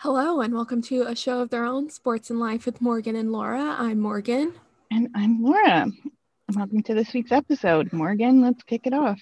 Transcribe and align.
Hello, 0.00 0.42
and 0.42 0.52
welcome 0.52 0.82
to 0.82 1.04
a 1.04 1.16
show 1.16 1.40
of 1.40 1.48
their 1.48 1.64
own, 1.64 1.88
Sports 1.88 2.28
and 2.28 2.38
Life 2.38 2.66
with 2.66 2.82
Morgan 2.82 3.16
and 3.16 3.32
Laura. 3.32 3.76
I'm 3.78 3.98
Morgan. 3.98 4.52
And 4.90 5.08
I'm 5.14 5.42
Laura. 5.42 5.86
Welcome 6.54 6.82
to 6.82 6.94
this 6.94 7.14
week's 7.14 7.32
episode. 7.32 7.90
Morgan, 7.94 8.42
let's 8.42 8.62
kick 8.62 8.86
it 8.86 8.92
off. 8.92 9.18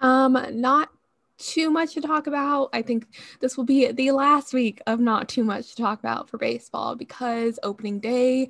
Um, 0.00 0.38
not 0.52 0.88
too 1.36 1.68
much 1.68 1.92
to 1.92 2.00
talk 2.00 2.26
about. 2.26 2.70
I 2.72 2.80
think 2.80 3.06
this 3.40 3.58
will 3.58 3.64
be 3.64 3.92
the 3.92 4.12
last 4.12 4.54
week 4.54 4.80
of 4.86 4.98
not 4.98 5.28
too 5.28 5.44
much 5.44 5.74
to 5.74 5.82
talk 5.82 5.98
about 5.98 6.30
for 6.30 6.38
baseball 6.38 6.96
because 6.96 7.58
opening 7.62 8.00
day 8.00 8.48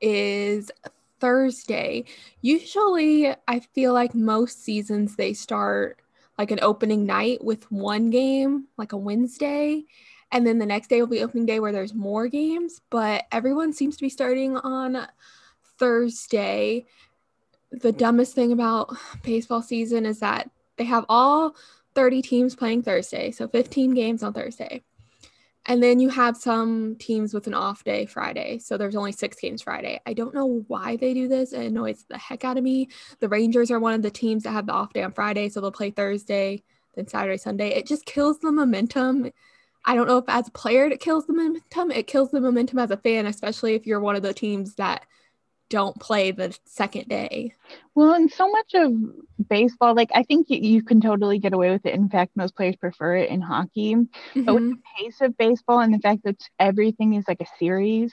is 0.00 0.70
Thursday. 1.18 2.04
Usually, 2.40 3.34
I 3.48 3.60
feel 3.74 3.92
like 3.92 4.14
most 4.14 4.62
seasons 4.62 5.16
they 5.16 5.34
start 5.34 5.98
like 6.38 6.52
an 6.52 6.60
opening 6.62 7.04
night 7.04 7.42
with 7.42 7.70
one 7.72 8.10
game, 8.10 8.68
like 8.76 8.92
a 8.92 8.96
Wednesday, 8.96 9.84
and 10.30 10.46
then 10.46 10.58
the 10.58 10.66
next 10.66 10.88
day 10.88 11.00
will 11.00 11.08
be 11.08 11.22
opening 11.22 11.46
day 11.46 11.60
where 11.60 11.72
there's 11.72 11.94
more 11.94 12.28
games, 12.28 12.80
but 12.90 13.24
everyone 13.32 13.72
seems 13.72 13.96
to 13.96 14.02
be 14.02 14.10
starting 14.10 14.56
on 14.56 15.06
Thursday. 15.78 16.86
The 17.70 17.92
dumbest 17.92 18.34
thing 18.34 18.52
about 18.52 18.94
baseball 19.22 19.62
season 19.62 20.06
is 20.06 20.20
that 20.20 20.50
they 20.76 20.84
have 20.84 21.06
all 21.08 21.56
30 21.94 22.22
teams 22.22 22.54
playing 22.54 22.82
Thursday, 22.82 23.30
so 23.30 23.48
15 23.48 23.94
games 23.94 24.22
on 24.22 24.32
Thursday. 24.32 24.82
And 25.66 25.82
then 25.82 26.00
you 26.00 26.08
have 26.08 26.36
some 26.36 26.96
teams 26.96 27.34
with 27.34 27.46
an 27.46 27.52
off 27.52 27.84
day 27.84 28.06
Friday. 28.06 28.58
So 28.58 28.78
there's 28.78 28.96
only 28.96 29.12
six 29.12 29.38
games 29.38 29.60
Friday. 29.60 30.00
I 30.06 30.14
don't 30.14 30.34
know 30.34 30.64
why 30.66 30.96
they 30.96 31.12
do 31.12 31.28
this. 31.28 31.52
It 31.52 31.66
annoys 31.66 32.06
the 32.08 32.16
heck 32.16 32.42
out 32.44 32.56
of 32.56 32.64
me. 32.64 32.88
The 33.20 33.28
Rangers 33.28 33.70
are 33.70 33.78
one 33.78 33.92
of 33.92 34.00
the 34.00 34.10
teams 34.10 34.44
that 34.44 34.52
have 34.52 34.66
the 34.66 34.72
off 34.72 34.94
day 34.94 35.02
on 35.02 35.12
Friday. 35.12 35.50
So 35.50 35.60
they'll 35.60 35.70
play 35.70 35.90
Thursday, 35.90 36.62
then 36.94 37.06
Saturday, 37.06 37.36
Sunday. 37.36 37.68
It 37.68 37.86
just 37.86 38.06
kills 38.06 38.38
the 38.38 38.50
momentum. 38.50 39.30
I 39.84 39.94
don't 39.94 40.06
know 40.06 40.18
if 40.18 40.24
as 40.28 40.48
a 40.48 40.52
player 40.52 40.86
it 40.86 41.00
kills 41.00 41.26
the 41.26 41.32
momentum. 41.32 41.90
It 41.90 42.06
kills 42.06 42.30
the 42.30 42.40
momentum 42.40 42.78
as 42.78 42.90
a 42.90 42.96
fan, 42.96 43.26
especially 43.26 43.74
if 43.74 43.86
you're 43.86 44.00
one 44.00 44.16
of 44.16 44.22
the 44.22 44.34
teams 44.34 44.74
that 44.74 45.06
don't 45.70 45.98
play 46.00 46.30
the 46.30 46.56
second 46.64 47.08
day. 47.08 47.52
Well, 47.94 48.14
and 48.14 48.30
so 48.30 48.50
much 48.50 48.74
of 48.74 48.92
baseball, 49.48 49.94
like 49.94 50.10
I 50.14 50.22
think 50.22 50.48
you, 50.48 50.58
you 50.58 50.82
can 50.82 51.00
totally 51.00 51.38
get 51.38 51.52
away 51.52 51.70
with 51.70 51.84
it. 51.86 51.94
In 51.94 52.08
fact, 52.08 52.36
most 52.36 52.56
players 52.56 52.76
prefer 52.76 53.16
it 53.16 53.30
in 53.30 53.40
hockey. 53.40 53.94
Mm-hmm. 53.94 54.44
But 54.44 54.54
with 54.54 54.62
mm-hmm. 54.62 54.72
the 54.72 55.04
pace 55.04 55.20
of 55.20 55.36
baseball 55.36 55.80
and 55.80 55.92
the 55.92 55.98
fact 55.98 56.24
that 56.24 56.42
everything 56.58 57.14
is 57.14 57.24
like 57.28 57.40
a 57.40 57.58
series, 57.58 58.12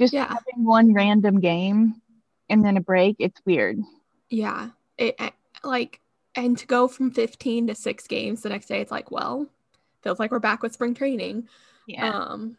just 0.00 0.12
yeah. 0.12 0.28
having 0.28 0.64
one 0.64 0.94
random 0.94 1.40
game 1.40 2.00
and 2.48 2.64
then 2.64 2.76
a 2.76 2.80
break, 2.80 3.16
it's 3.18 3.40
weird. 3.44 3.78
Yeah. 4.30 4.70
It 4.96 5.16
like 5.64 6.00
and 6.34 6.56
to 6.58 6.66
go 6.66 6.86
from 6.86 7.10
15 7.10 7.68
to 7.68 7.74
6 7.74 8.06
games 8.06 8.42
the 8.42 8.48
next 8.48 8.66
day 8.66 8.80
it's 8.80 8.92
like, 8.92 9.10
well, 9.10 9.48
feels 10.02 10.18
like 10.18 10.30
we're 10.30 10.38
back 10.38 10.62
with 10.62 10.72
spring 10.72 10.94
training. 10.94 11.48
Yeah. 11.86 12.08
Um 12.08 12.56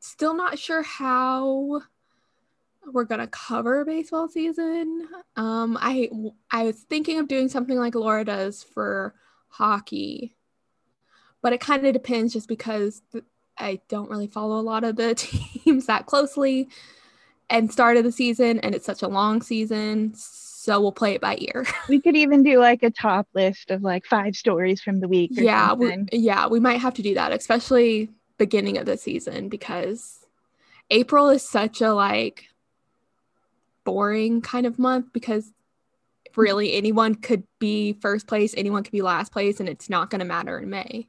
still 0.00 0.34
not 0.34 0.58
sure 0.58 0.82
how 0.82 1.82
we're 2.92 3.04
gonna 3.04 3.26
cover 3.26 3.84
baseball 3.84 4.28
season. 4.28 5.08
Um, 5.36 5.76
I 5.80 6.10
I 6.50 6.64
was 6.64 6.76
thinking 6.76 7.18
of 7.18 7.28
doing 7.28 7.48
something 7.48 7.78
like 7.78 7.94
Laura 7.94 8.24
does 8.24 8.62
for 8.62 9.14
hockey, 9.48 10.36
but 11.42 11.52
it 11.52 11.60
kind 11.60 11.84
of 11.86 11.92
depends 11.92 12.32
just 12.32 12.48
because 12.48 13.02
I 13.58 13.80
don't 13.88 14.10
really 14.10 14.28
follow 14.28 14.58
a 14.58 14.62
lot 14.62 14.84
of 14.84 14.96
the 14.96 15.14
teams 15.16 15.86
that 15.86 16.06
closely 16.06 16.68
and 17.48 17.72
start 17.72 17.96
of 17.96 18.04
the 18.04 18.12
season, 18.12 18.60
and 18.60 18.74
it's 18.74 18.86
such 18.86 19.02
a 19.02 19.08
long 19.08 19.42
season. 19.42 20.14
So 20.14 20.55
we'll 20.68 20.92
play 20.92 21.14
it 21.14 21.20
by 21.20 21.36
ear. 21.38 21.66
we 21.88 22.00
could 22.00 22.16
even 22.16 22.42
do 22.42 22.58
like 22.58 22.82
a 22.82 22.90
top 22.90 23.28
list 23.34 23.70
of 23.70 23.82
like 23.82 24.04
five 24.06 24.34
stories 24.34 24.80
from 24.80 25.00
the 25.00 25.08
week. 25.08 25.30
yeah, 25.34 25.72
we, 25.72 26.04
yeah, 26.12 26.46
we 26.48 26.60
might 26.60 26.80
have 26.80 26.94
to 26.94 27.02
do 27.02 27.14
that, 27.14 27.32
especially 27.32 28.10
beginning 28.38 28.78
of 28.78 28.86
the 28.86 28.96
season 28.96 29.48
because 29.48 30.20
April 30.90 31.30
is 31.30 31.48
such 31.48 31.80
a 31.80 31.92
like 31.92 32.44
boring 33.84 34.42
kind 34.42 34.66
of 34.66 34.78
month 34.78 35.12
because 35.12 35.52
really 36.36 36.74
anyone 36.74 37.14
could 37.14 37.44
be 37.58 37.94
first 37.94 38.26
place, 38.26 38.54
anyone 38.56 38.82
could 38.82 38.92
be 38.92 39.02
last 39.02 39.32
place, 39.32 39.60
and 39.60 39.68
it's 39.68 39.88
not 39.88 40.10
going 40.10 40.18
to 40.18 40.24
matter 40.24 40.58
in 40.58 40.68
May. 40.68 41.08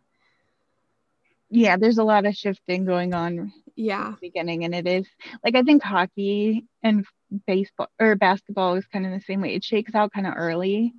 Yeah, 1.50 1.78
there's 1.78 1.97
a 1.97 2.03
lot 2.03 2.25
of 2.25 2.35
shifting 2.35 2.85
going 2.85 3.13
on. 3.13 3.53
Yeah, 3.75 4.16
beginning, 4.22 4.63
and 4.63 4.73
it 4.73 4.88
is 4.88 5.07
like 5.44 5.56
I 5.56 5.63
think 5.63 5.84
hockey 5.84 6.66
and 6.81 7.06
baseball 7.45 7.89
or 7.99 8.15
basketball 8.15 8.75
is 8.75 8.85
kind 8.88 9.05
of 9.05 9.11
the 9.11 9.21
same 9.21 9.41
way. 9.41 9.53
It 9.55 9.63
shakes 9.63 9.95
out 9.95 10.13
kind 10.13 10.27
of 10.27 10.33
early. 10.35 10.93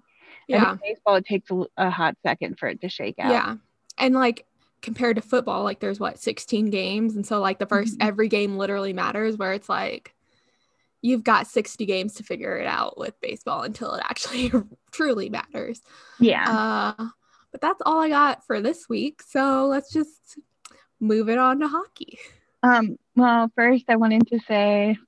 Yeah, 0.47 0.77
baseball 0.83 1.17
it 1.17 1.27
takes 1.27 1.51
a, 1.51 1.65
a 1.77 1.91
hot 1.91 2.17
second 2.23 2.59
for 2.59 2.69
it 2.69 2.81
to 2.81 2.89
shake 2.89 3.19
out. 3.19 3.31
Yeah, 3.31 3.57
and 3.99 4.15
like 4.15 4.47
compared 4.81 5.17
to 5.17 5.23
football, 5.23 5.65
like 5.65 5.81
there's 5.81 6.01
what 6.01 6.19
16 6.19 6.71
games, 6.71 7.17
and 7.17 7.27
so 7.27 7.41
like 7.41 7.59
the 7.59 7.67
1st 7.67 7.83
mm-hmm. 7.83 8.09
every 8.09 8.29
game 8.29 8.57
literally 8.57 8.93
matters. 8.93 9.37
Where 9.37 9.53
it's 9.53 9.69
like 9.69 10.15
you've 11.03 11.25
got 11.25 11.47
60 11.47 11.87
games 11.87 12.15
to 12.15 12.23
figure 12.23 12.57
it 12.57 12.67
out 12.67 12.99
with 12.99 13.21
baseball 13.21 13.63
until 13.63 13.95
it 13.95 14.03
actually 14.05 14.53
truly 14.91 15.29
matters. 15.29 15.81
Yeah. 16.19 16.95
Uh, 16.99 17.09
but 17.53 17.61
that's 17.61 17.81
all 17.87 18.01
I 18.01 18.09
got 18.09 18.45
for 18.45 18.61
this 18.61 18.89
week. 18.89 19.23
So 19.23 19.67
let's 19.67 19.93
just 19.93 20.39
move 21.01 21.29
it 21.29 21.39
on 21.39 21.61
to 21.61 21.69
hockey. 21.69 22.19
Um, 22.63 22.99
well, 23.15 23.51
first 23.55 23.85
I 23.89 23.97
wanted 23.97 24.27
to 24.29 24.41
say 24.41 24.99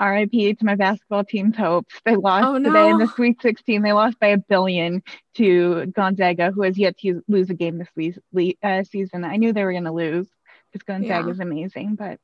RIP 0.00 0.58
to 0.58 0.64
my 0.64 0.74
basketball 0.74 1.24
team's 1.24 1.56
hopes. 1.56 1.94
They 2.04 2.16
lost 2.16 2.46
oh, 2.46 2.58
no. 2.58 2.70
today 2.70 2.88
in 2.88 2.98
the 2.98 3.06
Sweet 3.06 3.40
16. 3.42 3.82
They 3.82 3.92
lost 3.92 4.18
by 4.18 4.28
a 4.28 4.38
billion 4.38 5.02
to 5.34 5.86
Gonzaga, 5.86 6.50
who 6.50 6.62
has 6.62 6.78
yet 6.78 6.96
to 6.98 7.22
lose 7.28 7.50
a 7.50 7.54
game 7.54 7.78
this 7.78 8.18
uh, 8.62 8.84
season. 8.84 9.24
I 9.24 9.36
knew 9.36 9.52
they 9.52 9.64
were 9.64 9.72
going 9.72 9.84
to 9.84 9.92
lose 9.92 10.28
because 10.72 10.84
Gonzaga 10.84 11.26
yeah. 11.26 11.32
is 11.32 11.40
amazing, 11.40 11.96
but 11.96 12.18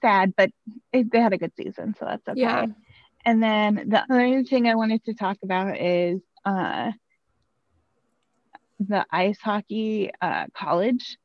sad, 0.00 0.34
but 0.36 0.50
it, 0.92 1.10
they 1.10 1.20
had 1.20 1.32
a 1.32 1.38
good 1.38 1.52
season, 1.56 1.94
so 1.98 2.06
that's 2.06 2.28
okay. 2.28 2.40
Yeah. 2.40 2.66
And 3.24 3.42
then 3.42 3.84
the 3.88 4.04
other 4.10 4.44
thing 4.44 4.68
I 4.68 4.76
wanted 4.76 5.04
to 5.04 5.14
talk 5.14 5.38
about 5.42 5.80
is 5.80 6.20
uh, 6.44 6.92
the 8.78 9.04
ice 9.10 9.38
hockey 9.40 10.10
uh, 10.20 10.46
college 10.54 11.18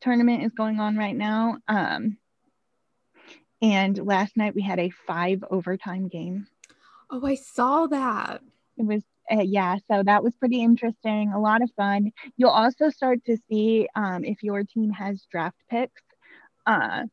tournament 0.00 0.44
is 0.44 0.52
going 0.52 0.80
on 0.80 0.96
right 0.96 1.16
now. 1.16 1.58
Um, 1.66 2.18
and 3.64 3.98
last 4.06 4.36
night 4.36 4.54
we 4.54 4.62
had 4.62 4.78
a 4.78 4.90
five 4.90 5.42
overtime 5.50 6.08
game. 6.08 6.46
Oh, 7.10 7.24
I 7.24 7.34
saw 7.34 7.86
that. 7.86 8.42
It 8.76 8.84
was 8.84 9.02
uh, 9.30 9.40
yeah, 9.40 9.78
so 9.90 10.02
that 10.02 10.22
was 10.22 10.34
pretty 10.34 10.60
interesting. 10.62 11.32
A 11.32 11.40
lot 11.40 11.62
of 11.62 11.70
fun. 11.76 12.12
You'll 12.36 12.50
also 12.50 12.90
start 12.90 13.24
to 13.24 13.38
see 13.48 13.88
um, 13.94 14.22
if 14.22 14.42
your 14.42 14.64
team 14.64 14.90
has 14.90 15.26
draft 15.30 15.56
picks. 15.70 16.02
Uh, 16.66 17.04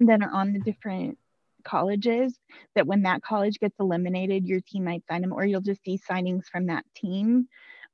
that 0.00 0.22
are 0.22 0.30
on 0.30 0.52
the 0.52 0.60
different 0.60 1.18
colleges 1.64 2.38
that 2.74 2.86
when 2.86 3.02
that 3.02 3.22
college 3.22 3.58
gets 3.58 3.78
eliminated, 3.78 4.46
your 4.46 4.60
team 4.60 4.84
might 4.84 5.04
sign 5.08 5.22
them, 5.22 5.32
or 5.32 5.44
you'll 5.44 5.60
just 5.60 5.82
see 5.84 5.98
signings 5.98 6.46
from 6.46 6.66
that 6.66 6.84
team. 6.94 7.48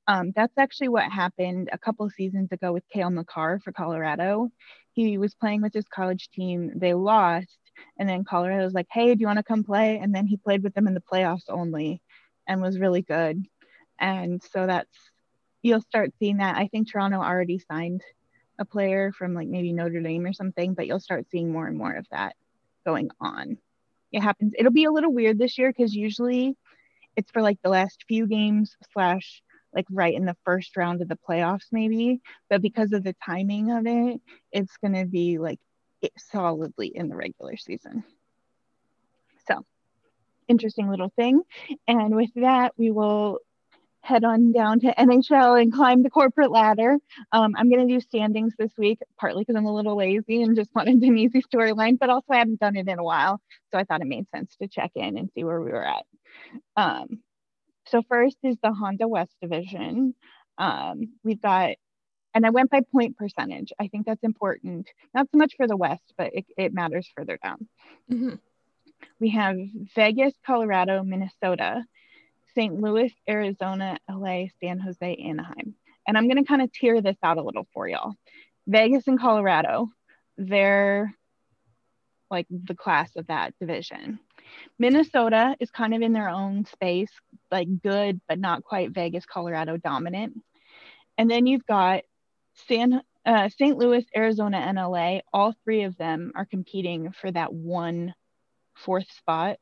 Um, 0.06 0.32
that's 0.37 0.59
actually 0.59 0.88
what 0.88 1.10
happened 1.10 1.70
a 1.72 1.78
couple 1.78 2.09
seasons 2.10 2.53
ago 2.53 2.72
with 2.72 2.88
Cale 2.92 3.10
Makar 3.10 3.60
for 3.65 3.72
Colorado. 3.72 4.50
He 4.92 5.19
was 5.19 5.34
playing 5.34 5.62
with 5.62 5.72
his 5.72 5.87
college 5.88 6.28
team. 6.31 6.72
They 6.76 6.94
lost, 6.94 7.59
and 7.98 8.09
then 8.09 8.25
Colorado 8.25 8.65
was 8.65 8.75
like, 8.75 8.87
"Hey, 8.92 9.15
do 9.15 9.20
you 9.20 9.26
want 9.26 9.38
to 9.38 9.42
come 9.42 9.65
play?" 9.65 9.98
And 9.98 10.15
then 10.15 10.26
he 10.26 10.37
played 10.37 10.62
with 10.62 10.75
them 10.75 10.87
in 10.87 10.94
the 10.94 11.00
playoffs 11.00 11.48
only, 11.48 12.03
and 12.47 12.60
was 12.60 12.78
really 12.78 13.03
good. 13.03 13.44
And 13.98 14.42
so 14.42 14.66
that's 14.66 14.91
you'll 15.62 15.81
start 15.81 16.12
seeing 16.19 16.36
that. 16.38 16.56
I 16.56 16.69
think 16.69 16.91
Toronto 16.91 17.19
already 17.19 17.59
signed 17.59 18.03
a 18.59 18.65
player 18.65 19.12
from 19.12 19.34
like 19.34 19.48
maybe 19.48 19.72
Notre 19.72 20.00
Dame 20.00 20.26
or 20.26 20.32
something, 20.32 20.75
but 20.75 20.86
you'll 20.86 21.00
start 21.00 21.26
seeing 21.31 21.50
more 21.50 21.66
and 21.66 21.78
more 21.78 21.94
of 21.94 22.06
that 22.10 22.36
going 22.84 23.10
on. 23.21 23.59
It 24.12 24.21
happens. 24.21 24.53
It'll 24.59 24.71
be 24.71 24.84
a 24.84 24.92
little 24.92 25.12
weird 25.12 25.38
this 25.38 25.59
year 25.59 25.72
because 25.72 25.94
usually 25.94 26.56
it's 27.16 27.31
for 27.31 27.42
like 27.42 27.59
the 27.62 27.71
last 27.71 28.04
few 28.06 28.26
games 28.26 28.76
slash 28.92 29.42
like 29.74 29.86
right 29.90 30.14
in 30.14 30.24
the 30.24 30.36
first 30.44 30.76
round 30.76 31.02
of 31.02 31.08
the 31.08 31.18
playoffs 31.28 31.66
maybe 31.72 32.21
but 32.48 32.62
because 32.62 32.92
of 32.92 33.03
the 33.04 33.15
timing 33.24 33.71
of 33.71 33.86
it 33.86 34.21
it's 34.53 34.76
going 34.78 34.94
to 34.94 35.06
be 35.06 35.38
like 35.38 35.60
solidly 36.18 36.88
in 36.94 37.09
the 37.09 37.16
regular 37.16 37.56
season 37.56 38.04
so 39.48 39.65
interesting 40.48 40.88
little 40.88 41.12
thing 41.16 41.42
and 41.88 42.15
with 42.15 42.30
that 42.34 42.72
we 42.76 42.91
will 42.91 43.41
head 44.04 44.22
on 44.22 44.53
down 44.53 44.80
to 44.80 44.94
NHL 44.98 45.60
and 45.60 45.72
climb 45.72 46.03
the 46.03 46.10
corporate 46.10 46.50
ladder. 46.50 46.98
Um, 47.32 47.54
I'm 47.56 47.70
going 47.70 47.88
to 47.88 47.92
do 47.92 48.00
standings 48.00 48.53
this 48.59 48.72
week, 48.77 49.00
partly 49.18 49.42
because 49.42 49.56
I'm 49.56 49.65
a 49.65 49.74
little 49.74 49.97
lazy 49.97 50.42
and 50.42 50.54
just 50.54 50.74
wanted 50.74 51.03
an 51.03 51.18
easy 51.18 51.42
storyline, 51.42 51.98
but 51.98 52.10
also 52.10 52.27
I 52.30 52.36
haven't 52.36 52.60
done 52.60 52.77
it 52.77 52.86
in 52.86 52.98
a 52.98 53.03
while. 53.03 53.41
So 53.70 53.78
I 53.78 53.84
thought 53.84 54.03
it 54.03 54.06
made 54.06 54.28
sense 54.30 54.54
to 54.60 54.68
check 54.68 54.92
in 54.94 55.16
and 55.16 55.30
see 55.34 55.42
where 55.42 55.60
we 55.60 55.70
were 55.70 55.86
at. 55.86 56.04
Um, 56.77 57.20
so, 57.86 58.03
first 58.09 58.36
is 58.42 58.57
the 58.63 58.72
Honda 58.72 59.09
West 59.09 59.34
Division. 59.41 60.15
Um, 60.59 61.15
we've 61.22 61.41
got, 61.41 61.77
and 62.34 62.47
I 62.47 62.51
went 62.51 62.71
by 62.71 62.81
point 62.81 63.16
percentage. 63.16 63.72
I 63.78 63.89
think 63.89 64.07
that's 64.07 64.22
important, 64.22 64.89
not 65.13 65.28
so 65.31 65.39
much 65.39 65.54
for 65.57 65.66
the 65.66 65.77
West, 65.77 66.13
but 66.16 66.34
it, 66.34 66.47
it 66.57 66.75
matters 66.75 67.10
further 67.16 67.39
down. 67.42 67.69
Mm-hmm. 68.10 68.34
We 69.21 69.31
have 69.31 69.57
Vegas, 69.95 70.34
Colorado, 70.47 71.03
Minnesota. 71.03 71.84
St. 72.54 72.81
Louis, 72.81 73.13
Arizona, 73.28 73.98
LA, 74.09 74.45
San 74.60 74.78
Jose, 74.78 75.16
Anaheim. 75.16 75.75
And 76.07 76.16
I'm 76.16 76.28
going 76.28 76.42
to 76.42 76.48
kind 76.48 76.63
of 76.63 76.72
tear 76.72 77.01
this 77.01 77.16
out 77.22 77.39
a 77.39 77.42
little 77.42 77.66
for 77.72 77.89
y'all. 77.89 78.15
Vegas 78.66 79.07
and 79.07 79.19
Colorado, 79.19 79.91
they're 80.37 81.15
like 82.30 82.47
the 82.51 82.75
class 82.75 83.10
of 83.16 83.27
that 83.27 83.54
division. 83.60 84.19
Minnesota 84.78 85.56
is 85.60 85.71
kind 85.71 85.95
of 85.95 86.03
in 86.03 86.12
their 86.12 86.28
own 86.28 86.65
space, 86.65 87.10
like 87.51 87.68
good, 87.83 88.21
but 88.28 88.39
not 88.39 88.65
quite 88.65 88.91
Vegas, 88.91 89.27
Colorado 89.27 89.77
dominant. 89.77 90.41
And 91.16 91.30
then 91.30 91.47
you've 91.47 91.66
got 91.66 92.03
San, 92.68 93.03
uh, 93.24 93.48
St. 93.48 93.77
Louis, 93.77 94.04
Arizona, 94.16 94.59
and 94.59 94.77
LA. 94.77 95.21
All 95.33 95.54
three 95.65 95.84
of 95.84 95.97
them 95.97 96.33
are 96.34 96.45
competing 96.45 97.12
for 97.12 97.30
that 97.30 97.53
one 97.53 98.15
fourth 98.74 99.10
spot. 99.12 99.59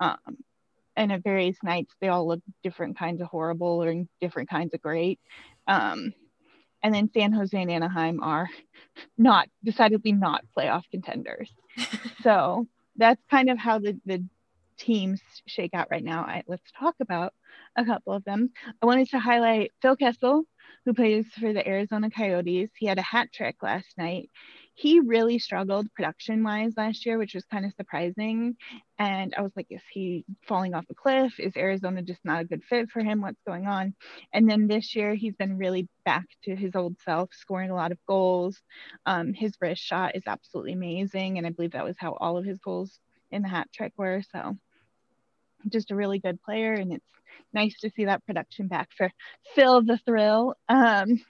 Um, 0.00 0.38
and 0.96 1.12
at 1.12 1.22
various 1.22 1.56
nights, 1.62 1.94
they 2.00 2.08
all 2.08 2.26
look 2.26 2.40
different 2.62 2.98
kinds 2.98 3.20
of 3.20 3.28
horrible 3.28 3.82
or 3.82 4.04
different 4.20 4.50
kinds 4.50 4.74
of 4.74 4.82
great. 4.82 5.20
Um, 5.66 6.12
and 6.82 6.94
then 6.94 7.10
San 7.12 7.32
Jose 7.32 7.60
and 7.60 7.70
Anaheim 7.70 8.22
are 8.22 8.48
not 9.18 9.48
decidedly 9.64 10.12
not 10.12 10.44
playoff 10.56 10.84
contenders. 10.90 11.52
so 12.22 12.66
that's 12.98 13.22
kind 13.30 13.48
of 13.48 13.58
how 13.58 13.78
the, 13.78 13.98
the 14.04 14.24
teams 14.78 15.20
shake 15.46 15.74
out 15.74 15.88
right 15.90 16.04
now. 16.04 16.22
I, 16.22 16.42
let's 16.46 16.70
talk 16.78 16.96
about 17.00 17.32
a 17.76 17.84
couple 17.84 18.12
of 18.12 18.24
them. 18.24 18.50
I 18.82 18.86
wanted 18.86 19.08
to 19.10 19.18
highlight 19.18 19.72
Phil 19.80 19.96
Kessel, 19.96 20.44
who 20.84 20.94
plays 20.94 21.26
for 21.38 21.52
the 21.52 21.66
Arizona 21.66 22.10
Coyotes. 22.10 22.70
He 22.76 22.86
had 22.86 22.98
a 22.98 23.02
hat 23.02 23.28
trick 23.32 23.56
last 23.62 23.96
night 23.96 24.30
he 24.78 25.00
really 25.00 25.40
struggled 25.40 25.92
production 25.92 26.44
wise 26.44 26.74
last 26.76 27.04
year, 27.04 27.18
which 27.18 27.34
was 27.34 27.44
kind 27.46 27.66
of 27.66 27.72
surprising. 27.74 28.54
And 28.96 29.34
I 29.36 29.42
was 29.42 29.50
like, 29.56 29.66
is 29.70 29.82
he 29.90 30.24
falling 30.46 30.72
off 30.72 30.84
a 30.88 30.94
cliff? 30.94 31.40
Is 31.40 31.56
Arizona 31.56 32.00
just 32.00 32.24
not 32.24 32.42
a 32.42 32.44
good 32.44 32.62
fit 32.62 32.88
for 32.88 33.00
him? 33.02 33.20
What's 33.20 33.42
going 33.44 33.66
on? 33.66 33.96
And 34.32 34.48
then 34.48 34.68
this 34.68 34.94
year, 34.94 35.16
he's 35.16 35.34
been 35.34 35.58
really 35.58 35.88
back 36.04 36.26
to 36.44 36.54
his 36.54 36.76
old 36.76 36.94
self, 37.04 37.30
scoring 37.32 37.70
a 37.70 37.74
lot 37.74 37.90
of 37.90 37.98
goals. 38.06 38.62
Um, 39.04 39.32
his 39.32 39.56
wrist 39.60 39.82
shot 39.82 40.14
is 40.14 40.22
absolutely 40.28 40.74
amazing. 40.74 41.38
And 41.38 41.46
I 41.46 41.50
believe 41.50 41.72
that 41.72 41.84
was 41.84 41.96
how 41.98 42.12
all 42.12 42.38
of 42.38 42.44
his 42.44 42.60
goals 42.60 43.00
in 43.32 43.42
the 43.42 43.48
hat 43.48 43.66
trick 43.74 43.94
were. 43.96 44.22
So 44.30 44.56
just 45.68 45.90
a 45.90 45.96
really 45.96 46.20
good 46.20 46.40
player. 46.40 46.74
And 46.74 46.92
it's 46.92 47.10
nice 47.52 47.76
to 47.80 47.90
see 47.96 48.04
that 48.04 48.24
production 48.26 48.68
back 48.68 48.90
for 48.96 49.10
Phil 49.56 49.82
the 49.82 49.98
Thrill. 50.06 50.54
Um, 50.68 51.20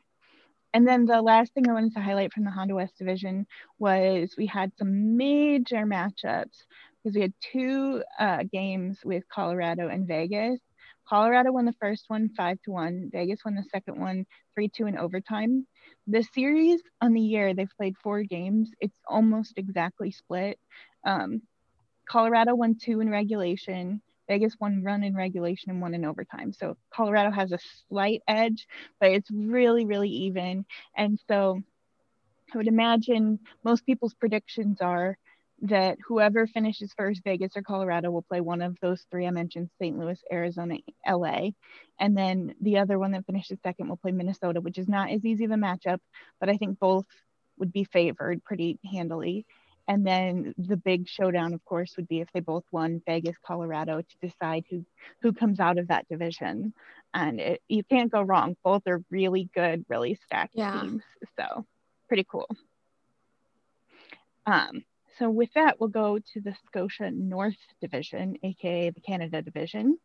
and 0.75 0.87
then 0.87 1.07
the 1.07 1.23
last 1.23 1.55
thing 1.55 1.69
I 1.69 1.73
wanted 1.73 1.95
to 1.95 2.01
highlight 2.01 2.33
from 2.33 2.45
the 2.45 2.51
Honda 2.51 2.75
West 2.75 2.99
division 2.99 3.47
was 3.79 4.35
we 4.37 4.47
had 4.47 4.73
some 4.79 5.17
major 5.17 5.87
matchups 5.87 6.65
because 7.03 7.15
we 7.15 7.23
had 7.23 7.33
two 7.53 8.03
uh, 8.19 8.45
games 8.53 8.99
with 9.05 9.25
Colorado 9.29 9.89
and 9.89 10.07
Vegas. 10.07 10.61
Colorado 11.09 11.53
won 11.53 11.65
the 11.65 11.73
first 11.81 12.05
one 12.09 12.29
five 12.37 12.61
to 12.63 12.71
one. 12.71 13.09
Vegas 13.11 13.41
won 13.45 13.55
the 13.55 13.65
second 13.71 13.99
one 13.99 14.27
three 14.55 14.69
two 14.69 14.87
in 14.87 14.99
overtime. 14.99 15.67
The 16.07 16.23
series 16.35 16.83
on 17.01 17.15
the 17.15 17.21
year 17.21 17.55
they've 17.55 17.77
played 17.79 17.97
four 18.03 18.23
games. 18.23 18.71
It's 18.81 18.99
almost 19.07 19.55
exactly 19.57 20.11
split. 20.11 20.59
Um, 21.07 21.43
Colorado 22.09 22.55
won 22.55 22.77
two 22.81 23.01
in 23.01 23.09
regulation. 23.11 24.03
Vegas 24.29 24.55
won 24.61 24.83
run 24.83 25.03
in 25.03 25.15
regulation 25.17 25.71
and 25.71 25.81
one 25.81 25.95
in 25.95 26.05
overtime. 26.05 26.53
So 26.53 26.77
Colorado 26.93 27.31
has 27.31 27.53
a 27.53 27.59
slight 27.89 28.23
edge, 28.29 28.67
but 29.01 29.11
it's 29.11 29.31
really, 29.31 29.85
really 29.87 30.11
even. 30.11 30.65
And 30.97 31.19
so 31.29 31.63
I 32.55 32.57
would 32.57 32.69
imagine 32.69 33.41
most 33.65 33.85
people's 33.85 34.15
predictions 34.15 34.81
are 34.81 35.19
that 35.63 35.99
whoever 36.07 36.47
finishes 36.47 36.93
first, 36.97 37.23
Vegas 37.25 37.57
or 37.57 37.63
Colorado, 37.63 38.11
will 38.11 38.23
play 38.23 38.41
one 38.41 38.63
of 38.63 38.77
those 38.81 39.05
three 39.11 39.27
I 39.27 39.31
mentioned 39.31 39.71
St. 39.81 39.99
Louis, 39.99 40.21
Arizona, 40.31 40.77
LA. 41.05 41.51
And 41.99 42.17
then 42.17 42.55
the 42.61 42.79
other 42.79 42.99
one 42.99 43.13
that 43.13 43.27
finishes 43.27 43.59
second 43.63 43.89
will 43.89 43.97
play 43.97 44.13
Minnesota, 44.13 44.61
which 44.61 44.79
is 44.79 44.89
not 44.89 45.11
as 45.11 45.25
easy 45.25 45.45
of 45.45 45.51
a 45.51 45.57
matchup, 45.57 45.99
but 46.39 46.49
I 46.49 46.57
think 46.57 46.79
both 46.79 47.07
would 47.59 47.73
be 47.73 47.85
favored 47.85 48.45
pretty 48.45 48.79
handily. 48.91 49.47
And 49.89 50.07
then 50.07 50.55
the 50.59 50.77
big 50.77 51.09
showdown, 51.09 51.55
of 51.55 51.65
course, 51.65 51.97
would 51.97 52.09
be 52.09 52.21
if 52.21 52.29
they 52.35 52.41
both 52.41 52.65
won 52.71 53.03
Vegas, 53.07 53.37
Colorado 53.45 54.03
to 54.03 54.29
decide 54.29 54.65
who 54.69 54.85
who 55.23 55.33
comes 55.33 55.61
out 55.61 55.79
of 55.79 55.89
that 55.89 56.07
division. 56.09 56.75
And 57.15 57.41
it, 57.41 57.63
you 57.69 57.83
can't 57.85 58.13
go 58.13 58.21
wrong. 58.21 58.55
Both 58.63 58.83
are 58.87 59.03
really 59.11 59.49
good, 59.55 59.87
really 59.89 60.19
stacked 60.27 60.55
yeah. 60.55 60.83
teams. 60.83 61.03
So 61.39 61.65
pretty 62.07 62.27
cool. 62.31 62.49
Um, 64.47 64.85
so 65.19 65.31
with 65.31 65.53
that, 65.55 65.81
we'll 65.81 65.89
go 65.89 66.19
to 66.19 66.41
the 66.41 66.55
Scotia 66.67 67.11
North 67.11 67.57
Division, 67.81 68.37
aka 68.43 68.91
the 68.91 69.01
Canada 69.01 69.41
Division. 69.41 69.99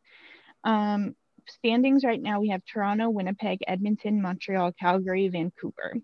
Um, 0.63 1.13
standings 1.47 2.05
right 2.05 2.21
now, 2.21 2.39
we 2.39 2.49
have 2.49 2.61
Toronto, 2.65 3.09
Winnipeg, 3.09 3.59
Edmonton, 3.67 4.21
Montreal, 4.21 4.71
Calgary, 4.79 5.27
Vancouver. 5.27 5.95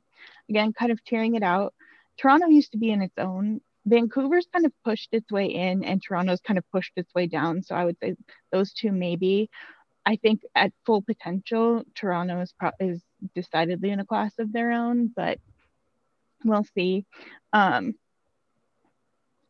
Again, 0.49 0.73
kind 0.73 0.91
of 0.91 1.03
tearing 1.05 1.35
it 1.35 1.43
out. 1.43 1.73
Toronto 2.17 2.47
used 2.47 2.73
to 2.73 2.77
be 2.77 2.91
in 2.91 3.01
its 3.01 3.17
own 3.17 3.61
Vancouver's 3.85 4.47
kind 4.53 4.65
of 4.65 4.73
pushed 4.83 5.09
its 5.11 5.31
way 5.31 5.45
in 5.47 5.83
and 5.83 6.01
Toronto's 6.01 6.41
kind 6.41 6.57
of 6.57 6.69
pushed 6.71 6.93
its 6.95 7.13
way 7.15 7.27
down. 7.27 7.63
So 7.63 7.75
I 7.75 7.85
would 7.85 7.97
say 8.01 8.15
those 8.51 8.73
two 8.73 8.91
maybe. 8.91 9.49
I 10.05 10.15
think 10.15 10.41
at 10.55 10.71
full 10.85 11.01
potential, 11.01 11.83
Toronto 11.95 12.41
is, 12.41 12.53
pro- 12.57 12.71
is 12.79 13.01
decidedly 13.35 13.89
in 13.89 13.99
a 13.99 14.05
class 14.05 14.33
of 14.39 14.51
their 14.51 14.71
own, 14.71 15.11
but 15.15 15.39
we'll 16.43 16.65
see. 16.75 17.05
Um, 17.53 17.95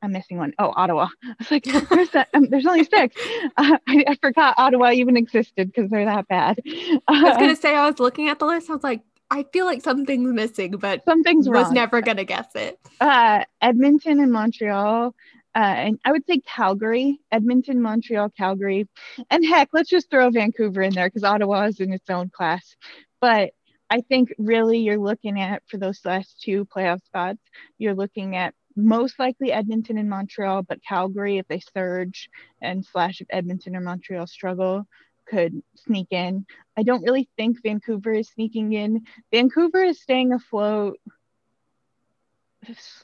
I'm 0.01 0.11
missing 0.11 0.37
one. 0.37 0.53
Oh, 0.57 0.71
Ottawa. 0.75 1.07
I 1.23 1.35
was 1.39 1.51
like, 1.51 1.63
there's 1.63 2.09
that. 2.11 2.29
Um, 2.33 2.47
there's 2.49 2.65
only 2.65 2.83
six. 2.83 3.15
Uh, 3.57 3.77
I, 3.87 4.05
I, 4.07 4.15
forgot 4.21 4.55
Ottawa 4.57 4.91
even 4.91 5.17
existed 5.17 5.71
because 5.73 5.89
they're 5.89 6.05
that 6.05 6.27
bad. 6.27 6.59
Uh, 6.65 6.99
I 7.07 7.23
was 7.23 7.37
gonna 7.37 7.55
say 7.57 7.75
I 7.75 7.85
was 7.89 7.99
looking 7.99 8.29
at 8.29 8.39
the 8.39 8.45
list. 8.45 8.69
I 8.69 8.73
was 8.73 8.83
like, 8.83 9.01
I 9.31 9.45
feel 9.53 9.65
like 9.65 9.81
something's 9.81 10.31
missing, 10.31 10.71
but 10.77 11.05
something's 11.05 11.47
was 11.47 11.65
wrong. 11.65 11.73
never 11.73 12.01
gonna 12.01 12.25
guess 12.25 12.47
it. 12.55 12.79
Uh, 12.99 13.43
Edmonton 13.61 14.19
and 14.19 14.31
Montreal, 14.31 15.13
uh, 15.55 15.57
and 15.57 15.99
I 16.05 16.11
would 16.11 16.25
say 16.25 16.39
Calgary, 16.39 17.19
Edmonton, 17.31 17.81
Montreal, 17.81 18.29
Calgary, 18.29 18.87
and 19.29 19.45
heck, 19.45 19.69
let's 19.73 19.89
just 19.89 20.09
throw 20.09 20.29
Vancouver 20.29 20.81
in 20.81 20.93
there 20.93 21.07
because 21.07 21.23
Ottawa 21.23 21.65
is 21.65 21.79
in 21.79 21.93
its 21.93 22.09
own 22.09 22.29
class. 22.29 22.75
But 23.21 23.51
I 23.89 24.01
think 24.01 24.33
really 24.37 24.79
you're 24.79 24.97
looking 24.99 25.39
at 25.39 25.63
for 25.67 25.77
those 25.77 25.99
last 26.05 26.41
two 26.41 26.65
playoff 26.65 27.03
spots, 27.05 27.41
you're 27.77 27.95
looking 27.95 28.35
at 28.35 28.53
most 28.75 29.19
likely 29.19 29.51
Edmonton 29.51 29.97
and 29.97 30.09
Montreal, 30.09 30.63
but 30.63 30.83
Calgary 30.83 31.37
if 31.37 31.47
they 31.47 31.61
surge 31.73 32.29
and 32.61 32.85
slash 32.85 33.21
if 33.21 33.27
Edmonton 33.29 33.75
or 33.75 33.81
Montreal 33.81 34.27
struggle, 34.27 34.87
could 35.29 35.61
sneak 35.75 36.07
in. 36.11 36.45
I 36.77 36.83
don't 36.83 37.03
really 37.03 37.29
think 37.37 37.61
Vancouver 37.61 38.13
is 38.13 38.29
sneaking 38.29 38.73
in. 38.73 39.05
Vancouver 39.31 39.83
is 39.83 40.01
staying 40.01 40.33
afloat 40.33 40.97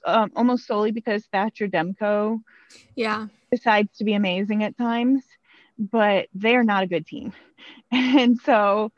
um, 0.06 0.32
almost 0.36 0.68
solely 0.68 0.92
because 0.92 1.26
Thatcher 1.32 1.68
Demko 1.68 2.42
yeah 2.96 3.28
decides 3.52 3.98
to 3.98 4.04
be 4.04 4.14
amazing 4.14 4.64
at 4.64 4.78
times, 4.78 5.24
but 5.78 6.28
they 6.34 6.56
are 6.56 6.64
not 6.64 6.84
a 6.84 6.88
good 6.88 7.06
team. 7.08 7.34
And 7.92 8.38
so, 8.42 8.92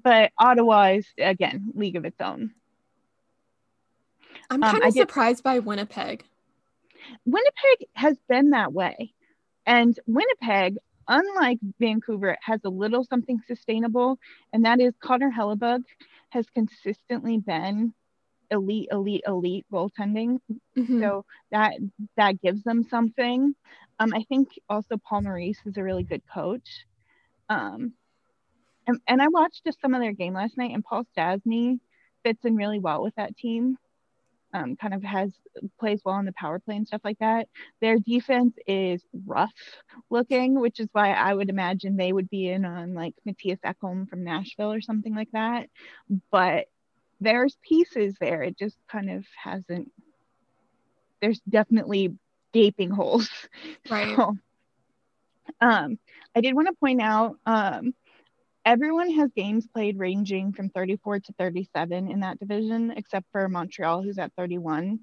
but 0.00 0.32
Ottawa 0.38 0.92
is 0.92 1.06
again 1.18 1.72
league 1.74 1.96
of 1.96 2.04
its 2.06 2.20
own. 2.20 2.52
I'm 4.48 4.62
kind 4.62 4.82
um, 4.82 4.88
of 4.88 4.94
surprised 4.94 5.42
by 5.42 5.58
Winnipeg. 5.58 6.24
Winnipeg 7.26 7.88
has 7.94 8.16
been 8.28 8.50
that 8.50 8.72
way. 8.72 9.12
And 9.66 9.98
Winnipeg, 10.06 10.78
unlike 11.10 11.58
Vancouver, 11.78 12.30
it 12.30 12.38
has 12.42 12.60
a 12.64 12.70
little 12.70 13.04
something 13.04 13.40
sustainable, 13.46 14.18
and 14.52 14.64
that 14.64 14.80
is 14.80 14.94
Connor 15.02 15.30
Hellebuyck 15.30 15.82
has 16.30 16.46
consistently 16.54 17.38
been 17.38 17.92
elite, 18.50 18.88
elite, 18.90 19.24
elite 19.26 19.66
goaltending. 19.70 20.38
Mm-hmm. 20.78 21.00
So 21.00 21.24
that 21.50 21.74
that 22.16 22.40
gives 22.40 22.62
them 22.62 22.84
something. 22.88 23.54
Um, 23.98 24.14
I 24.14 24.24
think 24.28 24.48
also 24.68 24.96
Paul 24.96 25.22
Maurice 25.22 25.60
is 25.66 25.76
a 25.76 25.82
really 25.82 26.04
good 26.04 26.22
coach. 26.32 26.86
Um, 27.50 27.92
and, 28.86 28.98
and 29.06 29.20
I 29.20 29.28
watched 29.28 29.64
just 29.66 29.80
some 29.80 29.92
of 29.92 30.00
their 30.00 30.12
game 30.12 30.34
last 30.34 30.56
night, 30.56 30.72
and 30.72 30.84
Paul 30.84 31.04
Stastny 31.16 31.80
fits 32.22 32.44
in 32.44 32.56
really 32.56 32.78
well 32.78 33.02
with 33.02 33.14
that 33.16 33.36
team 33.36 33.76
um, 34.52 34.76
kind 34.76 34.94
of 34.94 35.02
has 35.02 35.32
plays 35.78 36.00
well 36.04 36.14
on 36.14 36.24
the 36.24 36.32
power 36.32 36.58
play 36.58 36.76
and 36.76 36.86
stuff 36.86 37.02
like 37.04 37.18
that. 37.18 37.48
Their 37.80 37.98
defense 37.98 38.54
is 38.66 39.02
rough 39.26 39.52
looking, 40.10 40.58
which 40.58 40.80
is 40.80 40.88
why 40.92 41.12
I 41.12 41.34
would 41.34 41.50
imagine 41.50 41.96
they 41.96 42.12
would 42.12 42.30
be 42.30 42.48
in 42.48 42.64
on 42.64 42.94
like 42.94 43.14
Mattias 43.26 43.60
Ekholm 43.60 44.08
from 44.08 44.24
Nashville 44.24 44.72
or 44.72 44.80
something 44.80 45.14
like 45.14 45.30
that. 45.32 45.68
But 46.30 46.66
there's 47.20 47.56
pieces 47.62 48.14
there. 48.20 48.42
It 48.42 48.58
just 48.58 48.76
kind 48.90 49.10
of 49.10 49.24
hasn't. 49.42 49.90
There's 51.20 51.40
definitely 51.48 52.14
gaping 52.52 52.90
holes. 52.90 53.28
Right. 53.90 54.16
So, 54.16 54.36
um, 55.60 55.98
I 56.34 56.40
did 56.40 56.54
want 56.54 56.68
to 56.68 56.74
point 56.74 57.00
out 57.00 57.36
um, 57.44 57.94
everyone 58.70 59.10
has 59.10 59.32
games 59.32 59.66
played 59.66 59.98
ranging 59.98 60.52
from 60.52 60.68
34 60.68 61.18
to 61.18 61.32
37 61.32 62.08
in 62.08 62.20
that 62.20 62.38
division, 62.38 62.92
except 62.96 63.26
for 63.32 63.48
Montreal, 63.48 64.00
who's 64.00 64.16
at 64.16 64.32
31. 64.36 65.00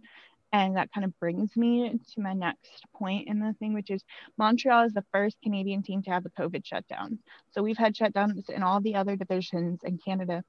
and 0.53 0.77
that 0.77 0.89
kind 0.93 1.03
of 1.03 1.19
brings 1.19 1.57
me 1.57 1.99
to 2.13 2.21
my 2.21 2.31
next 2.31 2.85
point 2.95 3.27
in 3.27 3.41
the 3.41 3.53
thing, 3.59 3.73
which 3.73 3.91
is 3.91 4.05
Montreal 4.37 4.85
is 4.85 4.93
the 4.93 5.03
first 5.11 5.35
Canadian 5.43 5.83
team 5.83 6.01
to 6.03 6.11
have 6.11 6.25
a 6.25 6.29
COVID 6.41 6.65
shutdown. 6.65 7.19
So 7.51 7.61
we've 7.61 7.77
had 7.77 7.93
shutdowns 7.93 8.49
in 8.49 8.63
all 8.63 8.79
the 8.79 8.95
other 8.95 9.17
divisions, 9.17 9.81
and 9.83 10.01
Canada 10.01 10.45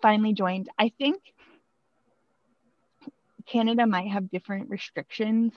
finally 0.00 0.32
joined. 0.32 0.68
I 0.78 0.92
think 0.96 1.20
Canada 3.46 3.84
might 3.84 4.12
have 4.12 4.30
different 4.30 4.70
restrictions 4.70 5.52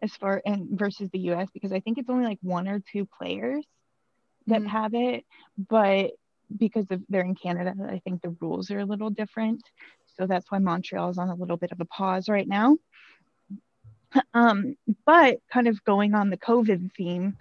as 0.00 0.16
far 0.16 0.40
and 0.46 0.78
versus 0.78 1.10
the 1.12 1.18
US 1.32 1.50
because 1.52 1.72
I 1.72 1.80
think 1.80 1.98
it's 1.98 2.08
only 2.08 2.24
like 2.24 2.38
one 2.40 2.68
or 2.68 2.80
two 2.90 3.04
players 3.04 3.66
that 4.50 4.62
mm. 4.62 4.68
have 4.68 4.94
it, 4.94 5.24
but 5.68 6.12
because 6.56 6.90
of 6.90 7.02
they're 7.08 7.22
in 7.22 7.34
Canada, 7.34 7.74
I 7.88 8.00
think 8.00 8.22
the 8.22 8.36
rules 8.40 8.70
are 8.70 8.80
a 8.80 8.84
little 8.84 9.10
different. 9.10 9.62
So 10.16 10.26
that's 10.26 10.50
why 10.50 10.58
Montreal 10.58 11.10
is 11.10 11.18
on 11.18 11.28
a 11.28 11.34
little 11.34 11.56
bit 11.56 11.72
of 11.72 11.80
a 11.80 11.84
pause 11.84 12.28
right 12.28 12.46
now. 12.46 12.76
Um, 14.34 14.76
but 15.06 15.38
kind 15.52 15.68
of 15.68 15.84
going 15.84 16.14
on 16.14 16.30
the 16.30 16.36
COVID 16.36 16.92
theme, 16.96 17.36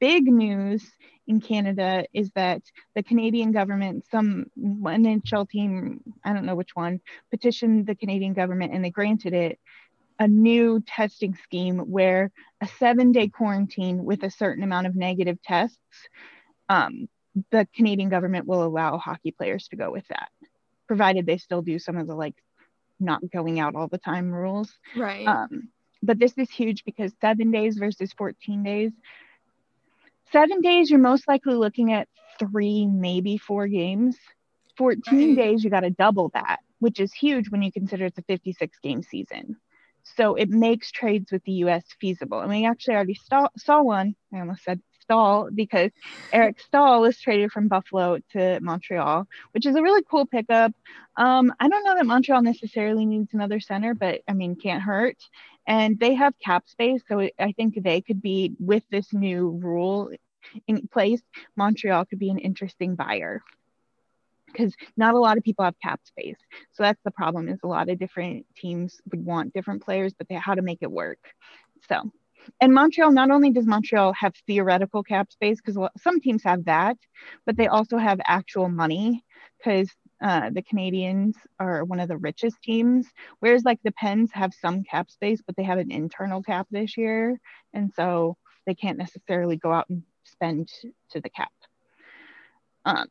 big 0.00 0.24
news 0.26 0.84
in 1.26 1.40
Canada 1.40 2.04
is 2.12 2.30
that 2.34 2.62
the 2.94 3.02
Canadian 3.02 3.52
government, 3.52 4.04
some 4.10 4.50
NHL 4.58 5.48
team, 5.48 6.02
I 6.22 6.34
don't 6.34 6.44
know 6.44 6.56
which 6.56 6.76
one, 6.76 7.00
petitioned 7.30 7.86
the 7.86 7.94
Canadian 7.94 8.34
government 8.34 8.74
and 8.74 8.84
they 8.84 8.90
granted 8.90 9.32
it 9.32 9.58
a 10.18 10.28
new 10.28 10.82
testing 10.86 11.34
scheme 11.42 11.78
where 11.78 12.30
a 12.60 12.66
seven 12.78 13.10
day 13.10 13.28
quarantine 13.28 14.04
with 14.04 14.22
a 14.22 14.30
certain 14.30 14.62
amount 14.62 14.86
of 14.86 14.94
negative 14.94 15.40
tests, 15.42 15.78
um, 16.70 17.08
the 17.50 17.68
Canadian 17.74 18.08
government 18.08 18.46
will 18.46 18.64
allow 18.64 18.96
hockey 18.96 19.30
players 19.30 19.68
to 19.68 19.76
go 19.76 19.90
with 19.90 20.06
that 20.08 20.30
provided 20.90 21.24
they 21.24 21.38
still 21.38 21.62
do 21.62 21.78
some 21.78 21.96
of 21.96 22.08
the 22.08 22.14
like 22.16 22.34
not 22.98 23.20
going 23.30 23.60
out 23.60 23.76
all 23.76 23.86
the 23.86 23.96
time 23.96 24.32
rules. 24.32 24.76
Right. 24.96 25.24
Um, 25.24 25.68
but 26.02 26.18
this 26.18 26.36
is 26.36 26.50
huge 26.50 26.84
because 26.84 27.12
seven 27.20 27.52
days 27.52 27.76
versus 27.76 28.12
14 28.18 28.64
days. 28.64 28.90
Seven 30.32 30.60
days, 30.62 30.90
you're 30.90 30.98
most 30.98 31.28
likely 31.28 31.54
looking 31.54 31.92
at 31.92 32.08
three, 32.40 32.86
maybe 32.86 33.38
four 33.38 33.68
games. 33.68 34.16
14 34.78 35.04
right. 35.14 35.36
days, 35.36 35.62
you 35.62 35.70
got 35.70 35.80
to 35.80 35.90
double 35.90 36.30
that, 36.34 36.58
which 36.80 36.98
is 36.98 37.12
huge 37.12 37.50
when 37.50 37.62
you 37.62 37.70
consider 37.70 38.06
it's 38.06 38.18
a 38.18 38.22
56 38.22 38.76
game 38.82 39.04
season. 39.04 39.58
So 40.02 40.34
it 40.34 40.48
makes 40.50 40.90
trades 40.90 41.30
with 41.30 41.44
the 41.44 41.52
US 41.66 41.84
feasible. 42.00 42.40
And 42.40 42.50
we 42.50 42.66
actually 42.66 42.96
already 42.96 43.14
saw, 43.14 43.46
saw 43.56 43.80
one. 43.80 44.16
I 44.34 44.40
almost 44.40 44.64
said 44.64 44.80
Staal 45.10 45.48
because 45.52 45.90
Eric 46.32 46.60
Staal 46.60 47.00
was 47.00 47.18
traded 47.18 47.50
from 47.50 47.66
Buffalo 47.66 48.18
to 48.32 48.60
Montreal, 48.60 49.26
which 49.50 49.66
is 49.66 49.74
a 49.74 49.82
really 49.82 50.04
cool 50.08 50.24
pickup. 50.24 50.72
Um, 51.16 51.52
I 51.58 51.68
don't 51.68 51.84
know 51.84 51.96
that 51.96 52.06
Montreal 52.06 52.42
necessarily 52.42 53.04
needs 53.06 53.34
another 53.34 53.58
center, 53.58 53.92
but 53.92 54.20
I 54.28 54.34
mean, 54.34 54.54
can't 54.54 54.82
hurt. 54.82 55.16
And 55.66 55.98
they 55.98 56.14
have 56.14 56.38
cap 56.38 56.68
space, 56.68 57.02
so 57.08 57.28
I 57.38 57.52
think 57.56 57.82
they 57.82 58.00
could 58.00 58.22
be 58.22 58.54
with 58.60 58.84
this 58.90 59.12
new 59.12 59.50
rule 59.60 60.12
in 60.68 60.86
place. 60.86 61.20
Montreal 61.56 62.04
could 62.04 62.20
be 62.20 62.30
an 62.30 62.38
interesting 62.38 62.94
buyer 62.94 63.42
because 64.46 64.74
not 64.96 65.14
a 65.14 65.18
lot 65.18 65.38
of 65.38 65.44
people 65.44 65.64
have 65.64 65.78
cap 65.82 66.00
space. 66.04 66.38
So 66.72 66.84
that's 66.84 67.00
the 67.04 67.10
problem 67.10 67.48
is 67.48 67.58
a 67.64 67.68
lot 67.68 67.88
of 67.88 67.98
different 67.98 68.46
teams 68.56 69.00
would 69.10 69.24
want 69.24 69.54
different 69.54 69.82
players, 69.82 70.12
but 70.16 70.28
they 70.28 70.36
how 70.36 70.54
to 70.54 70.62
make 70.62 70.78
it 70.82 70.90
work. 70.90 71.18
So 71.88 72.10
and 72.60 72.74
Montreal, 72.74 73.12
not 73.12 73.30
only 73.30 73.50
does 73.50 73.66
Montreal 73.66 74.12
have 74.14 74.34
theoretical 74.46 75.02
cap 75.02 75.30
space, 75.32 75.60
because 75.64 75.78
some 75.98 76.20
teams 76.20 76.42
have 76.44 76.64
that, 76.64 76.96
but 77.46 77.56
they 77.56 77.66
also 77.66 77.96
have 77.96 78.20
actual 78.24 78.68
money 78.68 79.24
because 79.58 79.90
uh, 80.22 80.50
the 80.50 80.62
Canadiens 80.62 81.34
are 81.58 81.84
one 81.84 82.00
of 82.00 82.08
the 82.08 82.16
richest 82.16 82.60
teams, 82.62 83.06
whereas 83.40 83.64
like 83.64 83.80
the 83.82 83.92
Pens 83.92 84.30
have 84.32 84.52
some 84.52 84.82
cap 84.84 85.10
space, 85.10 85.40
but 85.46 85.56
they 85.56 85.62
have 85.62 85.78
an 85.78 85.90
internal 85.90 86.42
cap 86.42 86.66
this 86.70 86.96
year. 86.96 87.40
And 87.72 87.90
so 87.94 88.36
they 88.66 88.74
can't 88.74 88.98
necessarily 88.98 89.56
go 89.56 89.72
out 89.72 89.88
and 89.88 90.02
spend 90.24 90.68
to 91.10 91.20
the 91.20 91.30
cap. 91.30 91.52
Um, 92.84 93.06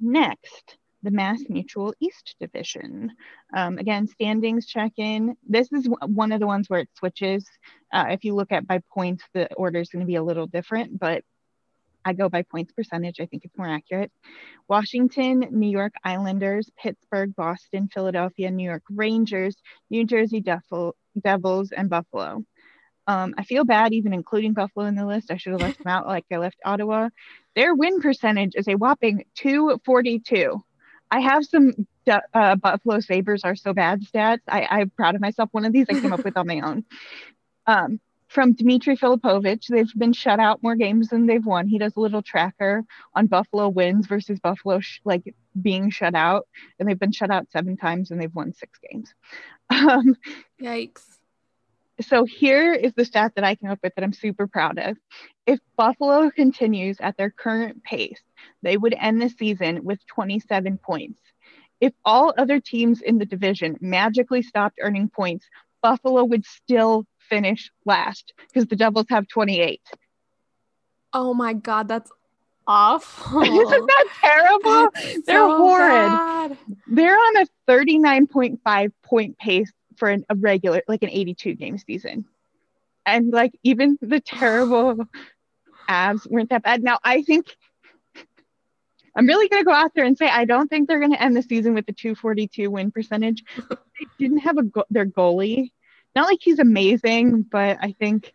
next, 0.00 0.76
the 1.04 1.10
MassMutual 1.10 1.92
East 2.00 2.34
Division. 2.40 3.12
Um, 3.54 3.78
again, 3.78 4.06
standings 4.08 4.66
check 4.66 4.92
in. 4.96 5.36
This 5.48 5.70
is 5.72 5.88
one 6.06 6.32
of 6.32 6.40
the 6.40 6.46
ones 6.46 6.68
where 6.68 6.80
it 6.80 6.88
switches. 6.98 7.46
Uh, 7.92 8.06
if 8.10 8.24
you 8.24 8.34
look 8.34 8.50
at 8.50 8.66
by 8.66 8.80
points, 8.92 9.22
the 9.34 9.52
order 9.54 9.80
is 9.80 9.90
going 9.90 10.00
to 10.00 10.06
be 10.06 10.16
a 10.16 10.22
little 10.22 10.46
different, 10.46 10.98
but 10.98 11.22
I 12.04 12.12
go 12.12 12.28
by 12.28 12.42
points 12.42 12.72
percentage. 12.72 13.20
I 13.20 13.26
think 13.26 13.44
it's 13.44 13.56
more 13.56 13.68
accurate. 13.68 14.12
Washington, 14.68 15.46
New 15.50 15.70
York 15.70 15.94
Islanders, 16.04 16.70
Pittsburgh, 16.76 17.34
Boston, 17.34 17.88
Philadelphia, 17.92 18.50
New 18.50 18.64
York 18.64 18.82
Rangers, 18.90 19.56
New 19.90 20.04
Jersey 20.04 20.40
Devil, 20.40 20.96
Devils, 21.22 21.72
and 21.72 21.88
Buffalo. 21.88 22.44
Um, 23.06 23.34
I 23.36 23.44
feel 23.44 23.64
bad 23.64 23.92
even 23.92 24.14
including 24.14 24.54
Buffalo 24.54 24.86
in 24.86 24.94
the 24.94 25.06
list. 25.06 25.30
I 25.30 25.36
should 25.36 25.52
have 25.52 25.60
left 25.60 25.78
them 25.78 25.88
out 25.88 26.06
like 26.06 26.24
I 26.32 26.36
left 26.36 26.56
Ottawa. 26.64 27.10
Their 27.54 27.74
win 27.74 28.00
percentage 28.00 28.52
is 28.54 28.68
a 28.68 28.76
whopping 28.76 29.24
242. 29.36 30.62
I 31.10 31.20
have 31.20 31.44
some 31.44 31.86
uh, 32.34 32.56
Buffalo 32.56 33.00
Sabres 33.00 33.44
are 33.44 33.56
so 33.56 33.72
bad 33.72 34.02
stats. 34.02 34.40
I, 34.48 34.66
I'm 34.70 34.90
proud 34.90 35.14
of 35.14 35.20
myself. 35.20 35.48
One 35.52 35.64
of 35.64 35.72
these 35.72 35.86
I 35.88 36.00
came 36.00 36.12
up 36.12 36.24
with 36.24 36.36
on 36.36 36.46
my 36.46 36.60
own. 36.60 36.84
Um, 37.66 37.98
from 38.28 38.52
Dimitri 38.52 38.94
Filipovic, 38.94 39.68
they've 39.68 39.90
been 39.96 40.12
shut 40.12 40.38
out 40.38 40.62
more 40.62 40.74
games 40.74 41.08
than 41.08 41.24
they've 41.24 41.46
won. 41.46 41.66
He 41.66 41.78
does 41.78 41.96
a 41.96 42.00
little 42.00 42.20
tracker 42.20 42.84
on 43.14 43.26
Buffalo 43.26 43.70
wins 43.70 44.06
versus 44.06 44.38
Buffalo 44.38 44.80
sh- 44.80 45.00
like 45.02 45.34
being 45.62 45.88
shut 45.88 46.14
out, 46.14 46.46
and 46.78 46.86
they've 46.86 46.98
been 46.98 47.10
shut 47.10 47.30
out 47.30 47.50
seven 47.50 47.78
times 47.78 48.10
and 48.10 48.20
they've 48.20 48.34
won 48.34 48.52
six 48.52 48.78
games. 48.90 49.14
Um, 49.70 50.14
Yikes! 50.60 51.04
So 52.00 52.24
here 52.24 52.72
is 52.72 52.92
the 52.94 53.04
stat 53.04 53.32
that 53.36 53.44
I 53.44 53.54
came 53.54 53.70
up 53.70 53.78
with 53.82 53.94
that 53.94 54.02
I'm 54.02 54.12
super 54.12 54.46
proud 54.46 54.78
of. 54.78 54.96
If 55.46 55.60
Buffalo 55.76 56.30
continues 56.30 56.96
at 57.00 57.16
their 57.16 57.30
current 57.30 57.84
pace, 57.84 58.20
they 58.62 58.76
would 58.76 58.94
end 58.98 59.22
the 59.22 59.28
season 59.28 59.84
with 59.84 60.04
27 60.06 60.78
points. 60.78 61.20
If 61.80 61.92
all 62.04 62.34
other 62.36 62.60
teams 62.60 63.00
in 63.00 63.18
the 63.18 63.26
division 63.26 63.76
magically 63.80 64.42
stopped 64.42 64.78
earning 64.80 65.08
points, 65.08 65.46
Buffalo 65.82 66.24
would 66.24 66.44
still 66.44 67.04
finish 67.28 67.70
last 67.84 68.32
because 68.48 68.66
the 68.66 68.76
Devils 68.76 69.06
have 69.10 69.28
28. 69.28 69.80
Oh 71.12 71.32
my 71.32 71.52
God, 71.52 71.86
that's 71.88 72.10
awful. 72.66 73.42
Isn't 73.42 73.86
that 73.86 74.06
terrible? 74.20 74.88
They're 75.26 75.36
so 75.36 75.56
horrid. 75.58 76.10
Bad. 76.10 76.58
They're 76.86 77.14
on 77.14 77.36
a 77.36 77.46
39.5 77.68 78.92
point 79.04 79.38
pace 79.38 79.70
for 79.96 80.08
an, 80.08 80.24
a 80.28 80.34
regular, 80.34 80.82
like 80.88 81.02
an 81.02 81.10
82 81.10 81.54
game 81.54 81.78
season. 81.78 82.24
And 83.06 83.32
like 83.32 83.52
even 83.62 83.98
the 84.00 84.20
terrible 84.20 84.96
Avs 85.88 86.28
weren't 86.30 86.50
that 86.50 86.62
bad. 86.62 86.82
Now 86.82 86.98
I 87.04 87.22
think 87.22 87.54
I'm 89.16 89.26
really 89.26 89.48
going 89.48 89.62
to 89.62 89.66
go 89.66 89.74
out 89.74 89.92
there 89.94 90.04
and 90.04 90.16
say 90.16 90.26
I 90.26 90.44
don't 90.44 90.68
think 90.68 90.88
they're 90.88 91.00
going 91.00 91.12
to 91.12 91.22
end 91.22 91.36
the 91.36 91.42
season 91.42 91.74
with 91.74 91.86
the 91.86 91.92
242 91.92 92.70
win 92.70 92.90
percentage. 92.90 93.44
they 93.68 94.06
didn't 94.18 94.38
have 94.38 94.58
a 94.58 94.62
go- 94.62 94.86
their 94.90 95.06
goalie. 95.06 95.72
Not 96.14 96.28
like 96.28 96.38
he's 96.40 96.58
amazing, 96.58 97.42
but 97.42 97.78
I 97.80 97.94
think 97.98 98.32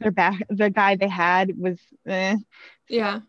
their 0.00 0.10
back 0.10 0.42
the 0.48 0.70
guy 0.70 0.96
they 0.96 1.08
had 1.08 1.58
was 1.58 1.78
eh. 2.06 2.36
yeah. 2.88 3.20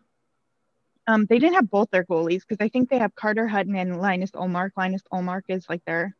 Um, 1.06 1.24
they 1.24 1.38
didn't 1.38 1.54
have 1.54 1.70
both 1.70 1.90
their 1.90 2.04
goalies 2.04 2.42
because 2.46 2.62
I 2.62 2.68
think 2.68 2.90
they 2.90 2.98
have 2.98 3.14
Carter 3.14 3.46
Hutton 3.48 3.74
and 3.76 3.98
Linus 3.98 4.30
Ullmark. 4.32 4.72
Linus 4.76 5.02
Ullmark 5.10 5.44
is 5.48 5.64
like 5.66 5.82
their 5.86 6.14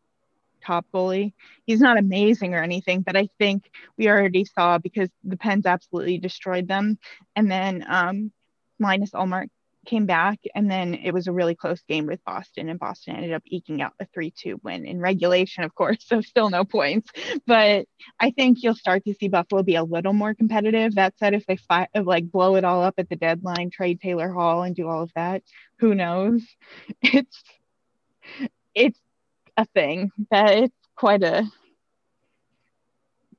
top 0.64 0.86
goalie. 0.92 1.32
He's 1.64 1.80
not 1.80 1.98
amazing 1.98 2.54
or 2.54 2.62
anything, 2.62 3.02
but 3.02 3.16
I 3.16 3.28
think 3.38 3.70
we 3.96 4.08
already 4.08 4.44
saw 4.44 4.78
because 4.78 5.08
the 5.24 5.36
Pens 5.36 5.66
absolutely 5.66 6.18
destroyed 6.18 6.68
them. 6.68 6.98
And 7.36 7.50
then 7.50 7.84
um, 7.88 8.32
Linus 8.78 9.10
Ullmark 9.10 9.48
came 9.88 10.06
back, 10.06 10.38
and 10.54 10.70
then 10.70 10.94
it 10.94 11.12
was 11.12 11.26
a 11.26 11.32
really 11.32 11.54
close 11.54 11.80
game 11.88 12.06
with 12.06 12.22
Boston, 12.24 12.68
and 12.68 12.78
Boston 12.78 13.16
ended 13.16 13.32
up 13.32 13.42
eking 13.46 13.80
out 13.80 13.94
a 13.98 14.06
3 14.06 14.30
2 14.30 14.60
win 14.62 14.86
in 14.86 15.00
regulation, 15.00 15.64
of 15.64 15.74
course, 15.74 15.98
so 16.00 16.20
still 16.20 16.50
no 16.50 16.64
points. 16.64 17.10
But 17.46 17.86
I 18.20 18.30
think 18.30 18.62
you'll 18.62 18.74
start 18.74 19.04
to 19.06 19.14
see 19.14 19.28
Buffalo 19.28 19.62
be 19.62 19.76
a 19.76 19.84
little 19.84 20.12
more 20.12 20.34
competitive. 20.34 20.94
That 20.94 21.18
said, 21.18 21.34
if 21.34 21.46
they 21.46 21.58
like 21.94 22.30
blow 22.30 22.56
it 22.56 22.64
all 22.64 22.82
up 22.82 22.94
at 22.98 23.08
the 23.08 23.16
deadline, 23.16 23.70
trade 23.70 24.00
Taylor 24.00 24.30
Hall, 24.30 24.62
and 24.62 24.76
do 24.76 24.88
all 24.88 25.02
of 25.02 25.12
that, 25.14 25.42
who 25.78 25.94
knows? 25.94 26.42
It's 27.02 27.42
it's 28.74 29.00
a 29.58 29.64
thing 29.66 30.10
that 30.30 30.56
it's 30.56 30.88
quite 30.94 31.22
a 31.22 31.44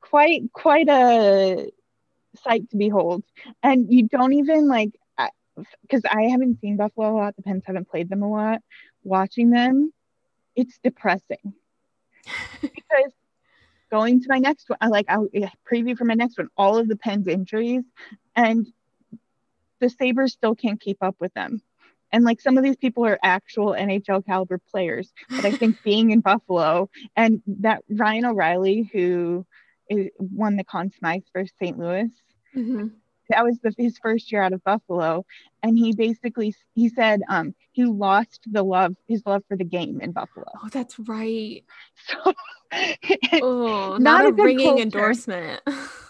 quite 0.01 0.51
quite 0.53 0.87
a 0.89 1.71
sight 2.43 2.69
to 2.69 2.77
behold 2.77 3.23
and 3.63 3.91
you 3.91 4.07
don't 4.07 4.33
even 4.33 4.67
like 4.67 4.91
because 5.81 6.03
I 6.09 6.23
haven't 6.23 6.61
seen 6.61 6.77
Buffalo 6.77 7.11
a 7.11 7.15
lot. 7.15 7.35
The 7.35 7.43
Pens 7.43 7.63
haven't 7.65 7.89
played 7.89 8.09
them 8.09 8.23
a 8.23 8.29
lot. 8.29 8.61
Watching 9.03 9.49
them, 9.49 9.93
it's 10.55 10.79
depressing 10.83 11.53
because 12.61 13.13
going 13.91 14.21
to 14.21 14.27
my 14.29 14.39
next 14.39 14.69
one, 14.69 14.77
I 14.81 14.87
like 14.87 15.05
I'll 15.09 15.27
preview 15.69 15.97
for 15.97 16.05
my 16.05 16.13
next 16.13 16.37
one, 16.37 16.49
all 16.57 16.77
of 16.77 16.87
the 16.87 16.95
Pens 16.95 17.27
injuries, 17.27 17.83
and 18.35 18.67
the 19.79 19.89
Sabres 19.89 20.33
still 20.33 20.55
can't 20.55 20.79
keep 20.79 20.97
up 21.01 21.15
with 21.19 21.33
them. 21.33 21.61
And 22.11 22.23
like 22.23 22.41
some 22.41 22.57
of 22.57 22.63
these 22.63 22.77
people 22.77 23.05
are 23.05 23.19
actual 23.23 23.73
NHL 23.73 24.25
caliber 24.25 24.59
players. 24.71 25.11
But 25.29 25.45
I 25.45 25.51
think 25.51 25.81
being 25.83 26.11
in 26.11 26.21
Buffalo 26.21 26.89
and 27.15 27.41
that 27.47 27.83
Ryan 27.89 28.25
O'Reilly, 28.25 28.89
who 28.91 29.45
is, 29.89 30.09
won 30.17 30.55
the 30.55 30.63
Conn 30.63 30.91
Smythe 30.91 31.23
for 31.31 31.45
St. 31.61 31.77
Louis, 31.77 32.09
mm-hmm. 32.55 32.87
that 33.29 33.43
was 33.43 33.59
the, 33.59 33.73
his 33.77 33.97
first 33.99 34.31
year 34.31 34.41
out 34.41 34.53
of 34.53 34.63
Buffalo, 34.63 35.25
and 35.61 35.77
he 35.77 35.93
basically 35.93 36.53
he 36.73 36.89
said 36.89 37.21
um, 37.29 37.53
he 37.71 37.85
lost 37.85 38.41
the 38.51 38.63
love 38.63 38.95
his 39.07 39.23
love 39.25 39.43
for 39.47 39.55
the 39.55 39.63
game 39.63 40.01
in 40.01 40.11
Buffalo. 40.11 40.47
Oh, 40.63 40.69
that's 40.71 40.97
right. 40.99 41.63
So, 42.07 42.33
oh, 43.41 43.97
not, 43.99 44.01
not 44.01 44.25
a, 44.25 44.27
a 44.27 44.31
ringing 44.31 44.67
culture. 44.67 44.83
endorsement. 44.83 45.61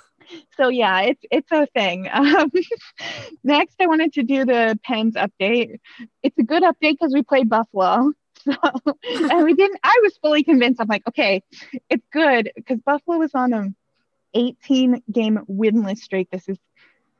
so 0.57 0.69
yeah, 0.69 1.01
it's 1.01 1.23
it's 1.31 1.51
a 1.51 1.65
thing. 1.67 2.07
Um, 2.11 2.51
next, 3.43 3.75
I 3.79 3.87
wanted 3.87 4.13
to 4.13 4.23
do 4.23 4.45
the 4.45 4.79
Pens 4.83 5.15
update. 5.15 5.79
It's 6.23 6.37
a 6.37 6.43
good 6.43 6.63
update 6.63 6.97
because 6.99 7.13
we 7.13 7.23
played 7.23 7.49
Buffalo. 7.49 8.11
So, 8.45 8.97
and 9.03 9.43
we 9.43 9.53
didn't. 9.53 9.81
I 9.83 9.99
was 10.01 10.17
fully 10.21 10.43
convinced. 10.43 10.79
I'm 10.79 10.87
like, 10.87 11.05
okay, 11.09 11.43
it's 11.89 12.05
good 12.09 12.49
because 12.55 12.79
Buffalo 12.79 13.17
was 13.17 13.35
on 13.35 13.51
an 13.51 13.75
18 14.33 15.03
game 15.11 15.39
winless 15.49 15.97
streak. 15.97 16.29
This 16.31 16.47
is 16.47 16.57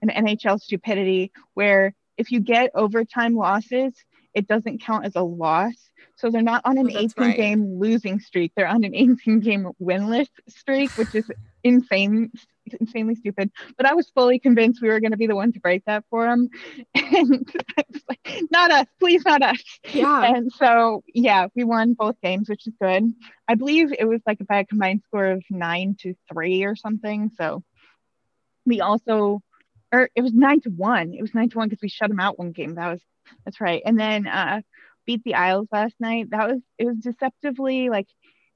an 0.02 0.08
NHL 0.10 0.62
stupidity 0.62 1.34
where 1.56 1.94
if 2.18 2.32
you 2.32 2.40
get 2.40 2.72
overtime 2.74 3.36
losses, 3.36 3.94
it 4.34 4.48
doesn't 4.48 4.82
count 4.82 5.06
as 5.06 5.16
a 5.16 5.22
loss. 5.22 5.74
So 6.16 6.30
they're 6.30 6.42
not 6.42 6.62
on 6.66 6.78
an 6.78 6.90
oh, 6.94 7.00
18 7.00 7.12
right. 7.18 7.38
game 7.38 7.80
losing 7.80 8.20
streak. 8.20 8.52
They're 8.56 8.68
on 8.68 8.84
an 8.84 8.94
18 8.94 9.40
game 9.40 9.70
winless 9.82 10.28
streak, 10.48 10.92
which 10.92 11.16
is 11.16 11.30
insane, 11.64 12.32
insanely 12.74 13.16
stupid. 13.16 13.52
But 13.78 13.86
I 13.86 13.94
was 13.94 14.10
fully 14.10 14.40
convinced 14.40 14.82
we 14.82 14.90
were 14.90 15.00
going 15.00 15.12
to 15.12 15.18
be 15.18 15.28
the 15.28 15.36
one 15.36 15.52
to 15.54 15.60
break 15.60 15.86
that 15.86 16.04
for 16.10 16.26
them. 16.26 16.50
And 16.96 17.52
I 17.78 17.84
was 17.92 18.04
like, 18.08 18.44
not 18.52 18.72
us, 18.72 18.86
please, 19.00 19.24
not 19.26 19.42
us. 19.42 19.62
Yeah. 19.92 20.36
And 20.36 20.52
so, 20.52 21.04
yeah, 21.14 21.48
we 21.56 21.64
won 21.64 21.94
both 21.94 22.22
games, 22.22 22.50
which 22.50 22.68
is 22.68 22.74
good. 22.80 23.12
I 23.48 23.56
believe 23.56 23.92
it 23.98 24.06
was 24.06 24.22
like 24.26 24.40
by 24.48 24.60
a 24.60 24.66
combined 24.66 25.02
score 25.06 25.26
of 25.26 25.44
nine 25.50 25.96
to 26.02 26.14
three 26.32 26.64
or 26.64 26.76
something. 26.76 27.32
So 27.38 27.64
we 28.66 28.82
also, 28.82 29.42
or 29.92 30.10
it 30.16 30.22
was 30.22 30.34
nine 30.34 30.62
to 30.62 30.70
one. 30.70 31.14
It 31.14 31.22
was 31.22 31.34
nine 31.34 31.50
to 31.50 31.58
one 31.58 31.70
because 31.70 31.82
we 31.82 31.90
shut 31.90 32.10
them 32.10 32.20
out 32.20 32.38
one 32.38 32.52
game. 32.52 32.76
That 32.76 32.92
was, 32.92 33.02
that's 33.44 33.60
right. 33.60 33.82
And 33.86 34.00
then, 34.00 34.28
uh, 34.28 34.62
beat 35.10 35.24
the 35.24 35.34
Isles 35.34 35.68
last 35.72 35.96
night. 36.00 36.30
That 36.30 36.48
was 36.48 36.62
it 36.78 36.86
was 36.86 36.98
deceptively 36.98 37.90
like 37.90 38.06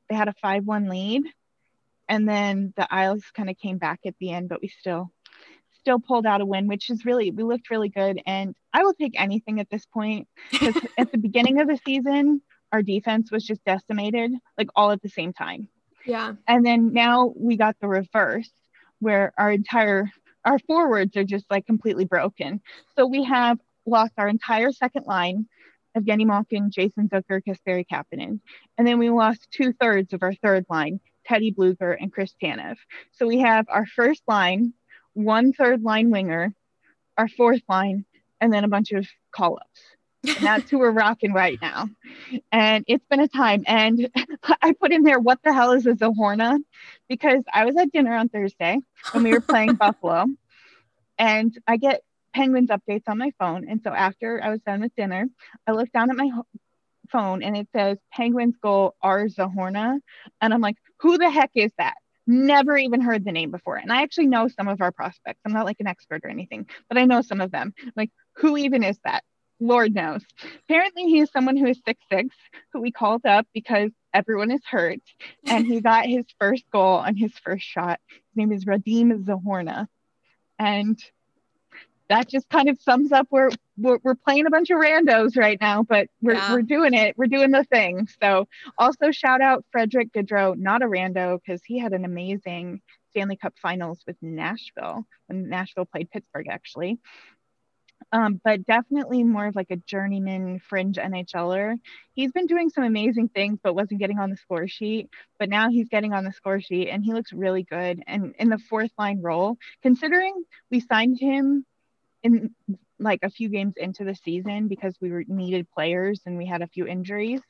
they 0.08 0.16
had 0.16 0.28
a 0.28 0.36
5-1 0.46 0.88
lead 0.88 1.24
and 2.08 2.28
then 2.28 2.74
the 2.76 2.92
Isles 2.94 3.24
kind 3.34 3.50
of 3.50 3.58
came 3.58 3.78
back 3.78 4.02
at 4.06 4.16
the 4.20 4.32
end, 4.32 4.50
but 4.50 4.62
we 4.62 4.68
still 4.68 5.12
still 5.80 6.00
pulled 6.00 6.26
out 6.26 6.40
a 6.40 6.46
win, 6.46 6.68
which 6.68 6.90
is 6.90 7.06
really 7.06 7.32
we 7.32 7.44
looked 7.44 7.70
really 7.70 7.90
good. 7.90 8.22
And 8.26 8.56
I 8.74 8.84
will 8.84 8.94
take 8.94 9.20
anything 9.20 9.60
at 9.60 9.70
this 9.70 9.86
point 9.86 10.28
because 10.52 10.76
at 10.98 11.12
the 11.12 11.18
beginning 11.18 11.60
of 11.60 11.68
the 11.68 11.80
season, 11.86 12.42
our 12.72 12.82
defense 12.82 13.32
was 13.32 13.44
just 13.44 13.64
decimated, 13.66 14.32
like 14.58 14.70
all 14.76 14.92
at 14.92 15.02
the 15.02 15.10
same 15.10 15.34
time. 15.34 15.68
Yeah. 16.06 16.34
And 16.48 16.66
then 16.66 16.94
now 16.94 17.34
we 17.36 17.58
got 17.58 17.76
the 17.80 17.88
reverse 17.88 18.52
where 19.00 19.34
our 19.38 19.52
entire 19.52 20.10
our 20.46 20.60
forwards 20.60 21.16
are 21.16 21.24
just 21.24 21.46
like 21.50 21.66
completely 21.66 22.06
broken. 22.06 22.62
So 22.98 23.06
we 23.06 23.24
have 23.24 23.60
lost 23.86 24.14
our 24.18 24.28
entire 24.28 24.72
second 24.72 25.06
line 25.06 25.48
of 25.96 26.04
Evgeny 26.04 26.26
Malkin, 26.26 26.72
Jason 26.72 27.10
Zucker, 27.10 27.42
Kasperi 27.48 27.86
Kapanen. 27.90 28.40
And 28.78 28.88
then 28.88 29.00
we 29.00 29.10
lost 29.10 29.48
two 29.52 29.74
thirds 29.74 30.14
of 30.14 30.24
our 30.24 30.34
third 30.34 30.66
line, 30.70 31.00
Teddy 31.26 31.52
Blueger, 31.52 31.96
and 32.00 32.12
Chris 32.12 32.34
Tanev. 32.42 32.76
So 33.14 33.28
we 33.28 33.40
have 33.40 33.66
our 33.70 33.86
first 33.86 34.24
line, 34.28 34.74
one 35.14 35.54
third 35.54 35.84
line 35.84 36.10
winger, 36.10 36.54
our 37.18 37.28
fourth 37.28 37.62
line, 37.70 38.06
and 38.42 38.52
then 38.52 38.64
a 38.64 38.68
bunch 38.68 38.92
of 38.92 39.08
call 39.32 39.58
ups. 39.58 40.38
And 40.38 40.46
that's 40.46 40.70
who 40.70 40.80
we're 40.80 40.92
rocking 40.92 41.34
right 41.34 41.60
now. 41.62 41.90
And 42.52 42.86
it's 42.88 43.06
been 43.10 43.20
a 43.20 43.28
time. 43.28 43.64
And 43.68 44.10
I 44.62 44.74
put 44.74 44.94
in 44.94 45.04
there, 45.04 45.20
what 45.20 45.40
the 45.44 45.54
hell 45.54 45.74
is 45.74 45.86
a 45.86 45.94
Zohorna? 45.94 46.60
Because 47.10 47.44
I 47.54 47.66
was 47.66 47.76
at 47.76 47.92
dinner 47.92 48.16
on 48.16 48.30
Thursday 48.30 48.80
when 49.12 49.24
we 49.24 49.32
were 49.32 49.42
playing 49.42 49.74
Buffalo. 49.76 50.26
And 51.18 51.58
I 51.68 51.78
get 51.78 52.02
Penguins 52.34 52.70
updates 52.70 53.04
on 53.08 53.18
my 53.18 53.32
phone. 53.38 53.68
And 53.70 53.82
so 53.84 53.92
after 53.92 54.42
I 54.42 54.50
was 54.50 54.62
done 54.62 54.82
with 54.82 54.96
dinner, 54.96 55.28
I 55.68 55.72
looked 55.72 55.94
down 55.94 56.10
at 56.10 56.16
my 56.16 56.30
phone 57.12 57.44
and 57.44 57.56
it 57.56 57.68
says 57.76 57.98
Penguins 58.12 58.56
goal 58.62 58.96
R 59.02 59.26
Zohorna. 59.26 60.00
And 60.42 60.54
I'm 60.54 60.62
like, 60.62 60.78
who 61.00 61.18
the 61.18 61.30
heck 61.30 61.52
is 61.56 61.72
that? 61.78 61.96
Never 62.26 62.78
even 62.78 63.02
heard 63.02 63.26
the 63.26 63.32
name 63.32 63.52
before. 63.52 63.76
And 63.76 63.92
I 63.92 64.02
actually 64.02 64.28
know 64.28 64.48
some 64.48 64.68
of 64.68 64.82
our 64.82 64.92
prospects. 64.92 65.42
I'm 65.46 65.54
not 65.54 65.66
like 65.66 65.80
an 65.80 65.88
expert 65.88 66.22
or 66.24 66.30
anything, 66.30 66.68
but 66.88 66.98
I 66.98 67.06
know 67.06 67.22
some 67.22 67.42
of 67.42 67.52
them. 67.52 67.74
Like, 67.96 68.12
who 68.38 68.58
even 68.58 68.84
is 68.84 68.98
that? 69.04 69.24
Lord 69.60 69.94
knows. 69.94 70.22
Apparently, 70.68 71.04
he 71.04 71.20
is 71.20 71.32
someone 71.32 71.58
who 71.58 71.68
is 71.68 71.80
six 71.86 72.00
six, 72.12 72.36
who 72.72 72.82
we 72.82 72.92
called 72.92 73.26
up 73.26 73.48
because 73.54 73.92
everyone 74.14 74.52
is 74.52 74.62
hurt. 74.70 75.00
And 75.46 75.66
he 75.66 75.82
got 75.82 76.06
his 76.06 76.26
first 76.40 76.64
goal 76.72 76.98
on 76.98 77.16
his 77.16 77.32
first 77.44 77.66
shot. 77.66 78.00
His 78.10 78.36
name 78.36 78.52
is 78.52 78.66
Radim 78.66 79.24
Zohorna. 79.26 79.88
And 80.60 81.00
that 82.10 82.28
just 82.28 82.50
kind 82.50 82.70
of 82.70 82.80
sums 82.82 83.12
up 83.12 83.28
where 83.30 83.50
we're, 83.78 84.00
we're 84.04 84.16
playing 84.16 84.46
a 84.46 84.50
bunch 84.50 84.70
of 84.70 84.80
randos 84.80 85.38
right 85.38 85.58
now, 85.60 85.84
but 85.84 86.08
we're, 86.22 86.34
yeah. 86.34 86.54
we're 86.54 86.62
doing 86.62 86.94
it. 86.94 87.18
We're 87.18 87.28
doing 87.28 87.52
the 87.52 87.64
thing. 87.64 88.08
So 88.22 88.48
also 88.78 89.12
shout 89.12 89.42
out 89.42 89.66
Frederick 89.72 90.12
Gaudreau, 90.14 90.58
not 90.58 90.84
a 90.84 90.86
rando, 90.86 91.40
because 91.40 91.62
he 91.66 91.80
had 91.80 91.94
an 91.94 92.06
amazing 92.06 92.82
Stanley 93.12 93.38
Cup 93.38 93.54
finals 93.62 94.00
with 94.06 94.18
Nashville 94.22 95.06
when 95.28 95.50
Nashville 95.50 95.86
played 95.86 96.12
Pittsburgh, 96.12 96.48
actually. 96.50 97.00
Um, 98.12 98.40
but 98.44 98.66
definitely 98.66 99.24
more 99.24 99.48
of 99.48 99.56
like 99.56 99.72
a 99.72 99.78
journeyman 99.78 100.60
fringe 100.60 100.98
NHLer. 100.98 101.80
He's 102.14 102.32
been 102.32 102.46
doing 102.48 102.70
some 102.70 102.84
amazing 102.84 103.30
things, 103.30 103.60
but 103.64 103.76
wasn't 103.76 104.00
getting 104.00 104.20
on 104.20 104.30
the 104.30 104.38
score 104.38 104.68
sheet. 104.68 105.10
But 105.40 105.50
now 105.50 105.70
he's 105.70 105.90
getting 105.90 106.14
on 106.14 106.24
the 106.24 106.32
score 106.32 106.60
sheet 106.60 106.90
and 106.90 107.04
he 107.04 107.14
looks 107.14 107.34
really 107.34 107.64
good. 107.64 108.04
And 108.06 108.36
in 108.38 108.50
the 108.50 108.60
fourth 108.60 108.92
line 109.00 109.22
role, 109.22 109.58
considering 109.82 110.44
we 110.70 110.80
signed 110.80 111.20
him 111.20 111.66
in 112.24 112.56
like 113.00 113.20
a 113.24 113.30
few 113.30 113.50
games 113.50 113.74
into 113.78 114.04
the 114.04 114.16
season 114.16 114.68
because 114.68 114.96
we 115.02 115.12
were 115.12 115.24
needed 115.28 115.68
players 115.72 116.22
and 116.26 116.38
we 116.38 116.46
had 116.46 116.62
a 116.62 116.68
few 116.68 116.88
injuries. 116.88 117.42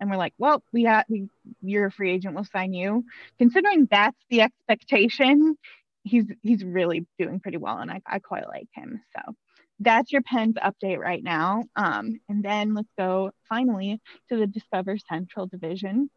And 0.00 0.10
we're 0.10 0.16
like 0.16 0.34
well 0.38 0.62
we 0.72 0.84
had 0.84 1.04
we, 1.08 1.28
you're 1.60 1.86
a 1.86 1.92
free 1.92 2.12
agent. 2.12 2.34
We'll 2.34 2.44
sign 2.44 2.72
you. 2.72 3.04
Considering 3.38 3.88
that's 3.90 4.18
the 4.30 4.42
expectation 4.42 5.56
he's 6.04 6.26
he's 6.42 6.64
really 6.64 7.06
doing 7.18 7.40
pretty 7.40 7.58
well 7.58 7.78
and 7.78 7.90
I, 7.90 8.00
I 8.06 8.18
quite 8.18 8.46
like 8.48 8.68
him. 8.72 9.00
So 9.16 9.34
that's 9.80 10.12
your 10.12 10.22
Pens 10.22 10.56
update 10.56 10.98
right 10.98 11.22
now. 11.22 11.64
Um, 11.74 12.20
and 12.28 12.42
then 12.42 12.74
let's 12.74 12.92
go 12.96 13.32
finally 13.48 14.00
to 14.28 14.36
the 14.36 14.46
discover 14.46 14.96
central 14.98 15.46
division. 15.46 16.10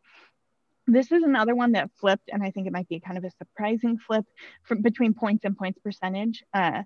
This 0.87 1.11
is 1.11 1.23
another 1.23 1.55
one 1.55 1.71
that 1.71 1.89
flipped 1.99 2.29
and 2.31 2.43
i 2.43 2.51
think 2.51 2.67
it 2.67 2.73
might 2.73 2.87
be 2.87 2.99
kind 2.99 3.17
of 3.17 3.23
a 3.23 3.31
surprising 3.31 3.97
flip 3.97 4.25
from 4.63 4.81
between 4.81 5.13
points 5.13 5.45
and 5.45 5.57
points 5.57 5.79
percentage. 5.79 6.43
Uh, 6.53 6.83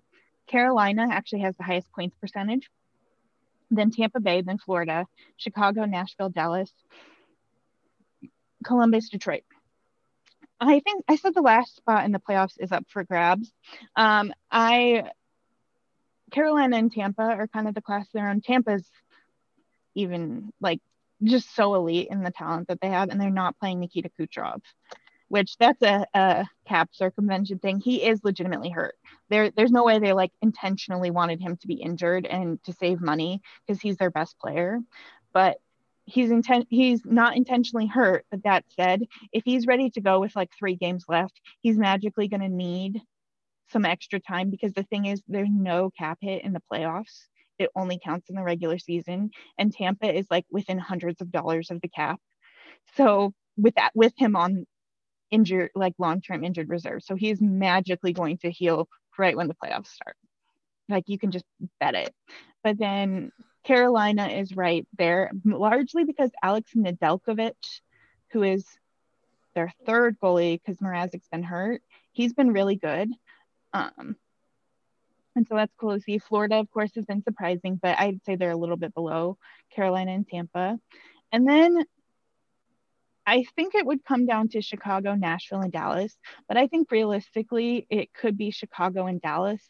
Carolina 0.49 1.07
actually 1.11 1.41
has 1.41 1.55
the 1.55 1.63
highest 1.63 1.91
points 1.91 2.15
percentage, 2.19 2.69
then 3.71 3.91
Tampa 3.91 4.19
Bay, 4.19 4.41
then 4.41 4.57
Florida, 4.57 5.05
Chicago, 5.37 5.85
Nashville, 5.85 6.29
Dallas, 6.29 6.71
Columbus, 8.63 9.09
Detroit. 9.09 9.43
I 10.59 10.79
think 10.79 11.05
I 11.07 11.15
said 11.15 11.33
the 11.33 11.41
last 11.41 11.75
spot 11.77 12.03
in 12.03 12.11
the 12.11 12.19
playoffs 12.19 12.55
is 12.59 12.71
up 12.71 12.85
for 12.89 13.03
grabs. 13.03 13.49
Um, 13.95 14.33
I 14.51 15.09
Carolina 16.31 16.77
and 16.77 16.91
Tampa 16.91 17.21
are 17.21 17.47
kind 17.47 17.67
of 17.67 17.73
the 17.73 17.81
class 17.81 18.07
they're 18.13 18.27
on. 18.27 18.41
Tampa's 18.41 18.85
even 19.95 20.51
like 20.59 20.81
just 21.23 21.55
so 21.55 21.75
elite 21.75 22.09
in 22.11 22.23
the 22.23 22.31
talent 22.31 22.67
that 22.67 22.81
they 22.81 22.89
have, 22.89 23.09
and 23.09 23.21
they're 23.21 23.29
not 23.29 23.57
playing 23.57 23.79
Nikita 23.79 24.09
Kucherov 24.19 24.61
which 25.29 25.57
that's 25.57 25.81
a, 25.81 26.05
a 26.13 26.45
cap 26.67 26.89
circumvention 26.91 27.59
thing. 27.59 27.79
He 27.79 28.03
is 28.03 28.23
legitimately 28.23 28.69
hurt. 28.69 28.95
There, 29.29 29.51
there's 29.51 29.71
no 29.71 29.83
way 29.83 29.99
they 29.99 30.13
like 30.13 30.31
intentionally 30.41 31.11
wanted 31.11 31.39
him 31.41 31.55
to 31.57 31.67
be 31.67 31.75
injured 31.75 32.25
and 32.25 32.61
to 32.65 32.73
save 32.73 32.99
money 32.99 33.41
because 33.65 33.81
he's 33.81 33.97
their 33.97 34.11
best 34.11 34.37
player. 34.39 34.79
But 35.31 35.59
he's 36.05 36.31
intent 36.31 36.67
he's 36.69 37.05
not 37.05 37.37
intentionally 37.37 37.87
hurt. 37.87 38.25
But 38.31 38.43
that 38.43 38.65
said, 38.75 39.05
if 39.31 39.43
he's 39.45 39.67
ready 39.67 39.91
to 39.91 40.01
go 40.01 40.19
with 40.19 40.35
like 40.35 40.49
three 40.57 40.75
games 40.75 41.05
left, 41.07 41.39
he's 41.61 41.77
magically 41.77 42.27
going 42.27 42.41
to 42.41 42.49
need 42.49 43.01
some 43.71 43.85
extra 43.85 44.19
time 44.19 44.49
because 44.49 44.73
the 44.73 44.83
thing 44.83 45.05
is, 45.05 45.21
there's 45.27 45.49
no 45.51 45.91
cap 45.91 46.17
hit 46.21 46.43
in 46.43 46.53
the 46.53 46.63
playoffs. 46.71 47.25
It 47.59 47.69
only 47.75 47.99
counts 48.03 48.29
in 48.29 48.35
the 48.35 48.43
regular 48.43 48.79
season, 48.79 49.31
and 49.57 49.71
Tampa 49.71 50.11
is 50.11 50.25
like 50.31 50.45
within 50.49 50.79
hundreds 50.79 51.21
of 51.21 51.31
dollars 51.31 51.69
of 51.71 51.81
the 51.81 51.89
cap. 51.89 52.19
So 52.95 53.33
with 53.57 53.75
that, 53.75 53.91
with 53.93 54.13
him 54.17 54.35
on 54.35 54.65
injured, 55.31 55.71
like 55.75 55.93
long-term 55.97 56.43
injured 56.43 56.69
reserve. 56.69 57.03
So 57.03 57.15
he's 57.15 57.41
magically 57.41 58.13
going 58.13 58.37
to 58.39 58.51
heal 58.51 58.87
right 59.17 59.35
when 59.35 59.47
the 59.47 59.55
playoffs 59.55 59.87
start. 59.87 60.15
Like 60.87 61.05
you 61.07 61.19
can 61.19 61.31
just 61.31 61.45
bet 61.79 61.95
it. 61.95 62.13
But 62.63 62.77
then 62.77 63.31
Carolina 63.63 64.27
is 64.27 64.55
right 64.55 64.87
there, 64.97 65.31
largely 65.45 66.03
because 66.03 66.31
Alex 66.41 66.71
Nedeljkovic, 66.75 67.53
who 68.31 68.43
is 68.43 68.65
their 69.55 69.71
third 69.85 70.17
goalie 70.19 70.59
because 70.59 70.77
Mrazek's 70.77 71.27
been 71.31 71.43
hurt, 71.43 71.81
he's 72.11 72.33
been 72.33 72.53
really 72.53 72.75
good. 72.75 73.09
Um, 73.73 74.15
And 75.35 75.47
so 75.47 75.55
that's 75.55 75.73
cool 75.79 75.95
to 75.95 76.01
see. 76.01 76.17
Florida, 76.17 76.55
of 76.55 76.69
course, 76.71 76.91
has 76.95 77.05
been 77.05 77.23
surprising, 77.23 77.79
but 77.81 77.99
I'd 77.99 78.23
say 78.25 78.35
they're 78.35 78.51
a 78.51 78.57
little 78.57 78.77
bit 78.77 78.93
below 78.93 79.37
Carolina 79.73 80.11
and 80.11 80.27
Tampa. 80.27 80.79
And 81.31 81.47
then 81.47 81.85
I 83.29 83.45
think 83.55 83.75
it 83.75 83.85
would 83.85 84.03
come 84.03 84.25
down 84.25 84.49
to 84.49 84.61
Chicago, 84.61 85.13
Nashville, 85.13 85.61
and 85.61 85.71
Dallas. 85.71 86.17
But 86.47 86.57
I 86.57 86.65
think 86.65 86.89
realistically, 86.89 87.85
it 87.87 88.11
could 88.11 88.35
be 88.35 88.49
Chicago 88.49 89.05
and 89.05 89.21
Dallas 89.21 89.61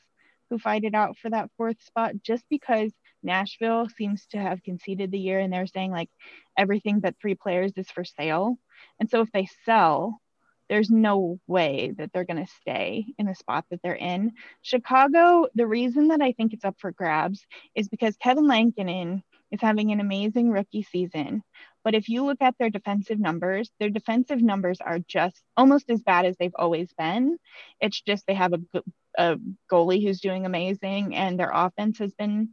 who 0.50 0.58
fight 0.58 0.86
it 0.86 0.96
out 0.96 1.18
for 1.18 1.30
that 1.30 1.50
fourth 1.58 1.84
spot 1.84 2.14
just 2.24 2.46
because 2.50 2.94
Nashville 3.22 3.90
seems 3.98 4.26
to 4.28 4.38
have 4.38 4.64
conceded 4.64 5.12
the 5.12 5.20
year 5.20 5.40
and 5.40 5.52
they're 5.52 5.68
saying 5.68 5.92
like 5.92 6.10
everything 6.58 7.02
but 7.02 7.16
three 7.22 7.36
players 7.36 7.74
is 7.76 7.92
for 7.92 8.06
sale. 8.06 8.58
And 8.98 9.10
so 9.10 9.20
if 9.20 9.32
they 9.34 9.50
sell, 9.66 10.22
there's 10.70 10.90
no 10.90 11.38
way 11.46 11.94
that 11.98 12.14
they're 12.14 12.24
going 12.24 12.46
to 12.46 12.52
stay 12.62 13.08
in 13.18 13.26
the 13.26 13.36
spot 13.36 13.66
that 13.72 13.82
they're 13.84 13.94
in. 13.94 14.32
Chicago, 14.62 15.48
the 15.54 15.68
reason 15.68 16.08
that 16.08 16.22
I 16.22 16.32
think 16.32 16.54
it's 16.54 16.64
up 16.64 16.78
for 16.80 16.94
grabs 16.94 17.46
is 17.76 17.90
because 17.90 18.16
Kevin 18.16 18.48
Lankinen 18.48 19.22
is 19.52 19.62
having 19.62 19.92
an 19.92 20.00
amazing 20.00 20.50
rookie 20.50 20.84
season. 20.84 21.44
But 21.84 21.96
if 21.96 22.10
you 22.10 22.26
look 22.26 22.42
at 22.42 22.56
their 22.60 22.70
defensive 22.70 23.20
numbers, 23.20 23.72
their 23.80 23.90
defensive 23.90 24.42
numbers 24.42 24.80
are 24.82 25.00
just 25.00 25.42
almost 25.56 25.90
as 25.90 26.02
bad 26.02 26.26
as 26.26 26.36
they've 26.38 26.56
always 26.56 26.92
been. 26.98 27.38
It's 27.80 28.02
just 28.02 28.26
they 28.28 28.34
have 28.34 28.54
a, 28.54 28.82
a 29.18 29.38
goalie 29.72 30.04
who's 30.04 30.20
doing 30.20 30.46
amazing 30.46 31.16
and 31.16 31.40
their 31.40 31.52
offense 31.54 32.00
has 32.00 32.14
been 32.14 32.50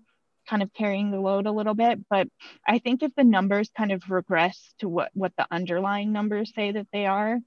kind 0.49 0.63
of 0.63 0.73
carrying 0.73 1.11
the 1.11 1.21
load 1.21 1.47
a 1.47 1.53
little 1.53 1.75
bit. 1.75 1.99
But 2.09 2.29
I 2.67 2.79
think 2.79 3.03
if 3.03 3.15
the 3.17 3.25
numbers 3.25 3.71
kind 3.77 3.93
of 3.93 4.09
regress 4.09 4.75
to 4.79 4.89
what, 4.89 5.11
what 5.13 5.33
the 5.37 5.47
underlying 5.51 6.13
numbers 6.13 6.53
say 6.55 6.73
that 6.73 6.87
they 6.93 7.07
are, 7.07 7.39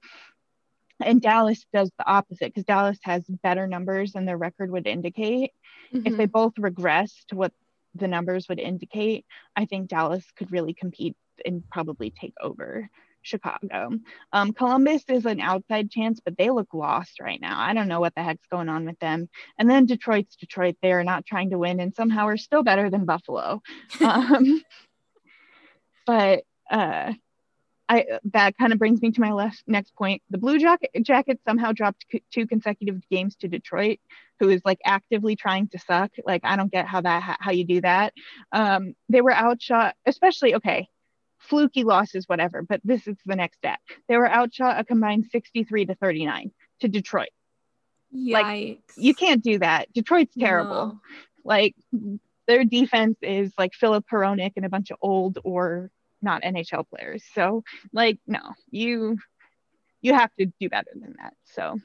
and 1.02 1.22
Dallas 1.22 1.66
does 1.74 1.90
the 1.98 2.06
opposite 2.06 2.54
because 2.54 2.66
Dallas 2.66 3.00
has 3.04 3.24
better 3.26 3.68
numbers 3.68 4.12
than 4.12 4.26
their 4.26 4.38
record 4.38 4.70
would 4.72 4.86
indicate. 4.86 5.52
Mm-hmm. 5.94 6.08
If 6.08 6.18
they 6.18 6.26
both 6.26 6.54
regress 6.58 7.14
to 7.30 7.36
what 7.36 7.54
the 7.96 8.08
numbers 8.08 8.48
would 8.50 8.60
indicate, 8.60 9.26
I 9.56 9.66
think 9.66 9.90
Dallas 9.90 10.26
could 10.36 10.52
really 10.52 10.74
compete 10.74 11.16
and 11.46 11.64
probably 11.70 12.12
take 12.12 12.34
over 12.42 12.90
Chicago. 13.22 13.92
Um, 14.32 14.54
Columbus 14.54 15.04
is 15.10 15.26
an 15.26 15.40
outside 15.40 15.92
chance, 15.92 16.20
but 16.24 16.38
they 16.38 16.50
look 16.50 16.74
lost 16.74 17.20
right 17.20 17.40
now. 17.40 17.60
I 17.60 17.74
don't 17.74 17.88
know 17.88 18.00
what 18.00 18.16
the 18.16 18.24
heck's 18.24 18.48
going 18.52 18.70
on 18.70 18.86
with 18.86 19.00
them. 19.00 19.30
And 19.58 19.70
then 19.70 19.86
Detroit's 19.86 20.36
Detroit. 20.36 20.78
They 20.82 20.92
are 20.92 21.04
not 21.04 21.26
trying 21.26 21.50
to 21.52 21.58
win 21.58 21.80
and 21.80 21.94
somehow 21.96 22.28
are 22.28 22.38
still 22.38 22.64
better 22.64 22.90
than 22.90 23.06
Buffalo. 23.06 23.62
Um, 24.02 24.64
but 26.06 26.44
uh, 26.72 27.14
I 27.90 28.06
that 28.34 28.56
kind 28.58 28.72
of 28.72 28.78
brings 28.78 29.02
me 29.02 29.12
to 29.12 29.22
my 29.22 29.32
last 29.32 29.64
next 29.66 29.96
point. 29.96 30.22
The 30.30 30.38
Blue 30.38 30.60
Jacket 30.60 30.92
Jackets 31.02 31.44
somehow 31.44 31.72
dropped 31.72 32.06
c- 32.12 32.24
two 32.32 32.46
consecutive 32.46 33.02
games 33.10 33.36
to 33.38 33.48
Detroit, 33.48 34.00
who 34.40 34.50
is 34.50 34.62
like 34.64 34.80
actively 34.86 35.36
trying 35.36 35.68
to 35.70 35.80
suck. 35.80 36.12
Like 36.24 36.42
I 36.44 36.56
don't 36.56 36.72
get 36.72 36.88
how 36.88 37.02
that 37.02 37.38
how 37.40 37.52
you 37.52 37.66
do 37.66 37.82
that. 37.82 38.14
Um, 38.52 38.94
they 39.10 39.22
were 39.22 39.34
outshot, 39.34 39.96
especially 40.06 40.56
okay, 40.56 40.88
fluky 41.40 41.84
losses, 41.84 42.30
whatever. 42.30 42.62
But 42.62 42.80
this 42.84 43.08
is 43.08 43.18
the 43.26 43.36
next 43.36 43.58
step. 43.58 43.80
They 44.08 44.18
were 44.18 44.30
outshot 44.30 44.80
a 44.80 44.84
combined 44.84 45.26
63 45.32 45.88
to 45.88 45.96
39 45.96 46.52
to 46.82 46.88
Detroit. 46.88 47.30
Yikes. 48.16 48.32
Like 48.34 48.80
you 48.98 49.16
can't 49.16 49.44
do 49.44 49.58
that. 49.60 49.92
Detroit's 49.94 50.36
terrible. 50.40 50.86
No. 50.86 51.00
Like 51.44 51.76
their 52.48 52.64
defense 52.66 53.18
is 53.24 53.52
like 53.58 53.74
Filip 53.74 54.06
Hronek 54.12 54.54
and 54.58 54.66
a 54.66 54.70
bunch 54.70 54.92
of 54.92 54.98
old 55.02 55.40
or 55.44 55.90
not 56.22 56.44
NHL 56.44 56.88
players. 56.90 57.24
So 57.34 57.64
like 57.94 58.20
no, 58.28 58.42
you 58.72 59.18
you 60.02 60.14
have 60.14 60.34
to 60.40 60.46
do 60.60 60.70
better 60.70 60.92
than 60.94 61.16
that. 61.20 61.34
So 61.46 61.80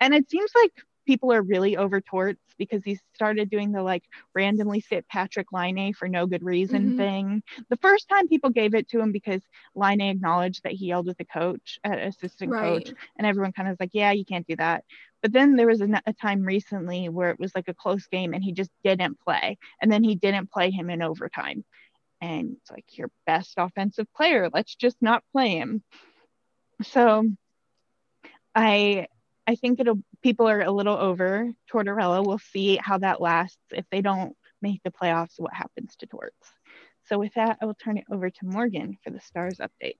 and 0.00 0.14
it 0.14 0.30
seems 0.30 0.50
like 0.54 0.72
people 1.06 1.32
are 1.32 1.42
really 1.42 1.76
over 1.76 2.00
Torts 2.00 2.40
because 2.56 2.84
he 2.84 2.98
started 3.14 3.50
doing 3.50 3.72
the 3.72 3.82
like 3.82 4.04
randomly 4.34 4.80
sit 4.80 5.08
Patrick 5.08 5.50
Laine 5.50 5.92
for 5.92 6.08
no 6.08 6.26
good 6.26 6.44
reason 6.44 6.90
mm-hmm. 6.90 6.98
thing. 6.98 7.42
The 7.68 7.76
first 7.78 8.08
time 8.08 8.28
people 8.28 8.50
gave 8.50 8.74
it 8.74 8.88
to 8.90 9.00
him 9.00 9.10
because 9.10 9.42
Laine 9.74 10.02
acknowledged 10.02 10.62
that 10.62 10.72
he 10.72 10.86
yelled 10.86 11.08
at 11.08 11.18
the 11.18 11.24
coach, 11.24 11.78
at 11.82 11.98
assistant 11.98 12.52
right. 12.52 12.62
coach, 12.62 12.94
and 13.16 13.26
everyone 13.26 13.52
kind 13.52 13.68
of 13.68 13.72
was 13.72 13.80
like, 13.80 13.90
yeah, 13.92 14.12
you 14.12 14.24
can't 14.24 14.46
do 14.46 14.56
that. 14.56 14.84
But 15.22 15.32
then 15.32 15.56
there 15.56 15.66
was 15.66 15.80
a, 15.80 16.02
a, 16.06 16.12
time 16.12 16.42
recently 16.42 17.08
where 17.08 17.30
it 17.30 17.40
was 17.40 17.52
like 17.54 17.68
a 17.68 17.74
close 17.74 18.06
game 18.06 18.32
and 18.32 18.42
he 18.42 18.52
just 18.52 18.70
didn't 18.84 19.20
play. 19.20 19.58
And 19.82 19.90
then 19.90 20.02
he 20.02 20.14
didn't 20.14 20.50
play 20.50 20.70
him 20.70 20.90
in 20.90 21.02
overtime 21.02 21.64
and 22.20 22.56
it's 22.60 22.70
like 22.70 22.84
your 22.98 23.10
best 23.26 23.54
offensive 23.56 24.06
player. 24.14 24.50
Let's 24.52 24.74
just 24.74 24.96
not 25.00 25.24
play 25.32 25.56
him. 25.56 25.82
So 26.82 27.28
I 28.54 29.06
I 29.46 29.54
think 29.56 29.80
it'll 29.80 30.02
people 30.22 30.48
are 30.48 30.60
a 30.60 30.70
little 30.70 30.96
over 30.96 31.50
Tortorella. 31.72 32.24
We'll 32.24 32.38
see 32.38 32.76
how 32.76 32.98
that 32.98 33.20
lasts. 33.20 33.58
If 33.72 33.84
they 33.90 34.00
don't 34.00 34.36
make 34.62 34.82
the 34.82 34.90
playoffs, 34.90 35.38
what 35.38 35.54
happens 35.54 35.96
to 35.96 36.06
Torts. 36.06 36.52
So 37.04 37.18
with 37.18 37.34
that, 37.34 37.58
I 37.60 37.66
will 37.66 37.74
turn 37.74 37.98
it 37.98 38.04
over 38.10 38.30
to 38.30 38.46
Morgan 38.46 38.96
for 39.02 39.10
the 39.10 39.20
stars 39.20 39.58
update. 39.58 39.96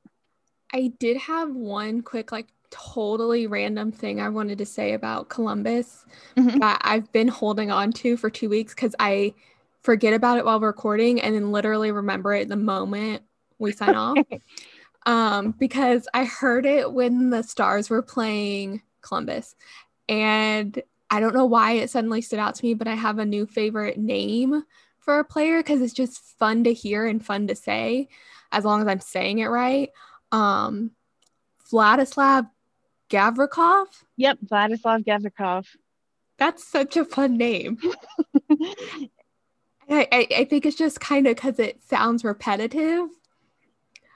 I 0.72 0.92
did 0.98 1.16
have 1.16 1.54
one 1.54 2.02
quick 2.02 2.30
like 2.30 2.46
totally 2.70 3.46
random 3.48 3.90
thing 3.90 4.20
I 4.20 4.28
wanted 4.28 4.58
to 4.58 4.66
say 4.66 4.92
about 4.92 5.28
Columbus 5.28 6.04
mm-hmm. 6.36 6.58
that 6.58 6.80
I've 6.82 7.10
been 7.10 7.28
holding 7.28 7.70
on 7.70 7.92
to 7.94 8.16
for 8.16 8.30
two 8.30 8.48
weeks 8.48 8.74
because 8.74 8.94
I 9.00 9.34
forget 9.82 10.14
about 10.14 10.38
it 10.38 10.44
while 10.44 10.60
recording 10.60 11.20
and 11.20 11.34
then 11.34 11.52
literally 11.52 11.92
remember 11.92 12.34
it 12.34 12.48
the 12.48 12.56
moment 12.56 13.22
we 13.58 13.72
sign 13.72 13.94
off. 13.94 14.18
Um, 15.06 15.52
because 15.58 16.06
I 16.12 16.24
heard 16.24 16.66
it 16.66 16.92
when 16.92 17.30
the 17.30 17.42
Stars 17.42 17.88
were 17.88 18.02
playing 18.02 18.82
Columbus. 19.00 19.56
And 20.10 20.80
I 21.08 21.20
don't 21.20 21.34
know 21.34 21.46
why 21.46 21.72
it 21.72 21.88
suddenly 21.88 22.20
stood 22.20 22.38
out 22.38 22.54
to 22.56 22.64
me, 22.64 22.74
but 22.74 22.86
I 22.86 22.94
have 22.94 23.18
a 23.18 23.24
new 23.24 23.46
favorite 23.46 23.96
name 23.96 24.62
for 24.98 25.18
a 25.18 25.24
player 25.24 25.58
because 25.60 25.80
it's 25.80 25.94
just 25.94 26.20
fun 26.38 26.64
to 26.64 26.74
hear 26.74 27.06
and 27.06 27.24
fun 27.24 27.46
to 27.48 27.56
say 27.56 28.08
as 28.52 28.64
long 28.64 28.82
as 28.82 28.88
I'm 28.88 29.00
saying 29.00 29.38
it 29.38 29.46
right. 29.46 29.90
Um, 30.32 30.92
Vladislav 31.72 32.50
Gavrikov. 33.08 33.86
Yep, 34.16 34.38
Vladislav 34.46 35.04
Gavrikov. 35.04 35.66
That's 36.38 36.66
such 36.66 36.96
a 36.96 37.04
fun 37.04 37.36
name. 37.36 37.78
I, 39.90 40.28
I, 40.38 40.44
think 40.44 40.66
it's 40.66 40.76
just 40.76 41.00
kind 41.00 41.26
of 41.26 41.34
because 41.34 41.58
it 41.58 41.82
sounds 41.82 42.24
repetitive. 42.24 43.08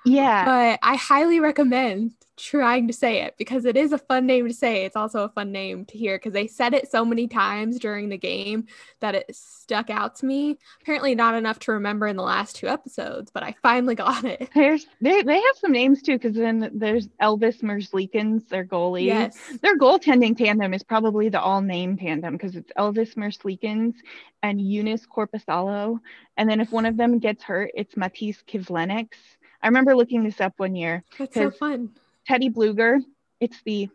Yeah. 0.05 0.45
But 0.45 0.79
I 0.83 0.95
highly 0.97 1.41
recommend 1.41 2.13
trying 2.37 2.87
to 2.89 2.93
say 2.93 3.23
it 3.23 3.35
because 3.39 3.65
it 3.65 3.77
is 3.77 3.93
a 3.93 3.99
fun 3.99 4.27
name 4.27 4.49
to 4.49 4.55
say. 4.55 4.85
It's 4.85 4.97
also 4.97 5.25
a 5.25 5.29
fun 5.29 5.53
name 5.53 5.85
to 5.87 5.99
hear 5.99 6.17
because 6.17 6.33
they 6.33 6.47
said 6.47 6.75
it 6.75 6.91
so 6.91 7.05
many 7.05 7.29
times 7.29 7.79
during 7.79 8.09
the 8.09 8.19
game 8.19 8.67
that 9.01 9.15
it 9.15 9.27
stuck 9.35 9.91
out 9.91 10.17
to 10.17 10.27
me. 10.27 10.59
Apparently, 10.83 11.15
not 11.15 11.35
enough 11.35 11.59
to 11.61 11.73
remember 11.73 12.07
in 12.07 12.17
the 12.17 12.23
last 12.23 12.57
two 12.57 12.69
episodes, 12.69 13.31
but 13.31 13.43
I 13.43 13.55
finally 13.63 13.95
got 13.95 14.25
it. 14.25 14.49
There's 14.55 14.87
they, 15.01 15.23
they 15.23 15.41
have 15.41 15.57
some 15.57 15.73
names 15.73 16.03
too 16.03 16.19
because 16.19 16.35
then 16.35 16.71
there's 16.75 17.09
Elvis 17.21 17.63
Merzlikins, 17.63 18.49
their 18.49 18.65
goalie. 18.65 19.07
Yes. 19.07 19.39
Their 19.63 19.79
goaltending 19.79 20.37
tandem 20.37 20.75
is 20.75 20.83
probably 20.83 21.29
the 21.29 21.41
all 21.41 21.61
name 21.61 21.97
tandem 21.97 22.35
because 22.35 22.57
it's 22.57 22.73
Elvis 22.79 23.15
Merzlikins 23.15 23.95
and 24.43 24.61
Joonas 24.61 25.07
Korpisalo. 25.07 26.01
And 26.37 26.49
then 26.49 26.61
if 26.61 26.73
one 26.73 26.87
of 26.87 26.97
them 26.97 27.19
gets 27.19 27.45
hurt, 27.45 27.71
it's 27.75 27.95
Matiss 27.95 28.39
Kivlenieks. 28.47 29.17
I 29.63 29.69
remember 29.69 29.97
looking 29.97 30.25
this 30.25 30.41
up 30.41 30.53
one 30.59 30.77
year. 30.77 31.05
That's 31.19 31.35
so 31.35 31.51
fun. 31.51 31.91
Teddy 32.27 32.51
Blueger. 32.51 33.01
It's 33.41 33.61
the 33.65 33.89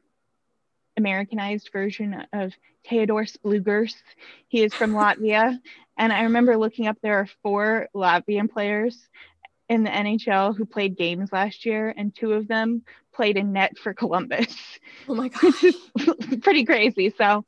Americanized 0.97 1.69
version 1.71 2.25
of 2.33 2.53
Theodore 2.87 3.25
Splugers. 3.25 3.95
He 4.47 4.63
is 4.63 4.73
from 4.73 4.93
Latvia. 4.93 5.59
And 5.97 6.13
I 6.13 6.23
remember 6.23 6.57
looking 6.57 6.87
up 6.87 6.97
there 7.01 7.19
are 7.19 7.29
four 7.41 7.87
Latvian 7.95 8.49
players 8.49 8.97
in 9.69 9.83
the 9.83 9.89
NHL 9.89 10.55
who 10.55 10.65
played 10.65 10.97
games 10.97 11.31
last 11.31 11.65
year, 11.65 11.93
and 11.95 12.13
two 12.13 12.33
of 12.33 12.47
them 12.47 12.83
played 13.13 13.37
in 13.37 13.53
net 13.53 13.77
for 13.77 13.93
Columbus. 13.93 14.55
Oh 15.07 15.15
my 15.15 15.27
god. 15.29 16.41
pretty 16.41 16.65
crazy. 16.65 17.13
So 17.17 17.45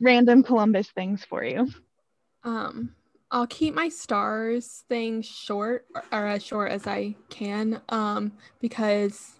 random 0.00 0.42
Columbus 0.42 0.88
things 0.88 1.24
for 1.24 1.44
you. 1.44 1.68
Um 2.44 2.94
I'll 3.30 3.46
keep 3.46 3.74
my 3.74 3.90
stars 3.90 4.84
thing 4.88 5.20
short 5.20 5.84
or, 5.94 6.02
or 6.12 6.26
as 6.26 6.42
short 6.42 6.72
as 6.72 6.86
I 6.86 7.14
can 7.28 7.82
um 7.90 8.32
because 8.60 9.37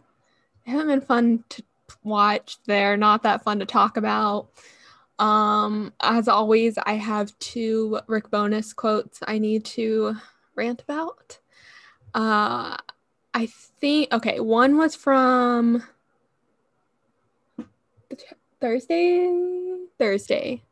haven't 0.68 0.88
been 0.88 1.00
fun 1.00 1.44
to 1.50 1.62
watch. 2.02 2.58
They're 2.66 2.96
not 2.96 3.22
that 3.22 3.42
fun 3.42 3.58
to 3.60 3.66
talk 3.66 3.96
about. 3.96 4.48
Um, 5.18 5.92
as 6.00 6.28
always, 6.28 6.78
I 6.78 6.94
have 6.94 7.36
two 7.38 8.00
Rick 8.06 8.30
Bowness 8.30 8.72
quotes 8.72 9.20
I 9.26 9.38
need 9.38 9.64
to 9.66 10.16
rant 10.54 10.82
about. 10.82 11.38
Uh, 12.14 12.76
I 13.34 13.46
think 13.80 14.12
okay, 14.12 14.40
one 14.40 14.76
was 14.76 14.94
from 14.94 15.82
Thursday. 18.60 19.86
Thursday. 19.98 20.62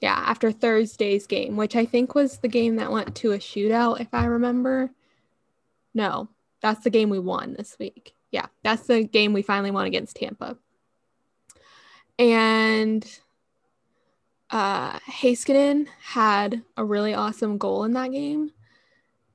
Yeah, 0.00 0.22
after 0.26 0.52
Thursday's 0.52 1.26
game, 1.26 1.56
which 1.56 1.76
I 1.76 1.86
think 1.86 2.14
was 2.14 2.38
the 2.38 2.48
game 2.48 2.76
that 2.76 2.92
went 2.92 3.14
to 3.16 3.32
a 3.32 3.38
shootout, 3.38 4.00
if 4.00 4.08
I 4.12 4.26
remember. 4.26 4.90
No, 5.94 6.28
that's 6.60 6.84
the 6.84 6.90
game 6.90 7.08
we 7.08 7.18
won 7.18 7.54
this 7.54 7.76
week 7.78 8.14
yeah, 8.34 8.46
that's 8.64 8.88
the 8.88 9.04
game 9.04 9.32
we 9.32 9.42
finally 9.42 9.70
won 9.70 9.86
against 9.86 10.16
Tampa. 10.16 10.58
And 12.18 13.06
uh, 14.50 14.98
Heiskanen 14.98 15.86
had 16.02 16.62
a 16.76 16.84
really 16.84 17.14
awesome 17.14 17.58
goal 17.58 17.84
in 17.84 17.92
that 17.92 18.10
game, 18.10 18.50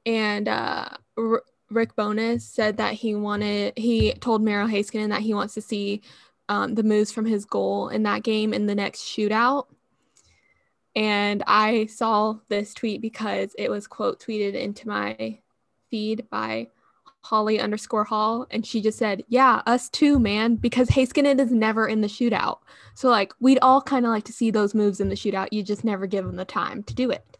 and 0.06 0.50
uh, 0.50 0.90
R- 1.18 1.44
Rick 1.70 1.96
Bowness 1.96 2.42
said 2.42 2.76
that 2.76 2.94
he 2.94 3.16
wanted. 3.16 3.78
He 3.78 4.12
told 4.16 4.42
Miro 4.42 4.68
Heiskanen 4.68 5.10
that 5.10 5.22
he 5.22 5.34
wants 5.34 5.54
to 5.54 5.62
see 5.62 6.02
um, 6.50 6.76
the 6.76 6.84
moves 6.84 7.14
from 7.14 7.26
his 7.26 7.46
goal 7.46 7.88
in 7.88 8.04
that 8.04 8.24
game 8.24 8.54
in 8.54 8.66
the 8.66 8.76
next 8.76 9.04
shootout. 9.04 9.68
And 10.94 11.42
I 11.48 11.86
saw 11.86 12.40
this 12.50 12.74
tweet 12.74 13.02
because 13.02 13.56
it 13.58 13.72
was 13.72 13.88
quote 13.88 14.20
tweeted 14.20 14.56
into 14.56 14.90
my 14.90 15.40
feed 15.90 16.28
by 16.30 16.68
Holly 17.22 17.60
underscore 17.60 18.06
Hall, 18.06 18.48
and 18.50 18.66
she 18.66 18.82
just 18.82 18.98
said, 18.98 19.24
"Yeah, 19.28 19.62
us 19.66 19.90
too, 19.90 20.20
man." 20.20 20.56
Because 20.56 20.90
Heiskanen 20.90 21.40
is 21.40 21.52
never 21.52 21.88
in 21.88 22.02
the 22.02 22.08
shootout, 22.08 22.60
so 22.96 23.10
like 23.10 23.34
we'd 23.40 23.60
all 23.62 23.82
kind 23.82 24.06
of 24.06 24.12
like 24.12 24.24
to 24.26 24.34
see 24.34 24.52
those 24.52 24.74
moves 24.74 25.00
in 25.00 25.10
the 25.10 25.16
shootout. 25.16 25.50
You 25.52 25.64
just 25.64 25.84
never 25.84 26.08
give 26.08 26.26
them 26.26 26.38
the 26.38 26.46
time 26.46 26.84
to 26.84 26.94
do 26.94 27.12
it. 27.12 27.38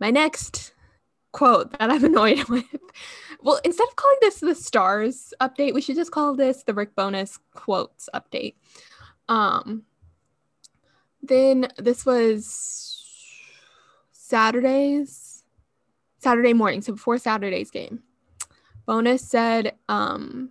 My 0.00 0.10
next 0.10 0.74
quote 1.32 1.78
that 1.78 1.90
I'm 1.90 2.04
annoyed 2.12 2.44
with. 2.44 2.64
Well, 3.40 3.60
instead 3.64 3.88
of 3.88 3.96
calling 3.96 4.18
this 4.20 4.40
the 4.40 4.54
stars 4.54 5.32
update, 5.40 5.74
we 5.74 5.80
should 5.80 5.96
just 5.96 6.10
call 6.10 6.34
this 6.34 6.62
the 6.64 6.74
Rick 6.74 6.96
Bowness 6.96 7.38
quotes 7.54 8.08
update. 8.14 8.54
Um, 9.28 9.84
then 11.22 11.68
this 11.76 12.04
was 12.06 12.96
Saturday's 14.12 15.44
Saturday 16.18 16.54
morning, 16.54 16.82
so 16.82 16.92
before 16.92 17.18
Saturday's 17.18 17.70
game. 17.70 18.02
Bowness 18.86 19.28
said 19.28 19.74
um, 19.88 20.50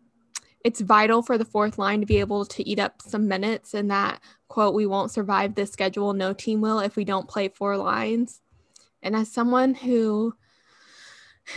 it's 0.63 0.81
vital 0.81 1.21
for 1.21 1.37
the 1.37 1.45
fourth 1.45 1.77
line 1.77 2.01
to 2.01 2.05
be 2.05 2.19
able 2.19 2.45
to 2.45 2.67
eat 2.67 2.79
up 2.79 3.01
some 3.01 3.27
minutes, 3.27 3.73
and 3.73 3.89
that 3.91 4.21
quote, 4.47 4.75
"We 4.75 4.85
won't 4.85 5.11
survive 5.11 5.55
this 5.55 5.71
schedule. 5.71 6.13
No 6.13 6.33
team 6.33 6.61
will 6.61 6.79
if 6.79 6.95
we 6.95 7.05
don't 7.05 7.27
play 7.27 7.49
four 7.49 7.77
lines." 7.77 8.41
And 9.01 9.15
as 9.15 9.31
someone 9.31 9.75
who 9.75 10.35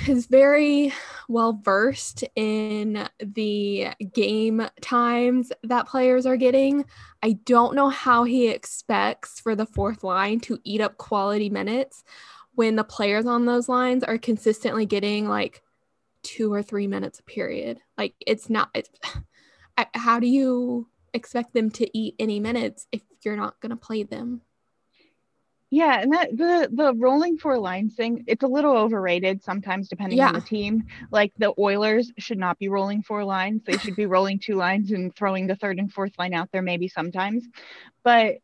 is 0.07 0.27
very 0.27 0.93
well 1.29 1.61
versed 1.62 2.25
in 2.37 3.09
the 3.21 3.88
game 4.12 4.67
times 4.81 5.51
that 5.62 5.87
players 5.87 6.27
are 6.27 6.37
getting. 6.37 6.85
I 7.23 7.33
don't 7.45 7.75
know 7.75 7.88
how 7.88 8.25
he 8.25 8.49
expects 8.49 9.41
for 9.41 9.55
the 9.55 9.67
fourth 9.67 10.05
line 10.05 10.41
to 10.41 10.59
eat 10.64 10.81
up 10.81 10.99
quality 10.99 11.49
minutes 11.49 12.05
when 12.55 12.77
the 12.77 12.85
players 12.85 13.25
on 13.27 13.47
those 13.47 13.69
lines 13.69 14.05
are 14.05 14.19
consistently 14.19 14.85
getting 14.85 15.29
like 15.29 15.62
two 16.29 16.53
or 16.53 16.62
three 16.62 16.87
minutes 16.87 17.21
a 17.21 17.23
period. 17.23 17.81
Like 17.97 18.14
it's 18.21 18.51
not. 18.51 18.69
It's, 18.75 18.91
how 19.95 20.21
do 20.21 20.27
you 20.27 20.88
expect 21.14 21.55
them 21.55 21.71
to 21.71 21.99
eat 21.99 22.17
any 22.19 22.41
minutes 22.41 22.87
if 22.93 23.03
you're 23.25 23.37
not 23.37 23.61
going 23.61 23.71
to 23.71 23.77
play 23.77 24.03
them? 24.03 24.43
Yeah, 25.71 26.01
and 26.01 26.12
that 26.12 26.37
the 26.37 26.69
the 26.73 26.95
rolling 26.95 27.38
four 27.38 27.59
lines 27.59 27.95
thing, 27.95 28.25
it's 28.27 28.43
a 28.43 28.49
little 28.49 28.77
overrated 28.77 29.43
sometimes 29.43 29.88
depending 29.88 30.19
yeah. 30.19 30.29
on 30.29 30.35
the 30.35 30.41
team. 30.41 30.85
Like 31.11 31.33
the 31.38 31.55
Oilers 31.59 32.11
should 32.19 32.38
not 32.38 32.59
be 32.59 32.69
rolling 32.69 33.03
four 33.03 33.25
lines. 33.25 33.62
They 33.64 33.77
should 33.79 33.97
be 33.97 34.07
rolling 34.17 34.38
two 34.38 34.55
lines 34.55 34.93
and 34.93 35.14
throwing 35.14 35.47
the 35.47 35.57
third 35.57 35.79
and 35.79 35.93
fourth 35.93 36.12
line 36.19 36.35
out 36.35 36.51
there 36.53 36.62
maybe 36.62 36.88
sometimes. 36.88 37.47
But 38.03 38.38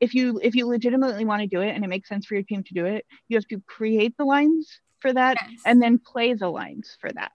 if 0.00 0.14
you 0.14 0.40
if 0.42 0.54
you 0.54 0.66
legitimately 0.66 1.24
want 1.24 1.42
to 1.42 1.46
do 1.46 1.60
it 1.60 1.74
and 1.74 1.84
it 1.84 1.88
makes 1.88 2.08
sense 2.08 2.26
for 2.26 2.34
your 2.34 2.42
team 2.42 2.62
to 2.64 2.74
do 2.74 2.86
it, 2.86 3.06
you 3.28 3.36
have 3.36 3.48
to 3.48 3.60
create 3.60 4.16
the 4.16 4.24
lines 4.24 4.80
for 5.04 5.12
that 5.12 5.36
yes. 5.50 5.60
and 5.66 5.82
then 5.82 5.98
play 5.98 6.32
the 6.32 6.48
lines 6.48 6.96
for 7.00 7.12
that. 7.12 7.32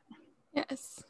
Yes 0.54 1.04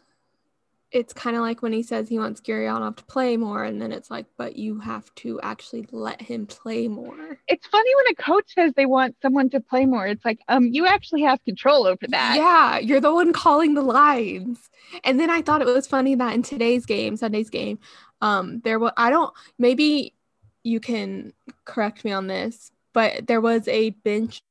it's 0.91 1.13
kind 1.13 1.35
of 1.35 1.43
like 1.43 1.61
when 1.61 1.71
he 1.71 1.83
says 1.83 2.09
he 2.09 2.17
wants 2.17 2.41
Gurianov 2.41 2.97
to 2.97 3.03
play 3.03 3.37
more, 3.37 3.63
and 3.63 3.81
then 3.81 3.91
it's 3.91 4.09
like, 4.09 4.25
but 4.37 4.55
you 4.55 4.79
have 4.79 5.13
to 5.15 5.39
actually 5.41 5.87
let 5.91 6.21
him 6.21 6.47
play 6.47 6.87
more. 6.87 7.39
It's 7.47 7.67
funny 7.67 7.95
when 7.95 8.05
a 8.11 8.15
coach 8.15 8.53
says 8.55 8.73
they 8.75 8.87
want 8.87 9.15
someone 9.21 9.49
to 9.51 9.59
play 9.59 9.85
more. 9.85 10.07
It's 10.07 10.25
like, 10.25 10.39
um, 10.47 10.65
you 10.65 10.87
actually 10.87 11.21
have 11.23 11.43
control 11.45 11.85
over 11.85 12.07
that. 12.07 12.35
Yeah, 12.35 12.79
you're 12.79 13.01
the 13.01 13.13
one 13.13 13.33
calling 13.33 13.75
the 13.75 13.83
lines. 13.83 14.69
And 15.03 15.19
then 15.19 15.29
I 15.29 15.41
thought 15.41 15.61
it 15.61 15.65
was 15.65 15.85
funny 15.85 16.15
that 16.15 16.33
in 16.33 16.41
today's 16.41 16.85
game, 16.85 17.17
Sunday's 17.17 17.51
game, 17.51 17.77
um, 18.21 18.61
there 18.63 18.79
was 18.79 18.91
I 18.97 19.11
don't 19.11 19.33
maybe 19.59 20.15
you 20.63 20.79
can 20.79 21.33
correct 21.65 22.03
me 22.03 22.11
on 22.11 22.27
this, 22.27 22.71
but 22.93 23.27
there 23.27 23.41
was 23.41 23.67
a 23.67 23.91
bench 23.91 24.41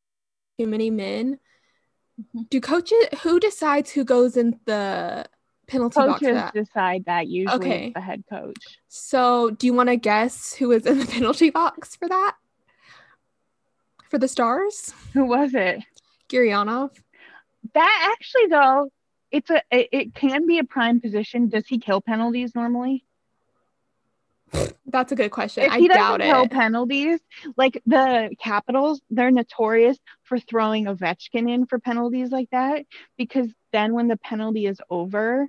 too 0.58 0.66
many 0.66 0.90
men. 0.90 1.38
Mm-hmm. 2.20 2.42
Do 2.50 2.60
coaches 2.60 3.04
who 3.22 3.38
decides 3.38 3.90
who 3.90 4.04
goes 4.04 4.36
in 4.36 4.58
the 4.64 5.26
penalty 5.68 5.94
Coaches 5.94 6.08
box 6.08 6.20
Coaches 6.20 6.50
decide 6.54 7.04
that 7.04 7.28
usually 7.28 7.56
okay. 7.56 7.92
the 7.94 8.00
head 8.00 8.24
coach. 8.28 8.56
So, 8.88 9.50
do 9.50 9.66
you 9.66 9.74
want 9.74 9.90
to 9.90 9.96
guess 9.96 10.54
who 10.54 10.68
was 10.68 10.86
in 10.86 10.98
the 10.98 11.06
penalty 11.12 11.50
box 11.50 11.94
for 11.94 12.08
that? 12.08 12.34
For 14.10 14.18
the 14.18 14.26
Stars? 14.26 14.92
Who 15.12 15.26
was 15.26 15.54
it? 15.54 15.84
Gurianov. 16.30 16.90
That 17.74 18.14
actually, 18.16 18.46
though, 18.46 18.90
it's 19.30 19.50
a 19.50 19.62
it, 19.70 19.88
it 19.92 20.14
can 20.14 20.46
be 20.46 20.58
a 20.58 20.64
prime 20.64 21.00
position. 21.00 21.50
Does 21.50 21.66
he 21.66 21.78
kill 21.78 22.00
penalties 22.00 22.54
normally? 22.54 23.04
That's 24.86 25.12
a 25.12 25.16
good 25.16 25.30
question. 25.30 25.64
If 25.64 25.72
I 25.72 25.78
he 25.80 25.88
doubt 25.88 26.18
doesn't 26.20 26.46
it. 26.46 26.50
penalties, 26.50 27.20
like 27.56 27.82
the 27.86 28.34
Capitals, 28.40 29.00
they're 29.10 29.30
notorious 29.30 29.98
for 30.22 30.38
throwing 30.38 30.86
Ovechkin 30.86 31.50
in 31.50 31.66
for 31.66 31.78
penalties 31.78 32.30
like 32.30 32.48
that 32.50 32.86
because 33.16 33.48
then 33.72 33.92
when 33.92 34.08
the 34.08 34.16
penalty 34.16 34.66
is 34.66 34.80
over, 34.88 35.48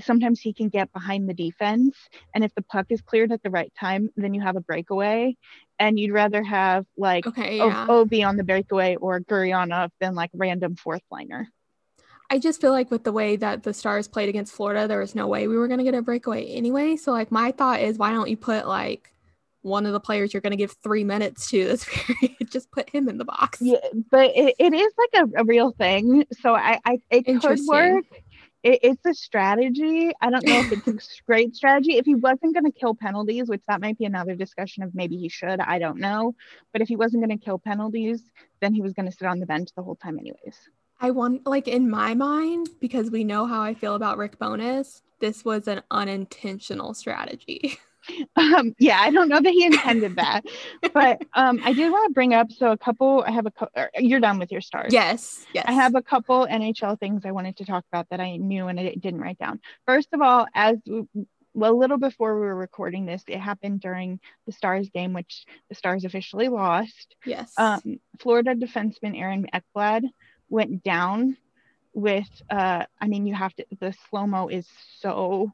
sometimes 0.00 0.40
he 0.40 0.52
can 0.52 0.68
get 0.68 0.92
behind 0.92 1.28
the 1.28 1.34
defense. 1.34 1.96
And 2.34 2.44
if 2.44 2.54
the 2.54 2.62
puck 2.62 2.86
is 2.90 3.00
cleared 3.02 3.32
at 3.32 3.42
the 3.42 3.50
right 3.50 3.72
time, 3.78 4.10
then 4.16 4.34
you 4.34 4.40
have 4.40 4.56
a 4.56 4.60
breakaway. 4.60 5.36
And 5.78 5.98
you'd 5.98 6.12
rather 6.12 6.42
have 6.42 6.86
like 6.96 7.26
okay, 7.26 7.58
yeah. 7.58 7.86
OV 7.88 8.12
on 8.24 8.36
the 8.36 8.44
breakaway 8.44 8.96
or 8.96 9.20
Gurianov 9.20 9.90
than 10.00 10.14
like 10.14 10.30
random 10.32 10.76
fourth 10.76 11.02
liner. 11.10 11.48
I 12.30 12.38
just 12.38 12.60
feel 12.60 12.72
like 12.72 12.90
with 12.90 13.04
the 13.04 13.12
way 13.12 13.36
that 13.36 13.62
the 13.62 13.72
Stars 13.72 14.08
played 14.08 14.28
against 14.28 14.52
Florida, 14.52 14.88
there 14.88 14.98
was 14.98 15.14
no 15.14 15.26
way 15.26 15.46
we 15.46 15.56
were 15.56 15.68
going 15.68 15.78
to 15.78 15.84
get 15.84 15.94
a 15.94 16.02
breakaway 16.02 16.46
anyway. 16.46 16.96
So, 16.96 17.12
like, 17.12 17.30
my 17.30 17.52
thought 17.52 17.80
is, 17.80 17.98
why 17.98 18.10
don't 18.12 18.28
you 18.28 18.36
put 18.36 18.66
like 18.66 19.12
one 19.62 19.86
of 19.86 19.92
the 19.92 20.00
players 20.00 20.32
you're 20.32 20.40
going 20.40 20.52
to 20.52 20.56
give 20.56 20.74
three 20.82 21.04
minutes 21.04 21.50
to 21.50 21.64
this 21.68 21.84
period? 21.84 22.50
just 22.50 22.70
put 22.70 22.90
him 22.90 23.08
in 23.08 23.18
the 23.18 23.24
box. 23.24 23.58
Yeah, 23.60 23.76
but 24.10 24.30
it, 24.34 24.56
it 24.58 24.74
is 24.74 24.92
like 24.98 25.24
a, 25.24 25.42
a 25.42 25.44
real 25.44 25.72
thing. 25.72 26.24
So, 26.40 26.54
I, 26.54 26.80
I 26.84 26.98
it 27.10 27.40
could 27.40 27.60
work. 27.66 28.04
It, 28.64 28.80
it's 28.82 29.06
a 29.06 29.14
strategy. 29.14 30.10
I 30.20 30.30
don't 30.30 30.44
know 30.44 30.58
if 30.58 30.72
it's 30.72 30.88
a 30.88 31.22
great 31.26 31.54
strategy. 31.54 31.96
If 31.96 32.06
he 32.06 32.16
wasn't 32.16 32.54
going 32.54 32.64
to 32.64 32.72
kill 32.72 32.96
penalties, 32.96 33.48
which 33.48 33.62
that 33.68 33.80
might 33.80 33.98
be 33.98 34.04
another 34.04 34.34
discussion 34.34 34.82
of 34.82 34.96
maybe 34.96 35.16
he 35.16 35.28
should, 35.28 35.60
I 35.60 35.78
don't 35.78 35.98
know. 35.98 36.34
But 36.72 36.82
if 36.82 36.88
he 36.88 36.96
wasn't 36.96 37.24
going 37.24 37.38
to 37.38 37.44
kill 37.44 37.60
penalties, 37.60 38.20
then 38.60 38.74
he 38.74 38.82
was 38.82 38.94
going 38.94 39.06
to 39.06 39.16
sit 39.16 39.28
on 39.28 39.38
the 39.38 39.46
bench 39.46 39.68
the 39.76 39.84
whole 39.84 39.94
time, 39.94 40.18
anyways. 40.18 40.58
I 41.00 41.10
want 41.10 41.46
like 41.46 41.68
in 41.68 41.90
my 41.90 42.14
mind 42.14 42.68
because 42.80 43.10
we 43.10 43.24
know 43.24 43.46
how 43.46 43.62
I 43.62 43.74
feel 43.74 43.94
about 43.94 44.18
Rick 44.18 44.38
Bowness. 44.38 45.02
This 45.20 45.44
was 45.44 45.68
an 45.68 45.82
unintentional 45.90 46.94
strategy. 46.94 47.78
Um, 48.36 48.72
yeah, 48.78 49.00
I 49.00 49.10
don't 49.10 49.28
know 49.28 49.40
that 49.40 49.50
he 49.50 49.64
intended 49.64 50.14
that, 50.14 50.44
but 50.94 51.22
um, 51.34 51.60
I 51.64 51.72
did 51.72 51.90
want 51.90 52.08
to 52.08 52.14
bring 52.14 52.34
up. 52.34 52.52
So 52.52 52.70
a 52.70 52.78
couple, 52.78 53.24
I 53.26 53.32
have 53.32 53.46
a. 53.46 53.50
couple. 53.50 53.84
you're 53.98 54.20
done 54.20 54.38
with 54.38 54.52
your 54.52 54.60
stars. 54.60 54.92
Yes, 54.92 55.44
yes. 55.52 55.64
I 55.66 55.72
have 55.72 55.96
a 55.96 56.02
couple 56.02 56.46
NHL 56.46 57.00
things 57.00 57.22
I 57.24 57.32
wanted 57.32 57.56
to 57.56 57.64
talk 57.64 57.84
about 57.90 58.08
that 58.10 58.20
I 58.20 58.36
knew 58.36 58.68
and 58.68 58.78
I 58.78 58.94
didn't 58.94 59.20
write 59.20 59.38
down. 59.38 59.58
First 59.86 60.10
of 60.12 60.20
all, 60.20 60.46
as 60.54 60.76
well, 61.56 61.72
a 61.72 61.74
little 61.74 61.98
before 61.98 62.38
we 62.38 62.46
were 62.46 62.54
recording 62.54 63.06
this, 63.06 63.24
it 63.26 63.40
happened 63.40 63.80
during 63.80 64.20
the 64.46 64.52
Stars 64.52 64.88
game, 64.90 65.12
which 65.12 65.46
the 65.68 65.74
Stars 65.74 66.04
officially 66.04 66.48
lost. 66.48 67.16
Yes. 67.24 67.52
Um, 67.56 67.98
Florida 68.20 68.54
defenseman 68.54 69.18
Aaron 69.18 69.48
Ekblad 69.52 70.02
went 70.48 70.82
down 70.82 71.36
with 71.92 72.28
uh 72.50 72.84
i 73.00 73.06
mean 73.06 73.26
you 73.26 73.34
have 73.34 73.54
to 73.54 73.64
the 73.80 73.94
slow 74.10 74.26
mo 74.26 74.48
is 74.48 74.66
so 75.00 75.52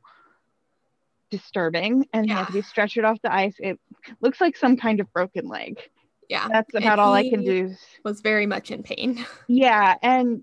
disturbing 1.32 2.06
and 2.12 2.28
yeah. 2.28 2.34
he 2.34 2.38
had 2.38 2.46
to 2.46 2.52
be 2.52 2.62
stretched 2.62 2.98
off 2.98 3.20
the 3.22 3.34
ice. 3.34 3.56
It 3.58 3.80
looks 4.20 4.40
like 4.40 4.54
some 4.54 4.76
kind 4.76 5.00
of 5.00 5.10
broken 5.12 5.48
leg. 5.48 5.80
Yeah. 6.28 6.46
That's 6.48 6.74
about 6.74 6.98
all 6.98 7.14
i 7.14 7.28
can 7.28 7.42
do. 7.42 7.74
was 8.04 8.20
very 8.20 8.46
much 8.46 8.70
in 8.70 8.84
pain. 8.84 9.26
Yeah 9.48 9.96
and 10.02 10.42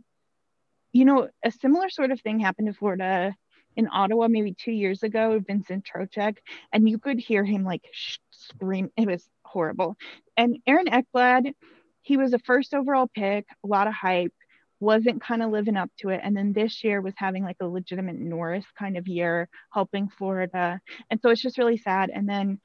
you 0.91 1.05
know 1.05 1.29
a 1.45 1.51
similar 1.51 1.89
sort 1.89 2.11
of 2.11 2.19
thing 2.19 2.39
happened 2.39 2.67
to 2.67 2.73
florida 2.73 3.35
in 3.75 3.87
ottawa 3.91 4.27
maybe 4.27 4.53
two 4.53 4.71
years 4.71 5.03
ago 5.03 5.39
vincent 5.47 5.85
trocheck 5.85 6.37
and 6.73 6.89
you 6.89 6.97
could 6.97 7.19
hear 7.19 7.45
him 7.45 7.63
like 7.63 7.83
sh- 7.91 8.17
scream. 8.31 8.89
It 8.97 9.07
was 9.07 9.23
horrible. 9.43 9.95
And 10.35 10.57
aaron 10.65 10.87
ekblad 10.87 11.53
he 12.01 12.17
was 12.17 12.33
a 12.33 12.39
first 12.39 12.73
overall 12.73 13.07
pick 13.07 13.45
a 13.63 13.67
lot 13.67 13.87
of 13.87 13.93
hype 13.93 14.33
wasn't 14.79 15.21
kind 15.21 15.43
of 15.43 15.51
living 15.51 15.75
up 15.75 15.89
to 15.99 16.09
it. 16.09 16.21
And 16.23 16.35
then 16.35 16.53
this 16.53 16.83
year 16.83 17.01
was 17.01 17.13
having 17.17 17.43
like 17.43 17.57
a 17.59 17.67
legitimate 17.67 18.15
Norris 18.15 18.65
kind 18.77 18.97
of 18.97 19.07
year, 19.07 19.49
helping 19.71 20.09
Florida. 20.09 20.79
And 21.09 21.19
so 21.21 21.29
it's 21.29 21.41
just 21.41 21.57
really 21.57 21.77
sad. 21.77 22.09
And 22.09 22.27
then 22.27 22.59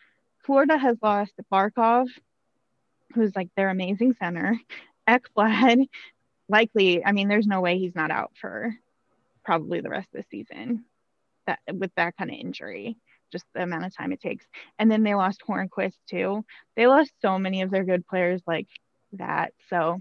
Florida 0.45 0.79
has 0.79 0.97
lost 1.03 1.33
Barkov, 1.53 2.07
who's 3.15 3.35
like 3.35 3.49
their 3.57 3.71
amazing 3.71 4.15
center. 4.19 4.59
Ekblad, 5.09 5.87
likely, 6.49 7.05
I 7.05 7.13
mean, 7.13 7.29
there's 7.29 7.47
no 7.47 7.61
way 7.61 7.79
he's 7.79 7.95
not 7.95 8.11
out 8.11 8.33
for 8.41 8.75
probably 9.45 9.81
the 9.81 9.91
rest 9.91 10.09
of 10.15 10.23
the 10.23 10.27
season 10.31 10.85
that 11.47 11.59
with 11.73 11.91
that 11.97 12.17
kind 12.17 12.31
of 12.31 12.37
injury. 12.39 12.97
just 13.31 13.45
the 13.55 13.63
amount 13.63 13.85
of 13.85 13.95
time 13.95 14.13
it 14.13 14.21
takes. 14.21 14.47
And 14.79 14.91
then 14.91 15.03
they 15.03 15.15
lost 15.15 15.43
Hornqvist 15.47 15.97
too. 16.09 16.45
They 16.77 16.87
lost 16.87 17.13
so 17.21 17.39
many 17.39 17.63
of 17.63 17.71
their 17.71 17.85
good 17.85 18.07
players 18.07 18.41
like 18.47 18.69
that. 19.13 19.53
So 19.69 20.01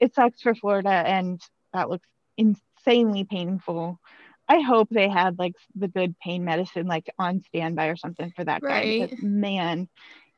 it 0.00 0.14
sucks 0.14 0.40
for 0.40 0.54
Florida, 0.54 0.90
and 0.90 1.40
that 1.72 1.88
looks 1.88 2.08
insanely 2.36 3.24
painful. 3.24 4.00
I 4.48 4.60
hope 4.60 4.88
they 4.90 5.08
had 5.08 5.38
like 5.38 5.54
the 5.74 5.88
good 5.88 6.18
pain 6.18 6.44
medicine 6.44 6.86
like 6.86 7.10
on 7.18 7.42
standby 7.42 7.88
or 7.88 7.96
something 7.96 8.32
for 8.34 8.44
that 8.44 8.62
right. 8.62 9.00
guy. 9.00 9.06
Because, 9.06 9.22
man, 9.22 9.88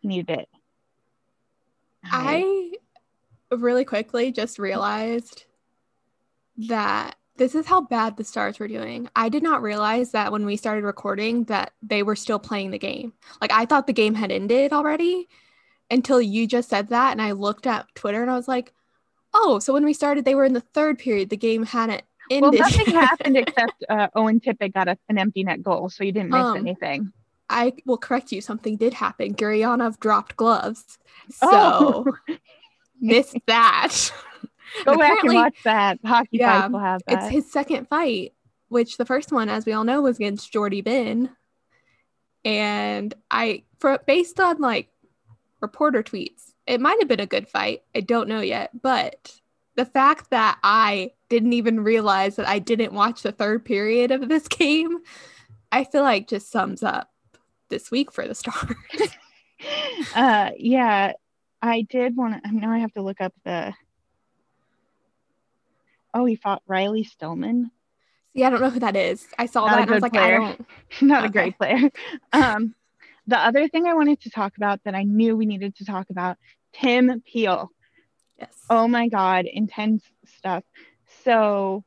he 0.01 0.09
needed 0.09 0.41
it. 0.41 0.49
I 2.05 2.73
really 3.51 3.85
quickly 3.85 4.33
just 4.33 4.59
realized 4.59 5.45
that 6.69 7.17
this 7.37 7.55
is 7.55 7.67
how 7.67 7.81
bad 7.81 8.17
the 8.17 8.25
stars 8.25 8.59
were 8.59 8.69
doing. 8.69 9.09
I 9.17 9.29
did 9.29 9.43
not 9.43 9.63
realize 9.63 10.13
that 10.13 10.33
when 10.33 10.45
we 10.45 10.57
started 10.57 10.85
recording 10.85 11.45
that 11.45 11.73
they 11.83 12.03
were 12.03 12.17
still 12.17 12.39
playing 12.39 12.71
the 12.71 12.79
game. 12.79 13.13
Like 13.41 13.53
I 13.53 13.65
thought 13.65 13.87
the 13.87 13.93
game 13.93 14.15
had 14.15 14.31
ended 14.31 14.73
already 14.73 15.29
until 15.91 16.21
you 16.21 16.47
just 16.47 16.69
said 16.69 16.89
that 16.89 17.13
and 17.13 17.23
I 17.23 17.33
looked 17.33 17.67
at 17.67 17.87
Twitter 17.95 18.23
and 18.23 18.31
I 18.31 18.37
was 18.37 18.49
like, 18.49 18.75
"Oh, 19.35 19.59
so 19.59 19.73
when 19.73 19.85
we 19.85 19.93
started 19.93 20.25
they 20.25 20.35
were 20.35 20.45
in 20.45 20.53
the 20.53 20.61
third 20.61 20.99
period. 20.99 21.31
The 21.31 21.37
game 21.37 21.65
hadn't 21.65 22.03
ended." 22.31 22.61
Well, 22.61 22.71
nothing 22.71 22.95
happened 22.95 23.37
except 23.37 23.85
uh, 23.89 24.09
Owen 24.15 24.41
Tippett 24.41 24.75
got 24.75 24.89
a, 24.89 24.99
an 25.09 25.19
empty 25.19 25.45
net 25.45 25.63
goal, 25.63 25.89
so 25.89 26.05
you 26.05 26.13
didn't 26.13 26.31
miss 26.31 26.41
um, 26.41 26.57
anything. 26.57 27.13
I 27.51 27.75
will 27.85 27.99
correct 27.99 28.31
you. 28.31 28.41
Something 28.41 28.77
did 28.77 28.95
happen. 28.95 29.35
Gurianov 29.35 29.99
dropped 29.99 30.37
gloves. 30.37 30.99
So 31.31 31.49
oh. 31.51 32.17
missed 33.01 33.37
that. 33.47 34.13
Go 34.85 34.97
back 34.97 35.25
and 35.25 35.35
watch 35.35 35.57
that. 35.65 35.99
Hockey 36.05 36.39
yeah, 36.39 36.69
will 36.69 36.79
have 36.79 37.03
that. 37.07 37.25
It's 37.25 37.33
his 37.33 37.53
second 37.53 37.89
fight, 37.89 38.35
which 38.69 38.97
the 38.97 39.05
first 39.05 39.33
one, 39.33 39.49
as 39.49 39.67
we 39.67 39.73
all 39.73 39.83
know, 39.83 40.03
was 40.03 40.17
against 40.17 40.53
Jordie 40.53 40.81
Benn. 40.81 41.31
And 42.45 43.13
I, 43.31 43.65
for 43.81 43.99
based 44.07 44.39
on 44.39 44.61
like 44.61 44.89
reporter 45.61 46.05
tweets, 46.05 46.50
it 46.67 46.81
might 46.81 46.99
have 47.01 47.09
been 47.09 47.21
a 47.21 47.27
good 47.27 47.49
fight. 47.49 47.83
I 47.95 48.01
don't 48.01 48.29
know 48.29 48.41
yet, 48.41 48.71
but 48.81 49.41
the 49.77 49.85
fact 49.85 50.31
that 50.31 50.59
I 50.63 51.13
didn't 51.29 51.53
even 51.53 51.81
realize 51.81 52.37
that 52.37 52.49
I 52.49 52.59
didn't 52.59 52.93
watch 52.93 53.23
the 53.23 53.33
third 53.33 53.65
period 53.65 54.11
of 54.11 54.29
this 54.29 54.49
game, 54.49 54.99
I 55.73 55.85
feel 55.85 56.03
like 56.03 56.29
just 56.29 56.51
sums 56.51 56.83
up 56.83 57.11
this 57.69 57.91
week 57.91 58.13
for 58.13 58.27
the 58.27 58.35
Stars. 58.35 58.75
uh, 60.15 60.51
yeah, 60.59 61.13
I 61.63 61.83
did 61.83 62.17
want 62.17 62.43
to. 62.43 62.55
Now 62.57 62.73
I 62.73 62.79
have 62.79 62.93
to 62.95 63.03
look 63.03 63.21
up 63.21 63.33
the. 63.45 63.73
Oh, 66.13 66.25
he 66.25 66.35
fought 66.35 66.63
Riley 66.67 67.05
Stillman. 67.05 67.71
See, 68.35 68.45
I 68.45 68.51
don't 68.51 68.61
know 68.61 68.71
who 68.71 68.81
that 68.81 68.97
is. 68.97 69.27
I 69.39 69.47
saw 69.47 69.67
Not 69.67 69.71
that 69.71 69.83
and 69.83 69.91
I 69.91 69.95
was 69.95 70.03
like, 70.03 70.13
player. 70.13 70.41
I 70.41 70.47
don't. 70.47 70.67
Not 71.03 71.19
okay. 71.19 71.27
a 71.27 71.31
great 71.31 71.59
player. 71.59 71.91
Um, 72.33 72.75
the 73.27 73.39
other 73.39 73.69
thing 73.69 73.87
I 73.87 73.95
wanted 73.95 74.21
to 74.23 74.31
talk 74.31 74.57
about 74.57 74.81
that 74.85 74.95
I 74.95 75.03
knew 75.03 75.37
we 75.37 75.47
needed 75.47 75.77
to 75.77 75.85
talk 75.85 76.11
about 76.11 76.37
Tim 76.73 77.23
Peel. 77.25 77.71
Yes. 78.39 78.55
Oh 78.69 78.89
my 78.89 79.09
God, 79.09 79.47
intense 79.47 80.03
stuff. 80.39 80.65
So, 81.25 81.85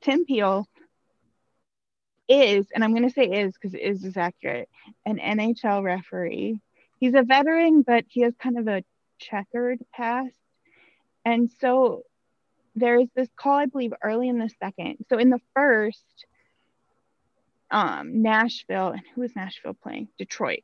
Tim 0.00 0.24
Peel 0.24 0.66
is, 2.28 2.66
and 2.74 2.82
I'm 2.82 2.94
going 2.94 3.08
to 3.08 3.14
say 3.14 3.24
is 3.26 3.52
because 3.52 3.74
is 3.74 4.04
is 4.04 4.16
accurate, 4.16 4.68
an 5.04 5.18
NHL 5.18 5.82
referee. 5.82 6.60
He's 6.98 7.14
a 7.14 7.22
veteran, 7.22 7.82
but 7.82 8.04
he 8.08 8.22
has 8.22 8.34
kind 8.40 8.58
of 8.58 8.68
a 8.68 8.84
checkered 9.18 9.80
past. 9.92 10.34
And 11.24 11.50
so 11.60 12.02
there's 12.74 13.08
this 13.14 13.28
call, 13.36 13.58
I 13.58 13.66
believe, 13.66 13.92
early 14.02 14.28
in 14.28 14.38
the 14.38 14.50
second. 14.60 15.04
So 15.08 15.18
in 15.18 15.30
the 15.30 15.40
first, 15.54 16.04
um, 17.72 18.22
Nashville, 18.22 18.90
and 18.90 19.02
who 19.14 19.22
was 19.22 19.34
Nashville 19.34 19.74
playing? 19.74 20.08
Detroit. 20.18 20.62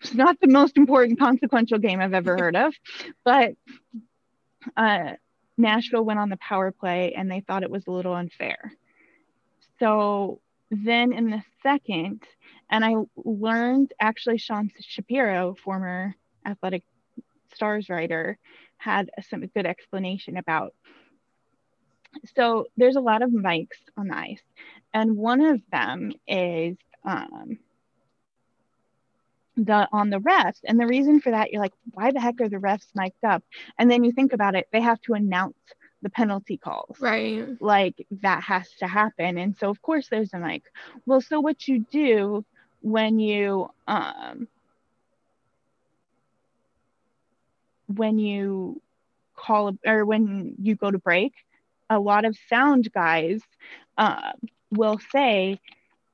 It's 0.00 0.14
not 0.14 0.40
the 0.40 0.48
most 0.48 0.76
important 0.76 1.18
consequential 1.20 1.78
game 1.78 2.00
I've 2.00 2.14
ever 2.14 2.36
heard 2.36 2.56
of, 2.56 2.74
but 3.24 3.54
uh, 4.76 5.12
Nashville 5.56 6.04
went 6.04 6.18
on 6.18 6.28
the 6.28 6.36
power 6.38 6.72
play 6.72 7.14
and 7.16 7.30
they 7.30 7.40
thought 7.40 7.62
it 7.62 7.70
was 7.70 7.86
a 7.86 7.92
little 7.92 8.14
unfair. 8.14 8.72
So 9.78 10.40
then 10.70 11.12
in 11.12 11.30
the 11.30 11.42
second, 11.62 12.22
and 12.70 12.84
I 12.84 12.94
learned 13.16 13.92
actually 14.00 14.38
Sean 14.38 14.70
Shapiro, 14.80 15.54
former 15.62 16.14
athletic 16.44 16.82
stars 17.54 17.88
writer, 17.88 18.38
had 18.78 19.10
some 19.28 19.46
good 19.46 19.66
explanation 19.66 20.36
about. 20.36 20.74
So 22.36 22.66
there's 22.76 22.96
a 22.96 23.00
lot 23.00 23.22
of 23.22 23.30
mics 23.30 23.80
on 23.96 24.08
the 24.08 24.16
ice, 24.16 24.42
and 24.92 25.16
one 25.16 25.40
of 25.40 25.60
them 25.70 26.12
is 26.26 26.76
um, 27.04 27.58
the 29.56 29.88
on 29.92 30.10
the 30.10 30.18
refs. 30.18 30.60
And 30.64 30.78
the 30.78 30.86
reason 30.86 31.20
for 31.20 31.30
that, 31.30 31.52
you're 31.52 31.62
like, 31.62 31.74
why 31.92 32.10
the 32.10 32.20
heck 32.20 32.40
are 32.40 32.48
the 32.48 32.56
refs 32.56 32.88
mic'd 32.94 33.24
up? 33.24 33.42
And 33.78 33.90
then 33.90 34.04
you 34.04 34.12
think 34.12 34.32
about 34.32 34.54
it, 34.54 34.68
they 34.72 34.80
have 34.80 35.00
to 35.02 35.14
announce 35.14 35.56
the 36.02 36.10
penalty 36.10 36.56
calls. 36.56 36.98
Right. 37.00 37.46
Like 37.60 38.06
that 38.22 38.42
has 38.44 38.68
to 38.80 38.86
happen. 38.86 39.38
And 39.38 39.56
so 39.56 39.70
of 39.70 39.80
course 39.82 40.08
there's 40.08 40.32
a 40.34 40.38
mic. 40.38 40.62
well, 41.06 41.20
so 41.20 41.40
what 41.40 41.66
you 41.66 41.80
do 41.90 42.44
when 42.82 43.18
you 43.18 43.70
um 43.88 44.46
when 47.86 48.18
you 48.18 48.80
call 49.34 49.76
or 49.86 50.04
when 50.04 50.54
you 50.60 50.74
go 50.76 50.90
to 50.90 50.98
break, 50.98 51.32
a 51.94 52.00
lot 52.00 52.24
of 52.24 52.36
sound 52.48 52.92
guys 52.92 53.40
uh, 53.96 54.32
will 54.70 54.98
say 55.12 55.58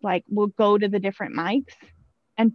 like 0.03 0.25
we'll 0.29 0.49
go 0.49 0.79
to 0.79 0.89
the 0.89 0.99
different 0.99 1.35
mics 1.35 1.75
and 2.37 2.55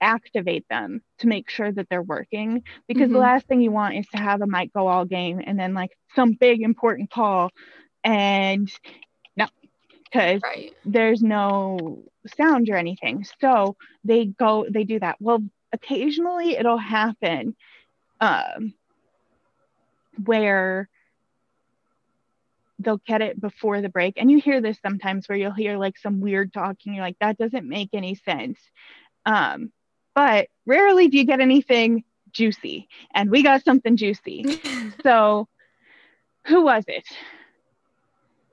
activate 0.00 0.66
them 0.68 1.00
to 1.18 1.26
make 1.26 1.50
sure 1.50 1.70
that 1.70 1.88
they're 1.88 2.02
working 2.02 2.62
because 2.88 3.04
mm-hmm. 3.04 3.14
the 3.14 3.18
last 3.18 3.46
thing 3.46 3.60
you 3.60 3.70
want 3.70 3.94
is 3.94 4.06
to 4.08 4.18
have 4.18 4.42
a 4.42 4.46
mic 4.46 4.72
go 4.72 4.86
all 4.86 5.04
game 5.04 5.40
and 5.44 5.58
then 5.58 5.74
like 5.74 5.96
some 6.14 6.32
big 6.32 6.60
important 6.62 7.10
call 7.10 7.50
and 8.04 8.70
no 9.36 9.46
because 10.04 10.40
right. 10.42 10.72
there's 10.84 11.22
no 11.22 12.02
sound 12.36 12.68
or 12.68 12.76
anything 12.76 13.24
so 13.40 13.76
they 14.04 14.26
go 14.26 14.66
they 14.68 14.84
do 14.84 14.98
that 14.98 15.16
well 15.20 15.42
occasionally 15.72 16.56
it'll 16.56 16.78
happen 16.78 17.54
um 18.20 18.74
where 20.24 20.88
they'll 22.82 23.00
get 23.06 23.22
it 23.22 23.40
before 23.40 23.80
the 23.80 23.88
break 23.88 24.14
and 24.16 24.30
you 24.30 24.40
hear 24.40 24.60
this 24.60 24.78
sometimes 24.80 25.28
where 25.28 25.38
you'll 25.38 25.52
hear 25.52 25.76
like 25.76 25.96
some 25.98 26.20
weird 26.20 26.52
talking 26.52 26.94
you're 26.94 27.04
like 27.04 27.18
that 27.20 27.38
doesn't 27.38 27.68
make 27.68 27.90
any 27.92 28.14
sense 28.14 28.58
um 29.26 29.72
but 30.14 30.48
rarely 30.66 31.08
do 31.08 31.16
you 31.16 31.24
get 31.24 31.40
anything 31.40 32.04
juicy. 32.32 32.88
And 33.14 33.30
we 33.30 33.42
got 33.42 33.64
something 33.64 33.96
juicy. 33.96 34.60
so, 35.02 35.48
who 36.46 36.62
was 36.62 36.84
it? 36.88 37.04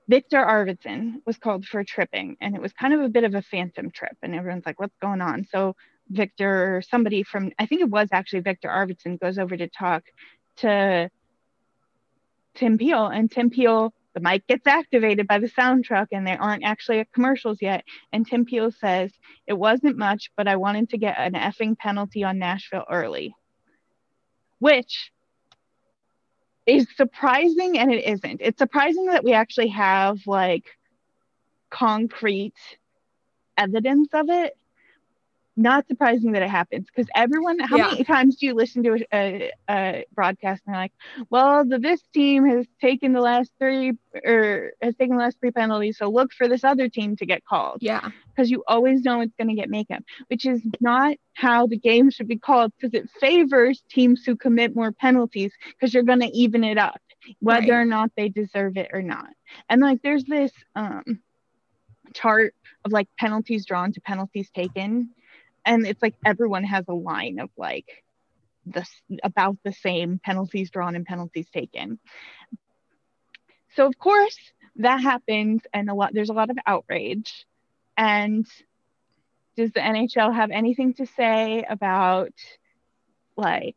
Viktor 0.08 0.38
Arvidsson 0.38 1.22
was 1.24 1.38
called 1.38 1.66
for 1.66 1.84
tripping, 1.84 2.36
and 2.40 2.54
it 2.54 2.62
was 2.62 2.72
kind 2.72 2.94
of 2.94 3.00
a 3.00 3.08
bit 3.08 3.24
of 3.24 3.34
a 3.34 3.42
phantom 3.42 3.90
trip. 3.90 4.16
And 4.22 4.34
everyone's 4.34 4.66
like, 4.66 4.80
what's 4.80 4.96
going 5.00 5.20
on? 5.20 5.46
So, 5.50 5.76
Viktor, 6.08 6.82
somebody 6.88 7.22
from, 7.22 7.52
I 7.58 7.66
think 7.66 7.80
it 7.80 7.90
was 7.90 8.08
actually 8.12 8.40
Viktor 8.40 8.68
Arvidsson, 8.68 9.20
goes 9.20 9.38
over 9.38 9.56
to 9.56 9.68
talk 9.68 10.02
to 10.58 11.10
Tim 12.54 12.78
Peel, 12.78 13.06
and 13.06 13.30
Tim 13.30 13.50
Peel 13.50 13.92
the 14.14 14.20
mic 14.20 14.46
gets 14.46 14.66
activated 14.66 15.26
by 15.26 15.38
the 15.38 15.48
sound 15.48 15.84
truck 15.84 16.08
and 16.12 16.26
they 16.26 16.36
aren't 16.36 16.64
actually 16.64 17.06
commercials 17.12 17.58
yet. 17.60 17.84
And 18.12 18.26
Tim 18.26 18.44
Peel 18.44 18.72
says, 18.72 19.12
It 19.46 19.52
wasn't 19.52 19.96
much, 19.96 20.30
but 20.36 20.48
I 20.48 20.56
wanted 20.56 20.90
to 20.90 20.98
get 20.98 21.16
an 21.18 21.34
effing 21.34 21.78
penalty 21.78 22.24
on 22.24 22.38
Nashville 22.38 22.84
early. 22.90 23.34
Which 24.58 25.12
is 26.66 26.86
surprising 26.96 27.78
and 27.78 27.92
it 27.92 28.04
isn't. 28.04 28.40
It's 28.42 28.58
surprising 28.58 29.06
that 29.06 29.24
we 29.24 29.32
actually 29.32 29.68
have 29.68 30.18
like 30.26 30.64
concrete 31.70 32.54
evidence 33.56 34.08
of 34.12 34.28
it 34.28 34.56
not 35.60 35.86
surprising 35.86 36.32
that 36.32 36.42
it 36.42 36.48
happens 36.48 36.86
because 36.86 37.08
everyone 37.14 37.58
how 37.58 37.76
yeah. 37.76 37.88
many 37.88 38.04
times 38.04 38.36
do 38.36 38.46
you 38.46 38.54
listen 38.54 38.82
to 38.82 38.94
a, 38.94 39.06
a, 39.12 39.52
a, 39.68 40.04
broadcast 40.14 40.62
and 40.66 40.74
they're 40.74 40.82
like 40.82 40.92
well 41.28 41.64
the 41.64 41.78
this 41.78 42.02
team 42.14 42.46
has 42.46 42.66
taken 42.80 43.12
the 43.12 43.20
last 43.20 43.52
three 43.58 43.92
or 44.24 44.72
has 44.80 44.94
taken 44.96 45.16
the 45.16 45.22
last 45.22 45.38
three 45.38 45.50
penalties 45.50 45.98
so 45.98 46.08
look 46.08 46.32
for 46.32 46.48
this 46.48 46.64
other 46.64 46.88
team 46.88 47.14
to 47.14 47.26
get 47.26 47.44
called 47.44 47.78
yeah 47.80 48.08
because 48.28 48.50
you 48.50 48.64
always 48.66 49.02
know 49.02 49.20
it's 49.20 49.34
going 49.36 49.48
to 49.48 49.54
get 49.54 49.68
makeup 49.68 50.02
which 50.28 50.46
is 50.46 50.62
not 50.80 51.16
how 51.34 51.66
the 51.66 51.76
game 51.76 52.10
should 52.10 52.28
be 52.28 52.38
called 52.38 52.72
because 52.78 52.94
it 52.94 53.08
favors 53.20 53.82
teams 53.90 54.24
who 54.24 54.34
commit 54.34 54.74
more 54.74 54.92
penalties 54.92 55.52
because 55.68 55.92
you're 55.92 56.02
going 56.02 56.20
to 56.20 56.28
even 56.28 56.64
it 56.64 56.78
up 56.78 57.00
whether 57.40 57.72
right. 57.72 57.80
or 57.80 57.84
not 57.84 58.10
they 58.16 58.30
deserve 58.30 58.76
it 58.78 58.88
or 58.92 59.02
not 59.02 59.28
and 59.68 59.82
like 59.82 60.00
there's 60.02 60.24
this 60.24 60.52
um 60.74 61.20
chart 62.14 62.54
of 62.84 62.92
like 62.92 63.08
penalties 63.18 63.66
drawn 63.66 63.92
to 63.92 64.00
penalties 64.00 64.50
taken 64.50 65.10
and 65.64 65.86
it's 65.86 66.02
like 66.02 66.14
everyone 66.24 66.64
has 66.64 66.84
a 66.88 66.94
line 66.94 67.38
of 67.38 67.50
like 67.56 67.86
the 68.66 68.86
about 69.22 69.56
the 69.64 69.72
same 69.72 70.20
penalties 70.22 70.70
drawn 70.70 70.96
and 70.96 71.06
penalties 71.06 71.48
taken. 71.52 71.98
So 73.76 73.86
of 73.86 73.98
course 73.98 74.38
that 74.76 75.00
happens, 75.00 75.62
and 75.72 75.90
a 75.90 75.94
lot 75.94 76.12
there's 76.12 76.30
a 76.30 76.34
lot 76.34 76.50
of 76.50 76.58
outrage, 76.66 77.46
and 77.96 78.46
does 79.56 79.72
the 79.72 79.80
NHL 79.80 80.34
have 80.34 80.50
anything 80.50 80.94
to 80.94 81.06
say 81.06 81.64
about 81.68 82.32
like 83.36 83.76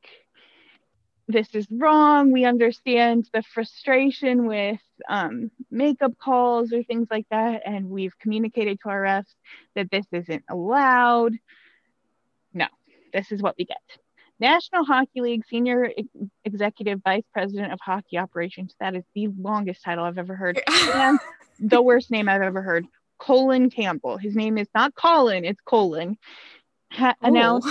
this 1.27 1.53
is 1.55 1.67
wrong? 1.71 2.31
We 2.31 2.45
understand 2.45 3.29
the 3.34 3.43
frustration 3.43 4.45
with 4.45 4.79
um, 5.07 5.51
makeup 5.71 6.13
calls 6.21 6.73
or 6.73 6.84
things 6.84 7.07
like 7.09 7.25
that, 7.31 7.61
and 7.65 7.89
we've 7.89 8.17
communicated 8.19 8.79
to 8.81 8.89
our 8.89 9.01
refs 9.01 9.34
that 9.75 9.89
this 9.89 10.05
isn't 10.11 10.43
allowed. 10.49 11.34
This 13.14 13.32
is 13.32 13.41
what 13.41 13.55
we 13.57 13.66
get. 13.66 13.78
National 14.39 14.84
Hockey 14.84 15.22
League 15.22 15.45
Senior 15.45 15.91
Executive 16.43 17.01
Vice 17.03 17.24
President 17.32 17.72
of 17.72 17.80
Hockey 17.80 18.18
Operations. 18.18 18.76
That 18.80 18.95
is 18.95 19.03
the 19.14 19.28
longest 19.28 19.84
title 19.84 20.03
I've 20.03 20.18
ever 20.18 20.36
heard. 20.36 20.61
and 20.93 21.20
the 21.59 21.82
worst 21.82 22.11
name 22.11 22.28
I've 22.28 22.41
ever 22.41 22.61
heard. 22.61 22.86
Colin 23.20 23.70
Campbell. 23.70 24.18
His 24.18 24.36
name 24.36 24.57
is 24.57 24.68
not 24.76 24.95
Colin, 24.95 25.45
it's 25.45 25.61
Colin. 25.61 26.18
Ha- 26.91 27.16
oh. 27.22 27.28
announced 27.28 27.70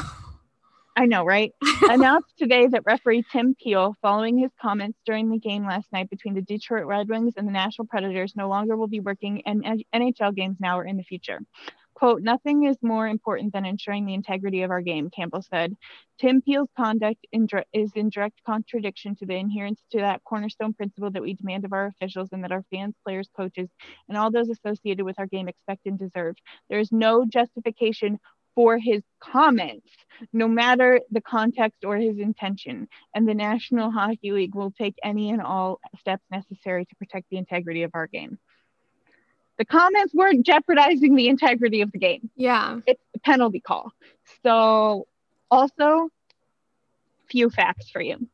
I 0.95 1.07
know, 1.07 1.25
right? 1.25 1.53
announced 1.83 2.37
today 2.39 2.67
that 2.67 2.83
referee 2.85 3.25
Tim 3.33 3.55
Peel, 3.55 3.97
following 4.03 4.37
his 4.37 4.51
comments 4.61 4.99
during 5.07 5.31
the 5.31 5.39
game 5.39 5.65
last 5.65 5.91
night 5.93 6.11
between 6.11 6.35
the 6.35 6.43
Detroit 6.43 6.85
Red 6.85 7.09
Wings 7.09 7.35
and 7.37 7.47
the 7.47 7.53
Nashville 7.53 7.87
Predators, 7.87 8.35
no 8.37 8.49
longer 8.49 8.77
will 8.77 8.89
be 8.89 9.01
working 9.01 9.39
in 9.41 9.63
NHL 9.95 10.35
games 10.35 10.59
now 10.61 10.79
or 10.79 10.85
in 10.85 10.97
the 10.97 11.03
future. 11.03 11.41
Quote, 11.95 12.23
nothing 12.23 12.65
is 12.65 12.77
more 12.83 13.07
important 13.07 13.53
than 13.53 13.67
ensuring 13.67 14.07
the 14.07 14.15
integrity 14.15 14.63
of 14.63 14.71
our 14.71 14.81
game, 14.81 15.11
Campbell 15.11 15.43
said. 15.43 15.77
Tim 16.19 16.41
Peel's 16.41 16.71
conduct 16.77 17.27
in 17.33 17.47
is 17.73 17.93
in 17.95 18.09
direct 18.09 18.41
contradiction 18.45 19.15
to 19.17 19.27
the 19.27 19.37
adherence 19.37 19.81
to 19.91 19.99
that 19.99 20.25
cornerstone 20.25 20.73
principle 20.73 21.11
that 21.11 21.23
we 21.23 21.35
demand 21.35 21.65
of 21.65 21.73
our 21.73 21.87
officials 21.87 22.31
and 22.33 22.43
that 22.45 22.53
our 22.53 22.65
fans, 22.71 22.95
players, 23.05 23.29
coaches, 23.37 23.69
and 24.09 24.17
all 24.17 24.31
those 24.31 24.49
associated 24.49 25.05
with 25.05 25.19
our 25.19 25.27
game 25.27 25.49
expect 25.49 25.87
and 25.87 25.99
deserve. 25.99 26.37
There 26.71 26.81
is 26.81 26.91
no 26.93 27.27
justification 27.27 28.19
for 28.55 28.79
his 28.79 29.03
comments, 29.21 29.89
no 30.33 30.47
matter 30.49 31.01
the 31.11 31.21
context 31.21 31.85
or 31.85 31.97
his 31.97 32.19
intention. 32.19 32.89
And 33.15 33.27
the 33.27 33.35
National 33.35 33.91
Hockey 33.91 34.33
League 34.33 34.55
will 34.55 34.71
take 34.71 34.95
any 35.03 35.31
and 35.31 35.41
all 35.41 35.81
steps 35.99 36.25
necessary 36.31 36.85
to 36.85 36.97
protect 36.97 37.27
the 37.31 37.39
integrity 37.39 37.83
of 37.83 37.93
our 37.95 38.07
game 38.07 38.39
the 39.59 39.65
comments 39.65 40.15
weren't 40.15 40.45
jeopardizing 40.45 41.15
the 41.15 41.29
integrity 41.29 41.83
of 41.83 41.93
the 41.93 41.99
game. 41.99 42.31
Yeah. 42.37 42.81
It's 42.87 43.03
a 43.15 43.19
penalty 43.21 43.61
call. 43.61 43.93
So, 44.43 45.07
also, 45.51 46.09
few 47.31 47.51
facts 47.51 47.91
for 47.91 48.01
you. 48.01 48.29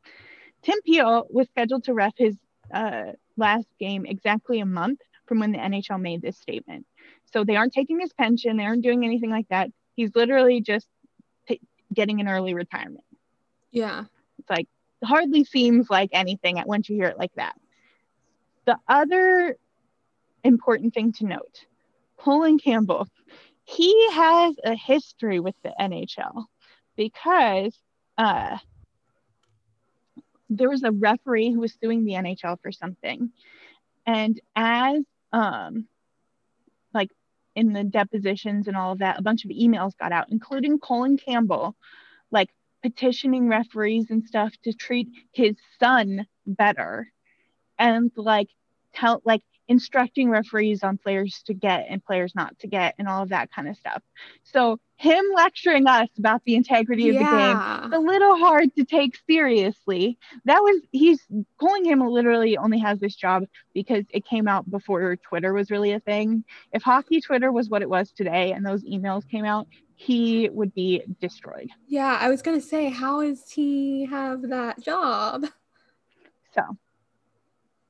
Tim 0.63 0.81
Peel 0.83 1.27
was 1.31 1.49
scheduled 1.49 1.85
to 1.85 1.95
ref 1.95 2.15
his 2.17 2.37
uh, 2.73 3.13
last 3.37 3.67
game 3.79 4.07
exactly 4.07 4.61
a 4.61 4.67
month 4.67 5.01
from 5.27 5.41
when 5.41 5.53
the 5.53 5.59
NHL 5.59 6.01
made 6.01 6.23
this 6.23 6.39
statement. 6.39 6.87
So, 7.33 7.45
they 7.45 7.57
aren't 7.57 7.73
taking 7.73 8.01
his 8.01 8.13
pension, 8.13 8.57
they 8.57 8.65
aren't 8.65 8.83
doing 8.83 9.05
anything 9.05 9.31
like 9.31 9.49
that. 9.49 9.71
He's 9.97 10.15
literally 10.15 10.61
just 10.61 10.87
t- 11.49 11.61
getting 11.93 12.21
an 12.21 12.29
early 12.29 12.55
retirement. 12.55 13.05
Yeah. 13.73 14.05
It's 14.39 14.49
like, 14.49 14.69
hardly 15.05 15.45
seems 15.45 15.91
like 15.91 16.11
anything 16.13 16.63
once 16.67 16.89
you 16.89 16.97
hear 16.97 17.09
it 17.09 17.19
like 17.19 17.35
that. 17.35 17.55
The 18.67 18.79
other 18.89 19.57
important 20.49 20.95
thing 20.95 21.13
to 21.13 21.27
note 21.27 21.67
Colin 22.17 22.59
Campbell, 22.59 23.07
he 23.65 24.11
has 24.13 24.57
a 24.65 24.75
history 24.75 25.39
with 25.41 25.55
the 25.63 25.73
NHL 25.81 26.47
because 26.97 27.79
uh, 28.17 28.59
there 30.51 30.71
was 30.71 30.83
a 30.83 30.91
referee 30.91 31.53
who 31.53 31.61
was 31.61 31.77
suing 31.81 32.05
the 32.05 32.15
NHL 32.15 32.61
for 32.61 32.73
something. 32.73 33.31
And 34.07 34.41
as 34.57 35.03
um, 35.33 35.87
like 36.93 37.11
in 37.55 37.73
the 37.73 37.85
depositions 37.85 38.67
and 38.67 38.77
all 38.77 38.93
of 38.93 38.99
that, 38.99 39.19
a 39.19 39.23
bunch 39.23 39.45
of 39.45 39.51
emails 39.51 39.97
got 39.97 40.13
out, 40.13 40.31
including 40.31 40.79
Colin 40.79 41.19
Campbell, 41.19 41.77
like 42.31 42.49
petitioning 42.83 43.49
referees 43.49 44.07
and 44.11 44.25
stuff 44.25 44.53
to 44.65 44.73
treat 44.73 45.09
his 45.33 45.57
son 45.79 46.27
better 46.47 47.13
and 47.79 48.11
like 48.17 48.49
tell 48.95 49.21
like 49.25 49.43
instructing 49.69 50.31
referees 50.31 50.83
on 50.83 50.99
players 50.99 51.43
to 51.47 51.55
get 51.55 51.87
and 51.89 52.05
players 52.05 52.35
not 52.35 52.59
to 52.59 52.67
get 52.67 52.95
and 52.99 53.07
all 53.07 53.23
of 53.23 53.29
that 53.29 53.53
kind 53.53 53.69
of 53.69 53.77
stuff. 53.77 54.03
So 54.43 54.81
him 54.97 55.25
lecturing 55.37 55.87
us 55.87 56.09
about 56.19 56.43
the 56.45 56.57
integrity 56.57 57.11
of 57.11 57.15
yeah. 57.15 57.83
the 57.83 57.89
game, 57.89 57.93
a 57.93 57.99
little 57.99 58.37
hard 58.37 58.75
to 58.77 58.85
take 58.85 59.17
seriously. 59.29 60.19
That 60.45 60.59
was 60.59 60.81
he's 60.91 61.21
Colin 61.61 61.85
Campbell 61.85 62.13
literally 62.13 62.57
only 62.57 62.79
has 62.79 62.99
this 62.99 63.15
job 63.15 63.45
because 63.75 64.05
it 64.11 64.25
came 64.25 64.49
out 64.49 64.69
before 64.69 65.17
Twitter 65.17 65.53
was 65.53 65.71
really 65.71 65.93
a 65.93 66.01
thing. 66.01 66.45
If 66.73 66.83
hockey 66.83 67.21
Twitter 67.21 67.53
was 67.53 67.69
what 67.69 67.83
it 67.83 67.89
was 67.89 68.11
today 68.11 68.53
and 68.53 68.67
those 68.67 68.83
emails 68.85 69.29
came 69.29 69.45
out, 69.45 69.69
he 69.95 70.49
would 70.49 70.75
be 70.75 71.03
destroyed. 71.21 71.69
Yeah, 71.87 72.19
I 72.21 72.29
was 72.29 72.43
gonna 72.43 72.61
say, 72.61 72.89
how 72.89 73.23
does 73.23 73.51
he 73.51 74.07
have 74.07 74.49
that 74.49 74.83
job? 74.83 75.45
So 76.55 76.63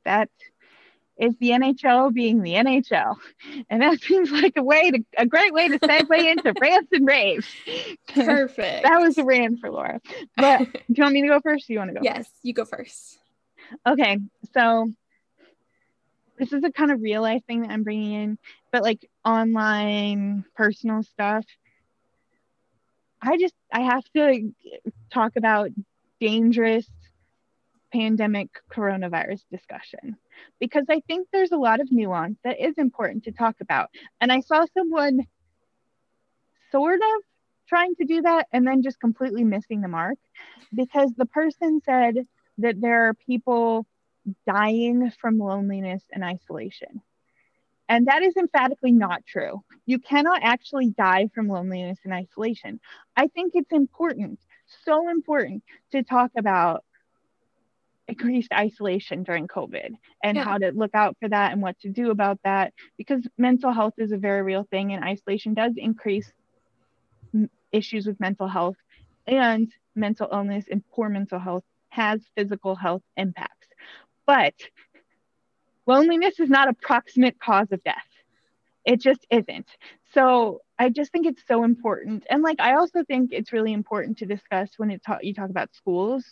that 0.04 0.28
is 1.18 1.34
the 1.40 1.50
NHL 1.50 2.12
being 2.12 2.42
the 2.42 2.54
NHL. 2.54 3.16
And 3.68 3.82
that 3.82 4.00
seems 4.02 4.30
like 4.30 4.56
a 4.56 4.62
way 4.62 4.90
to 4.90 5.04
a 5.16 5.26
great 5.26 5.52
way 5.52 5.68
to 5.68 5.78
segue 5.78 6.32
into 6.32 6.54
rants 6.60 6.88
and 6.92 7.06
raves. 7.06 7.46
Perfect. 8.08 8.84
that 8.84 9.00
was 9.00 9.18
a 9.18 9.24
rant 9.24 9.60
for 9.60 9.70
Laura. 9.70 10.00
But 10.36 10.58
do 10.72 10.80
you 10.88 11.02
want 11.02 11.14
me 11.14 11.22
to 11.22 11.28
go 11.28 11.40
first? 11.40 11.68
Or 11.68 11.72
you 11.72 11.78
want 11.78 11.90
to 11.90 11.94
go? 11.94 12.00
Yes, 12.02 12.18
first? 12.18 12.32
you 12.42 12.52
go 12.54 12.64
first. 12.64 13.18
Okay, 13.86 14.18
so 14.54 14.90
this 16.38 16.52
is 16.52 16.62
a 16.64 16.70
kind 16.70 16.90
of 16.90 17.02
real 17.02 17.20
life 17.20 17.42
thing 17.46 17.62
that 17.62 17.70
I'm 17.70 17.82
bringing 17.82 18.12
in, 18.12 18.38
but 18.72 18.82
like 18.82 19.08
online 19.24 20.44
personal 20.54 21.02
stuff. 21.02 21.44
I 23.20 23.36
just 23.36 23.54
I 23.72 23.80
have 23.80 24.04
to 24.14 24.54
talk 25.10 25.36
about 25.36 25.70
dangerous 26.20 26.86
pandemic 27.92 28.48
coronavirus 28.70 29.42
discussion 29.50 30.16
because 30.60 30.84
I 30.88 31.00
think 31.06 31.28
there's 31.32 31.52
a 31.52 31.56
lot 31.56 31.80
of 31.80 31.90
nuance 31.90 32.38
that 32.44 32.60
is 32.60 32.74
important 32.78 33.24
to 33.24 33.32
talk 33.32 33.56
about. 33.60 33.90
And 34.20 34.30
I 34.32 34.40
saw 34.40 34.64
someone 34.74 35.26
sort 36.70 37.00
of 37.00 37.22
trying 37.68 37.94
to 37.96 38.04
do 38.04 38.22
that 38.22 38.46
and 38.52 38.66
then 38.66 38.82
just 38.82 39.00
completely 39.00 39.44
missing 39.44 39.80
the 39.80 39.88
mark 39.88 40.18
because 40.74 41.12
the 41.16 41.26
person 41.26 41.80
said 41.84 42.26
that 42.58 42.80
there 42.80 43.08
are 43.08 43.14
people 43.14 43.86
dying 44.46 45.10
from 45.20 45.38
loneliness 45.38 46.02
and 46.12 46.24
isolation. 46.24 47.02
And 47.88 48.06
that 48.06 48.22
is 48.22 48.36
emphatically 48.36 48.92
not 48.92 49.24
true. 49.26 49.62
You 49.86 49.98
cannot 49.98 50.42
actually 50.42 50.90
die 50.90 51.30
from 51.34 51.48
loneliness 51.48 51.98
and 52.04 52.12
isolation. 52.12 52.80
I 53.16 53.28
think 53.28 53.52
it's 53.54 53.72
important, 53.72 54.40
so 54.84 55.08
important 55.08 55.62
to 55.92 56.02
talk 56.02 56.30
about 56.36 56.84
increased 58.08 58.52
isolation 58.52 59.22
during 59.22 59.46
COVID 59.46 59.90
and 60.24 60.36
yeah. 60.36 60.44
how 60.44 60.58
to 60.58 60.72
look 60.72 60.94
out 60.94 61.16
for 61.20 61.28
that 61.28 61.52
and 61.52 61.60
what 61.60 61.78
to 61.80 61.90
do 61.90 62.10
about 62.10 62.38
that 62.42 62.72
because 62.96 63.22
mental 63.36 63.72
health 63.72 63.94
is 63.98 64.12
a 64.12 64.16
very 64.16 64.42
real 64.42 64.66
thing 64.70 64.92
and 64.92 65.04
isolation 65.04 65.52
does 65.54 65.74
increase 65.76 66.32
issues 67.70 68.06
with 68.06 68.18
mental 68.18 68.48
health 68.48 68.76
and 69.26 69.70
mental 69.94 70.28
illness 70.32 70.64
and 70.70 70.82
poor 70.90 71.08
mental 71.08 71.38
health 71.38 71.64
has 71.90 72.20
physical 72.36 72.74
health 72.74 73.02
impacts. 73.16 73.66
But 74.26 74.54
loneliness 75.86 76.40
is 76.40 76.48
not 76.48 76.68
a 76.68 76.74
proximate 76.74 77.38
cause 77.38 77.68
of 77.72 77.82
death. 77.84 77.96
It 78.84 79.00
just 79.00 79.26
isn't. 79.30 79.66
So 80.14 80.62
I 80.78 80.88
just 80.88 81.12
think 81.12 81.26
it's 81.26 81.42
so 81.46 81.64
important. 81.64 82.24
And 82.30 82.42
like 82.42 82.60
I 82.60 82.76
also 82.76 83.04
think 83.04 83.30
it's 83.32 83.52
really 83.52 83.72
important 83.72 84.18
to 84.18 84.26
discuss 84.26 84.70
when 84.78 84.90
it 84.90 85.02
ta- 85.04 85.18
you 85.20 85.34
talk 85.34 85.50
about 85.50 85.74
schools 85.74 86.24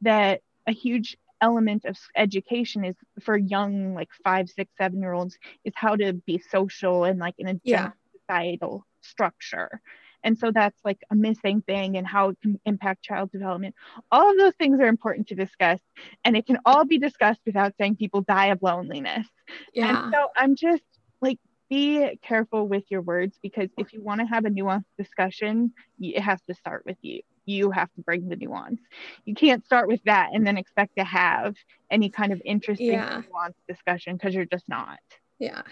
that 0.00 0.40
a 0.66 0.72
huge 0.72 1.16
element 1.40 1.84
of 1.84 1.98
education 2.16 2.84
is 2.84 2.96
for 3.20 3.36
young 3.36 3.94
like 3.94 4.08
five 4.22 4.48
six 4.48 4.72
seven 4.78 5.00
year 5.00 5.12
olds 5.12 5.36
is 5.64 5.72
how 5.76 5.94
to 5.96 6.12
be 6.12 6.38
social 6.50 7.04
and 7.04 7.18
like 7.18 7.34
in 7.38 7.48
a 7.48 7.60
yeah. 7.64 7.90
societal 8.12 8.86
structure. 9.02 9.80
And 10.22 10.38
so 10.38 10.50
that's 10.50 10.78
like 10.86 11.02
a 11.10 11.14
missing 11.14 11.60
thing 11.60 11.98
and 11.98 12.06
how 12.06 12.30
it 12.30 12.38
can 12.40 12.58
impact 12.64 13.02
child 13.02 13.30
development. 13.30 13.74
All 14.10 14.30
of 14.30 14.38
those 14.38 14.54
things 14.54 14.80
are 14.80 14.86
important 14.86 15.28
to 15.28 15.34
discuss 15.34 15.80
and 16.24 16.34
it 16.34 16.46
can 16.46 16.58
all 16.64 16.86
be 16.86 16.98
discussed 16.98 17.40
without 17.44 17.74
saying 17.78 17.96
people 17.96 18.22
die 18.22 18.46
of 18.46 18.62
loneliness. 18.62 19.26
Yeah. 19.72 20.04
and 20.04 20.14
so 20.14 20.28
i'm 20.36 20.56
just 20.56 20.82
like 21.20 21.38
be 21.68 22.18
careful 22.22 22.68
with 22.68 22.84
your 22.90 23.02
words 23.02 23.38
because 23.42 23.68
if 23.78 23.92
you 23.92 24.02
want 24.02 24.20
to 24.20 24.26
have 24.26 24.44
a 24.44 24.50
nuanced 24.50 24.84
discussion 24.98 25.72
it 25.98 26.20
has 26.20 26.40
to 26.48 26.54
start 26.54 26.84
with 26.86 26.98
you 27.02 27.20
you 27.46 27.70
have 27.70 27.92
to 27.94 28.02
bring 28.02 28.28
the 28.28 28.36
nuance. 28.36 28.80
You 29.24 29.34
can't 29.34 29.64
start 29.64 29.88
with 29.88 30.02
that 30.04 30.30
and 30.32 30.46
then 30.46 30.56
expect 30.56 30.96
to 30.96 31.04
have 31.04 31.54
any 31.90 32.08
kind 32.08 32.32
of 32.32 32.40
interesting 32.44 32.92
yeah. 32.92 33.22
nuanced 33.22 33.54
discussion 33.68 34.16
because 34.16 34.34
you're 34.34 34.44
just 34.44 34.68
not. 34.68 34.98
Yeah. 35.38 35.62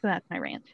So 0.00 0.08
that's 0.08 0.28
my 0.30 0.38
rant. 0.38 0.64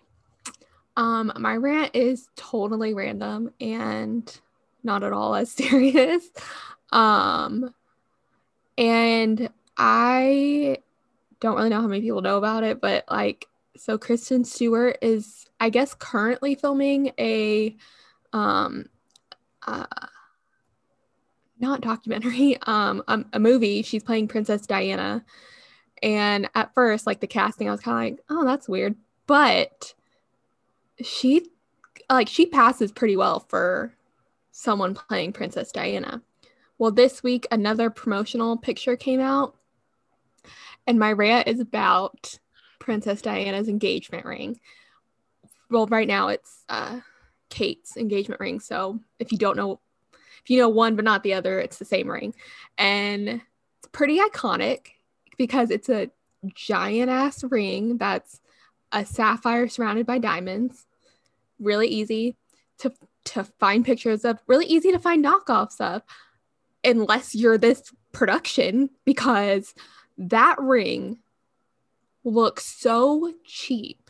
Um, 0.96 1.32
my 1.38 1.56
rant 1.56 1.94
is 1.94 2.28
totally 2.36 2.94
random 2.94 3.50
and 3.60 4.40
not 4.82 5.02
at 5.02 5.12
all 5.12 5.34
as 5.34 5.50
serious. 5.52 6.28
Um, 6.92 7.74
and 8.78 9.48
I 9.76 10.78
don't 11.40 11.56
really 11.56 11.68
know 11.68 11.80
how 11.80 11.86
many 11.86 12.00
people 12.00 12.22
know 12.22 12.38
about 12.38 12.64
it, 12.64 12.80
but 12.80 13.04
like 13.10 13.46
so 13.76 13.98
Kristen 13.98 14.44
Stewart 14.44 14.98
is, 15.02 15.46
I 15.60 15.70
guess, 15.70 15.94
currently 15.94 16.54
filming 16.54 17.12
a, 17.18 17.76
um, 18.32 18.86
uh, 19.66 19.86
not 21.58 21.80
documentary, 21.80 22.58
um, 22.66 23.02
a, 23.08 23.24
a 23.34 23.40
movie. 23.40 23.82
She's 23.82 24.02
playing 24.02 24.28
Princess 24.28 24.66
Diana, 24.66 25.24
and 26.02 26.48
at 26.54 26.74
first, 26.74 27.06
like 27.06 27.20
the 27.20 27.26
casting, 27.26 27.68
I 27.68 27.72
was 27.72 27.80
kind 27.80 27.96
of 27.96 28.12
like, 28.12 28.24
oh, 28.30 28.44
that's 28.44 28.68
weird, 28.68 28.96
but 29.26 29.94
she, 31.02 31.50
like, 32.10 32.28
she 32.28 32.46
passes 32.46 32.92
pretty 32.92 33.16
well 33.16 33.40
for 33.48 33.92
someone 34.52 34.94
playing 34.94 35.32
Princess 35.32 35.72
Diana. 35.72 36.22
Well, 36.78 36.90
this 36.90 37.22
week 37.22 37.46
another 37.50 37.88
promotional 37.90 38.56
picture 38.56 38.96
came 38.96 39.20
out, 39.20 39.56
and 40.86 40.98
my 40.98 41.12
rant 41.12 41.48
is 41.48 41.60
about 41.60 42.38
Princess 42.78 43.22
Diana's 43.22 43.68
engagement 43.68 44.24
ring. 44.24 44.60
Well, 45.70 45.86
right 45.86 46.06
now 46.06 46.28
it's 46.28 46.64
uh, 46.68 47.00
Kate's 47.56 47.96
engagement 47.96 48.38
ring. 48.38 48.60
So 48.60 49.00
if 49.18 49.32
you 49.32 49.38
don't 49.38 49.56
know, 49.56 49.80
if 50.12 50.50
you 50.50 50.58
know 50.58 50.68
one 50.68 50.94
but 50.94 51.06
not 51.06 51.22
the 51.22 51.32
other, 51.32 51.58
it's 51.58 51.78
the 51.78 51.86
same 51.86 52.10
ring. 52.10 52.34
And 52.76 53.40
it's 53.78 53.88
pretty 53.92 54.18
iconic 54.18 54.88
because 55.38 55.70
it's 55.70 55.88
a 55.88 56.10
giant 56.54 57.10
ass 57.10 57.42
ring 57.44 57.96
that's 57.96 58.40
a 58.92 59.06
sapphire 59.06 59.68
surrounded 59.68 60.04
by 60.04 60.18
diamonds. 60.18 60.84
Really 61.58 61.88
easy 61.88 62.36
to 62.78 62.92
to 63.24 63.44
find 63.58 63.86
pictures 63.86 64.24
of, 64.26 64.38
really 64.46 64.66
easy 64.66 64.92
to 64.92 64.98
find 64.98 65.24
knockoffs 65.24 65.80
of, 65.80 66.02
unless 66.84 67.34
you're 67.34 67.58
this 67.58 67.90
production, 68.12 68.90
because 69.06 69.74
that 70.18 70.56
ring 70.60 71.18
looks 72.22 72.66
so 72.66 73.32
cheap. 73.44 74.05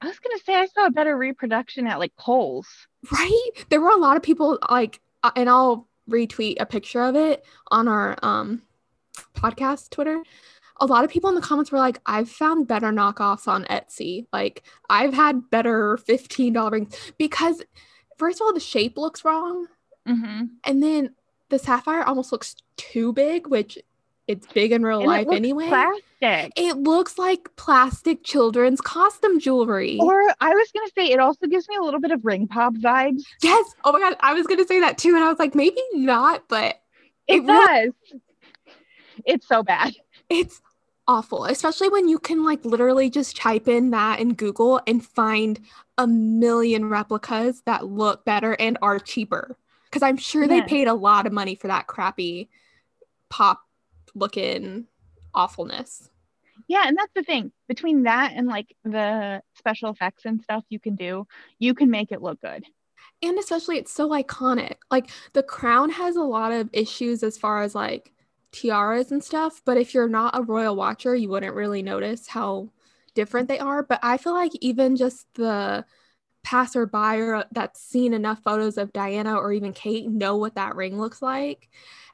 I 0.00 0.06
was 0.06 0.18
gonna 0.18 0.38
say 0.44 0.54
I 0.54 0.66
saw 0.66 0.86
a 0.86 0.90
better 0.90 1.16
reproduction 1.16 1.86
at 1.86 1.98
like 1.98 2.14
Kohl's. 2.16 2.68
Right? 3.12 3.50
There 3.68 3.80
were 3.80 3.90
a 3.90 3.96
lot 3.96 4.16
of 4.16 4.22
people 4.22 4.58
like, 4.70 5.00
uh, 5.22 5.30
and 5.36 5.48
I'll 5.48 5.88
retweet 6.08 6.56
a 6.60 6.66
picture 6.66 7.02
of 7.02 7.16
it 7.16 7.44
on 7.70 7.88
our 7.88 8.16
um 8.22 8.62
podcast 9.34 9.90
Twitter. 9.90 10.22
A 10.80 10.86
lot 10.86 11.04
of 11.04 11.10
people 11.10 11.28
in 11.28 11.34
the 11.34 11.42
comments 11.42 11.70
were 11.70 11.78
like, 11.78 12.00
I've 12.06 12.30
found 12.30 12.66
better 12.66 12.86
knockoffs 12.86 13.46
on 13.46 13.64
Etsy. 13.64 14.26
Like, 14.32 14.62
I've 14.88 15.12
had 15.12 15.50
better 15.50 15.98
$15 15.98 16.72
rings 16.72 17.12
because, 17.18 17.62
first 18.16 18.40
of 18.40 18.46
all, 18.46 18.54
the 18.54 18.60
shape 18.60 18.96
looks 18.96 19.22
wrong. 19.22 19.66
Mm-hmm. 20.08 20.44
And 20.64 20.82
then 20.82 21.14
the 21.50 21.58
sapphire 21.58 22.02
almost 22.02 22.32
looks 22.32 22.56
too 22.78 23.12
big, 23.12 23.46
which 23.46 23.78
it's 24.30 24.46
big 24.46 24.72
in 24.72 24.82
real 24.82 24.98
And 25.00 25.06
life 25.08 25.26
anyway. 25.30 25.68
Plastic. 25.68 26.52
It 26.56 26.76
looks 26.76 27.18
like 27.18 27.48
plastic 27.56 28.22
children's 28.24 28.80
costume 28.80 29.40
jewelry. 29.40 29.98
Or 30.00 30.12
I 30.40 30.50
was 30.54 30.70
gonna 30.72 30.90
say 30.96 31.10
it 31.12 31.18
also 31.18 31.46
gives 31.46 31.68
me 31.68 31.76
a 31.76 31.82
little 31.82 32.00
bit 32.00 32.10
of 32.10 32.24
ring 32.24 32.46
pop 32.46 32.74
vibes. 32.74 33.22
yes. 33.42 33.74
Oh 33.84 33.92
my 33.92 33.98
god, 34.00 34.16
I 34.20 34.34
was 34.34 34.46
gonna 34.46 34.66
say 34.66 34.80
that 34.80 34.98
too, 34.98 35.14
and 35.14 35.24
I 35.24 35.28
was 35.28 35.38
like, 35.38 35.54
maybe 35.54 35.80
not, 35.94 36.44
but 36.48 36.80
It, 37.26 37.36
It 37.36 37.44
really- 37.44 37.86
does. 38.10 38.20
It's 39.24 39.46
so 39.46 39.62
bad. 39.62 39.94
it's 40.28 40.60
awful, 41.08 41.44
especially 41.44 41.88
when 41.88 42.08
you 42.08 42.18
can 42.18 42.44
like 42.44 42.64
literally 42.64 43.10
just 43.10 43.36
type 43.36 43.66
in 43.68 43.90
that 43.90 44.20
in 44.20 44.34
Google 44.34 44.80
and 44.86 45.04
find 45.04 45.58
a 45.98 46.06
million 46.06 46.88
replicas 46.88 47.62
that 47.66 47.86
look 47.86 48.24
better 48.24 48.54
and 48.60 48.78
are 48.80 48.98
cheaper. 48.98 49.56
Because 49.86 50.02
I'm 50.02 50.16
sure 50.16 50.46
they 50.46 50.62
paid 50.62 50.86
a 50.86 50.94
lot 50.94 51.26
of 51.26 51.32
money 51.32 51.56
for 51.56 51.66
that 51.66 51.88
crappy 51.88 52.48
pop 53.28 53.60
looking 54.14 54.86
awfulness. 55.34 56.10
Yeah, 56.68 56.86
and 56.86 56.96
that's 56.96 57.12
the 57.14 57.22
thing. 57.22 57.52
Between 57.68 58.04
that 58.04 58.32
and 58.34 58.46
like 58.46 58.74
the 58.84 59.42
special 59.56 59.90
effects 59.90 60.24
and 60.24 60.42
stuff 60.42 60.64
you 60.68 60.78
can 60.78 60.94
do, 60.94 61.26
you 61.58 61.74
can 61.74 61.90
make 61.90 62.12
it 62.12 62.22
look 62.22 62.40
good. 62.40 62.64
and 63.22 63.38
especially 63.38 63.78
it's 63.78 63.92
so 63.92 64.10
iconic 64.10 64.76
like 64.90 65.10
the 65.34 65.42
crown 65.42 65.90
has 65.90 66.16
a 66.16 66.22
lot 66.22 66.52
of 66.52 66.68
issues 66.72 67.22
as 67.22 67.38
far 67.38 67.62
as 67.62 67.74
like 67.74 68.12
tiaras 68.52 69.12
and 69.12 69.22
stuff 69.24 69.62
but 69.64 69.76
if 69.76 69.94
you're 69.94 70.08
not 70.08 70.36
a 70.36 70.42
royal 70.42 70.76
watcher 70.76 71.14
you 71.14 71.28
wouldn't 71.28 71.54
really 71.54 71.82
notice 71.82 72.26
how 72.28 72.68
different 73.14 73.48
they 73.48 73.58
are 73.58 73.82
but 73.82 74.00
i 74.02 74.16
feel 74.16 74.34
like 74.34 74.52
even 74.60 74.96
just 74.96 75.26
the 75.34 75.84
passerby 76.44 77.20
or 77.20 77.44
that's 77.52 77.80
seen 77.82 78.14
enough 78.14 78.42
photos 78.42 78.78
of 78.78 78.92
diana 78.92 79.36
or 79.36 79.52
even 79.52 79.72
kate 79.72 80.08
know 80.08 80.36
what 80.36 80.54
that 80.56 80.76
ring 80.76 80.98
looks 81.00 81.22
like 81.22 81.68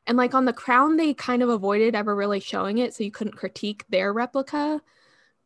and 0.07 0.16
like 0.16 0.34
on 0.34 0.44
the 0.44 0.52
crown 0.52 0.96
they 0.96 1.14
kind 1.14 1.42
of 1.42 1.48
avoided 1.48 1.94
ever 1.94 2.14
really 2.14 2.40
showing 2.40 2.78
it 2.78 2.94
so 2.94 3.04
you 3.04 3.11
couldn't 3.11 3.36
critique 3.36 3.84
their 3.88 4.12
replica 4.12 4.80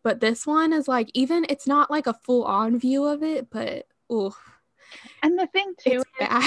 but 0.02 0.20
this 0.20 0.46
one 0.46 0.72
is 0.72 0.88
like 0.88 1.10
even 1.14 1.46
it's 1.48 1.66
not 1.66 1.90
like 1.90 2.06
a 2.06 2.14
full 2.14 2.44
on 2.44 2.78
view 2.78 3.04
of 3.04 3.22
it 3.22 3.48
but 3.50 3.86
oh 4.08 4.34
And 5.22 5.38
the 5.38 5.46
thing 5.46 5.74
too, 5.78 6.02
bad. 6.18 6.42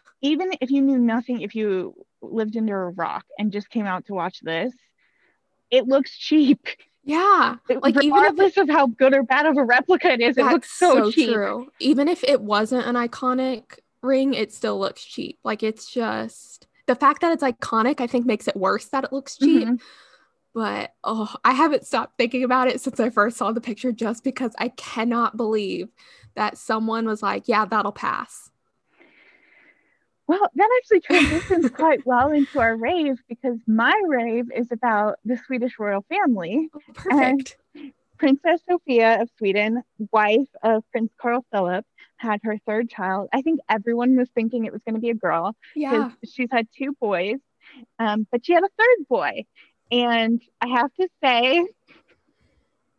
even 0.22 0.50
if 0.60 0.70
you 0.70 0.82
knew 0.82 0.98
nothing, 0.98 1.40
if 1.40 1.54
you 1.54 1.94
lived 2.20 2.56
under 2.56 2.84
a 2.84 2.90
rock 2.90 3.24
and 3.38 3.52
just 3.52 3.70
came 3.70 3.86
out 3.86 4.06
to 4.06 4.14
watch 4.14 4.40
this, 4.40 4.72
it 5.70 5.86
looks 5.86 6.16
cheap. 6.16 6.66
yeah. 7.04 7.56
Like 7.68 7.96
even 8.02 8.08
if 8.08 8.14
regardless 8.14 8.56
of 8.56 8.68
how 8.68 8.86
good 8.86 9.14
or 9.14 9.22
bad 9.22 9.46
of 9.46 9.56
a 9.56 9.64
replica 9.64 10.12
it 10.12 10.20
is, 10.20 10.36
it 10.36 10.44
looks 10.44 10.70
so, 10.70 11.10
cheap. 11.10 11.32
true. 11.32 11.68
Even 11.80 12.08
if 12.08 12.22
it 12.24 12.40
wasn't 12.40 12.86
an 12.86 12.94
iconic 12.94 13.78
ring, 14.02 14.34
it 14.34 14.52
still 14.52 14.78
looks 14.78 15.04
cheap. 15.04 15.38
Like 15.44 15.62
it's 15.62 15.90
just 15.90 16.66
the 16.86 16.94
fact 16.94 17.20
that 17.20 17.32
it's 17.32 17.42
iconic, 17.42 18.00
I 18.00 18.06
think 18.06 18.26
makes 18.26 18.48
it 18.48 18.56
worse 18.56 18.86
that 18.88 19.04
it 19.04 19.12
looks 19.12 19.36
cheap. 19.36 19.68
Mhm. 19.68 19.80
But 20.54 20.92
oh, 21.02 21.34
I 21.44 21.52
haven't 21.52 21.86
stopped 21.86 22.18
thinking 22.18 22.44
about 22.44 22.68
it 22.68 22.80
since 22.80 23.00
I 23.00 23.08
first 23.10 23.38
saw 23.38 23.52
the 23.52 23.60
picture 23.60 23.92
just 23.92 24.22
because 24.22 24.52
I 24.58 24.68
cannot 24.68 25.36
believe 25.36 25.88
that 26.34 26.58
someone 26.58 27.06
was 27.06 27.22
like, 27.22 27.48
yeah, 27.48 27.64
that'll 27.64 27.92
pass. 27.92 28.50
Well, 30.26 30.48
that 30.54 30.68
actually 30.78 31.00
transitions 31.00 31.70
quite 31.70 32.06
well 32.06 32.32
into 32.32 32.60
our 32.60 32.76
rave 32.76 33.18
because 33.28 33.58
my 33.66 33.98
rave 34.06 34.46
is 34.54 34.70
about 34.70 35.18
the 35.24 35.36
Swedish 35.46 35.78
royal 35.78 36.04
family. 36.08 36.70
Perfect. 36.94 37.56
Princess 38.18 38.60
Sofia 38.68 39.20
of 39.20 39.30
Sweden, 39.36 39.82
wife 40.12 40.48
of 40.62 40.84
Prince 40.92 41.12
Carl 41.20 41.44
Philip, 41.50 41.84
had 42.22 42.40
her 42.44 42.56
third 42.66 42.88
child. 42.88 43.28
I 43.32 43.42
think 43.42 43.60
everyone 43.68 44.16
was 44.16 44.28
thinking 44.34 44.64
it 44.64 44.72
was 44.72 44.82
going 44.82 44.94
to 44.94 45.00
be 45.00 45.10
a 45.10 45.14
girl 45.14 45.54
because 45.74 45.92
yeah. 45.92 46.10
she's 46.24 46.48
had 46.50 46.68
two 46.76 46.94
boys, 47.00 47.36
um, 47.98 48.26
but 48.30 48.46
she 48.46 48.54
had 48.54 48.62
a 48.62 48.68
third 48.78 49.08
boy. 49.08 49.44
And 49.90 50.40
I 50.60 50.68
have 50.68 50.94
to 50.94 51.08
say, 51.22 51.66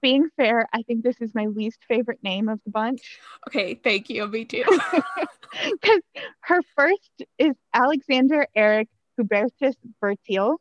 being 0.01 0.29
fair, 0.37 0.67
I 0.71 0.83
think 0.83 1.03
this 1.03 1.15
is 1.21 1.33
my 1.33 1.47
least 1.47 1.79
favorite 1.87 2.19
name 2.21 2.49
of 2.49 2.59
the 2.65 2.71
bunch 2.71 3.17
Okay. 3.47 3.73
Thank 3.75 4.09
you. 4.09 4.27
Me 4.27 4.45
too. 4.45 4.63
because 5.71 6.01
her 6.41 6.61
first 6.75 7.23
is 7.39 7.55
Alexander 7.73 8.45
Erik 8.55 8.89
Hubertus 9.19 9.75
Bertil. 10.01 10.57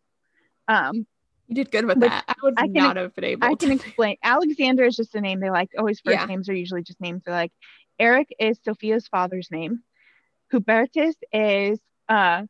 Um, 0.68 1.06
you 1.48 1.56
did 1.56 1.70
good 1.70 1.84
with 1.84 2.00
that. 2.00 2.24
I 2.28 2.34
would 2.42 2.54
I 2.56 2.62
can- 2.62 2.72
not 2.72 2.96
have 2.96 3.14
been 3.14 3.24
able 3.24 3.46
I 3.46 3.54
can 3.54 3.72
explain. 3.72 4.16
Alexander 4.22 4.84
is 4.84 4.96
just 4.96 5.14
a 5.14 5.20
name 5.20 5.40
they 5.40 5.50
like. 5.50 5.70
Always 5.76 6.00
first 6.00 6.18
Yeah. 6.18 6.24
names 6.24 6.48
are 6.48 6.54
usually 6.54 6.82
just 6.82 7.00
names 7.00 7.22
they 7.26 7.32
like. 7.32 7.52
Erik 8.02 8.34
is 8.40 8.58
Sofia's 8.58 9.06
father's 9.06 9.48
name. 9.52 9.84
Hubertus 10.52 11.14
is 11.32 11.78
uh, 12.08 12.42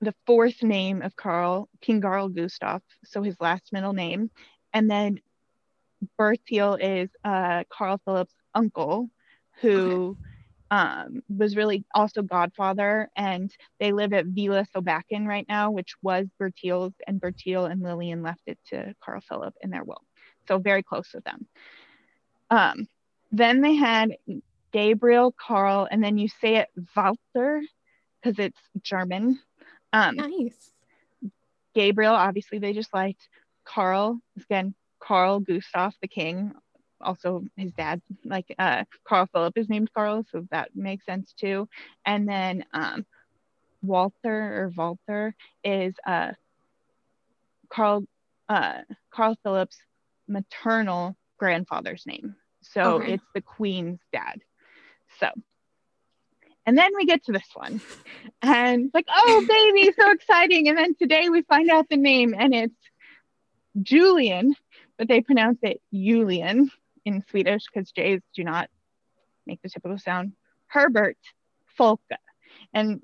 the 0.00 0.14
fourth 0.24 0.62
name 0.62 1.02
of 1.02 1.16
Carl, 1.16 1.68
King 1.80 2.00
Carl 2.00 2.28
Gustaf, 2.28 2.80
so 3.04 3.22
his 3.22 3.34
last 3.40 3.72
middle 3.72 3.92
name. 3.92 4.30
And 4.72 4.88
then 4.88 5.18
Bertil 6.16 6.78
is 6.80 7.10
uh, 7.24 7.64
Carl 7.70 8.00
Philip's 8.04 8.36
uncle, 8.54 9.10
who 9.60 10.16
um, 10.70 11.24
was 11.28 11.56
really 11.56 11.84
also 11.92 12.22
godfather. 12.22 13.10
And 13.16 13.50
they 13.80 13.90
live 13.90 14.12
at 14.12 14.26
Villa 14.26 14.64
Solbacken 14.72 15.26
right 15.26 15.46
now, 15.48 15.72
which 15.72 15.96
was 16.02 16.28
Bertil's, 16.40 16.94
and 17.08 17.20
Bertil 17.20 17.68
and 17.68 17.82
Lilian 17.82 18.22
left 18.22 18.42
it 18.46 18.60
to 18.68 18.94
Carl 19.00 19.22
Philip 19.28 19.54
in 19.60 19.70
their 19.70 19.82
will. 19.82 20.04
So 20.46 20.58
very 20.58 20.84
close 20.84 21.12
with 21.12 21.24
them. 21.24 21.48
Um, 22.48 22.86
then 23.30 23.60
they 23.60 23.74
had 23.74 24.16
Gabriel, 24.72 25.34
Carl, 25.38 25.88
and 25.90 26.02
then 26.02 26.18
you 26.18 26.28
say 26.28 26.56
it 26.56 26.68
Walter 26.96 27.62
because 28.22 28.38
it's 28.38 28.58
German. 28.82 29.40
Um, 29.92 30.16
Nice. 30.16 30.70
Gabriel, 31.74 32.14
obviously, 32.14 32.58
they 32.58 32.72
just 32.72 32.92
liked. 32.92 33.28
Carl, 33.64 34.18
again, 34.40 34.74
Carl 34.98 35.40
Gustaf, 35.40 35.92
the 36.00 36.08
king, 36.08 36.52
also 37.00 37.44
his 37.56 37.72
dad, 37.72 38.00
like 38.24 38.54
uh, 38.58 38.84
Carl 39.06 39.28
Philip 39.32 39.56
is 39.56 39.68
named 39.68 39.92
Carl, 39.94 40.24
so 40.30 40.46
that 40.50 40.74
makes 40.74 41.04
sense 41.04 41.32
too. 41.38 41.68
And 42.04 42.28
then 42.28 42.64
um, 42.72 43.04
Walter 43.82 44.62
or 44.62 44.72
Walter 44.76 45.34
is 45.62 45.94
uh, 46.06 46.32
Carl 47.68 48.04
uh, 48.48 48.82
Carl 49.10 49.36
Philip's 49.42 49.78
maternal 50.26 51.16
grandfather's 51.38 52.06
name. 52.06 52.34
So 52.62 52.98
Okay. 52.98 53.14
it's 53.14 53.24
the 53.34 53.40
queen's 53.40 54.00
dad. 54.12 54.40
So, 55.20 55.28
and 56.66 56.76
then 56.76 56.90
we 56.96 57.06
get 57.06 57.24
to 57.24 57.32
this 57.32 57.48
one, 57.54 57.80
and 58.42 58.90
like, 58.92 59.06
oh, 59.08 59.44
baby, 59.48 59.92
so 59.98 60.10
exciting. 60.10 60.68
And 60.68 60.76
then 60.76 60.94
today 60.94 61.28
we 61.28 61.42
find 61.42 61.70
out 61.70 61.88
the 61.88 61.96
name, 61.96 62.34
and 62.38 62.54
it's 62.54 62.74
Julian, 63.82 64.54
but 64.96 65.08
they 65.08 65.20
pronounce 65.20 65.58
it 65.62 65.80
Julian 65.92 66.70
in 67.04 67.24
Swedish 67.30 67.62
because 67.72 67.90
J's 67.92 68.20
do 68.34 68.44
not 68.44 68.68
make 69.46 69.62
the 69.62 69.68
typical 69.68 69.98
sound. 69.98 70.32
Herbert 70.66 71.16
Folke. 71.76 72.00
And 72.74 73.00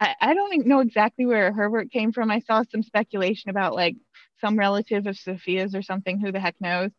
I, 0.00 0.14
I 0.20 0.34
don't 0.34 0.66
know 0.66 0.80
exactly 0.80 1.26
where 1.26 1.52
Herbert 1.52 1.90
came 1.90 2.12
from. 2.12 2.30
I 2.30 2.40
saw 2.40 2.62
some 2.70 2.82
speculation 2.82 3.50
about 3.50 3.74
like 3.74 3.96
some 4.40 4.58
relative 4.58 5.06
of 5.06 5.16
Sofia's 5.16 5.74
or 5.74 5.82
something. 5.82 6.18
Who 6.18 6.32
the 6.32 6.40
heck 6.40 6.56
knows? 6.60 6.90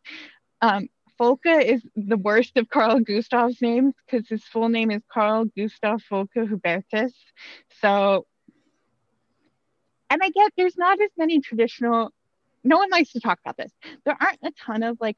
Um, 0.62 0.88
Folke 1.18 1.46
is 1.46 1.82
the 1.96 2.18
worst 2.18 2.58
of 2.58 2.70
Carl 2.70 3.00
Gustaf's 3.00 3.62
names 3.62 3.94
because 4.06 4.28
his 4.28 4.44
full 4.44 4.70
name 4.70 4.92
is 4.92 5.02
Carl 5.12 5.46
Gustaf 5.58 6.02
Folke 6.04 6.34
Hubertus. 6.36 7.14
So, 7.80 8.26
and 10.10 10.22
I 10.24 10.30
get 10.30 10.52
there's 10.58 10.78
not 10.78 11.02
as 11.02 11.10
many 11.18 11.42
traditional, 11.42 12.12
no 12.64 12.78
one 12.78 12.90
likes 12.90 13.12
to 13.14 13.20
talk 13.20 13.40
about 13.44 13.58
this. 13.58 13.72
There 14.06 14.18
aren't 14.20 14.40
a 14.44 14.52
ton 14.66 14.84
of 14.84 14.98
like 15.00 15.18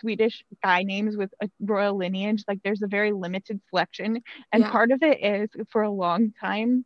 Swedish 0.00 0.44
guy 0.62 0.82
names 0.82 1.16
with 1.16 1.30
a 1.42 1.48
royal 1.60 1.96
lineage. 1.96 2.44
Like 2.48 2.60
there's 2.62 2.82
a 2.82 2.88
very 2.88 3.12
limited 3.12 3.60
selection. 3.70 4.22
And 4.52 4.62
yeah. 4.62 4.70
part 4.70 4.90
of 4.90 5.02
it 5.02 5.22
is 5.22 5.50
for 5.70 5.82
a 5.82 5.90
long 5.90 6.32
time, 6.40 6.84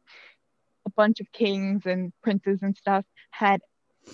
a 0.86 0.90
bunch 0.90 1.20
of 1.20 1.30
kings 1.32 1.86
and 1.86 2.12
princes 2.22 2.60
and 2.62 2.76
stuff 2.76 3.04
had 3.30 3.60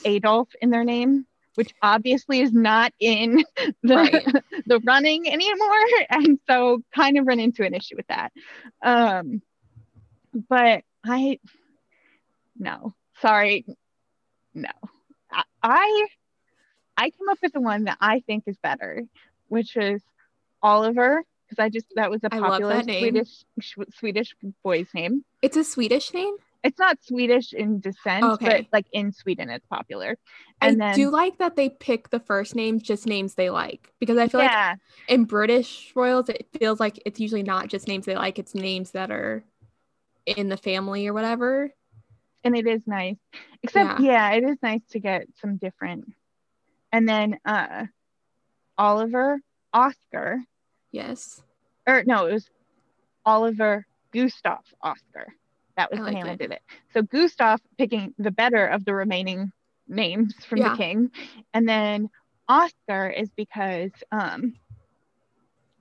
Adolf 0.04 0.48
in 0.60 0.70
their 0.70 0.84
name, 0.84 1.26
which 1.54 1.74
obviously 1.82 2.40
is 2.40 2.52
not 2.52 2.92
in 3.00 3.44
the, 3.82 3.94
right. 3.94 4.26
the 4.66 4.80
running 4.80 5.30
anymore. 5.30 5.84
And 6.10 6.38
so 6.48 6.82
kind 6.94 7.18
of 7.18 7.26
run 7.26 7.40
into 7.40 7.64
an 7.64 7.74
issue 7.74 7.96
with 7.96 8.06
that. 8.08 8.32
Um, 8.82 9.42
but 10.48 10.82
I, 11.04 11.38
no, 12.58 12.94
sorry. 13.20 13.66
No, 14.54 14.70
I, 15.30 15.42
I 15.62 16.06
I 16.98 17.10
came 17.10 17.28
up 17.30 17.38
with 17.40 17.52
the 17.52 17.60
one 17.60 17.84
that 17.84 17.96
I 18.00 18.20
think 18.20 18.44
is 18.46 18.58
better, 18.58 19.04
which 19.46 19.76
is 19.76 20.02
Oliver, 20.60 21.22
because 21.48 21.62
I 21.62 21.68
just 21.68 21.86
that 21.94 22.10
was 22.10 22.20
a 22.24 22.30
popular 22.30 22.82
Swedish 22.82 23.44
Swedish 23.96 24.34
boy's 24.64 24.88
name. 24.92 25.24
It's 25.40 25.56
a 25.56 25.62
Swedish 25.62 26.12
name. 26.12 26.34
It's 26.64 26.78
not 26.78 26.98
Swedish 27.04 27.52
in 27.52 27.78
descent, 27.78 28.24
okay. 28.24 28.62
but 28.62 28.66
like 28.72 28.86
in 28.92 29.12
Sweden, 29.12 29.48
it's 29.48 29.64
popular. 29.66 30.18
And 30.60 30.82
I 30.82 30.86
then, 30.88 30.96
do 30.96 31.10
like 31.10 31.38
that 31.38 31.54
they 31.54 31.68
pick 31.68 32.10
the 32.10 32.18
first 32.18 32.56
names 32.56 32.82
just 32.82 33.06
names 33.06 33.34
they 33.34 33.48
like 33.48 33.92
because 34.00 34.18
I 34.18 34.26
feel 34.26 34.42
yeah. 34.42 34.70
like 34.70 34.78
in 35.08 35.24
British 35.24 35.92
royals, 35.94 36.28
it 36.28 36.48
feels 36.58 36.80
like 36.80 37.00
it's 37.06 37.20
usually 37.20 37.44
not 37.44 37.68
just 37.68 37.86
names 37.86 38.06
they 38.06 38.16
like; 38.16 38.40
it's 38.40 38.56
names 38.56 38.90
that 38.90 39.12
are 39.12 39.44
in 40.26 40.48
the 40.48 40.56
family 40.56 41.06
or 41.06 41.14
whatever. 41.14 41.72
And 42.42 42.56
it 42.56 42.66
is 42.66 42.82
nice, 42.88 43.18
except 43.62 44.00
yeah, 44.00 44.30
yeah 44.30 44.36
it 44.36 44.42
is 44.42 44.56
nice 44.60 44.82
to 44.90 44.98
get 44.98 45.28
some 45.40 45.58
different 45.58 46.12
and 46.92 47.08
then 47.08 47.38
uh 47.44 47.86
Oliver 48.76 49.40
Oscar. 49.72 50.40
Yes. 50.92 51.42
Or 51.86 52.04
no, 52.06 52.26
it 52.26 52.32
was 52.32 52.48
Oliver 53.26 53.86
Gustaf 54.12 54.62
Oscar. 54.82 55.34
That 55.76 55.90
was 55.90 56.00
I 56.00 56.04
the 56.04 56.10
name 56.12 56.26
I 56.26 56.36
did 56.36 56.52
it. 56.52 56.62
So 56.92 57.02
Gustaf 57.02 57.60
picking 57.76 58.14
the 58.18 58.30
better 58.30 58.66
of 58.66 58.84
the 58.84 58.94
remaining 58.94 59.52
names 59.86 60.34
from 60.48 60.58
yeah. 60.58 60.70
the 60.70 60.76
king. 60.76 61.10
And 61.54 61.68
then 61.68 62.10
Oscar 62.48 63.08
is 63.08 63.30
because 63.36 63.90
um 64.12 64.54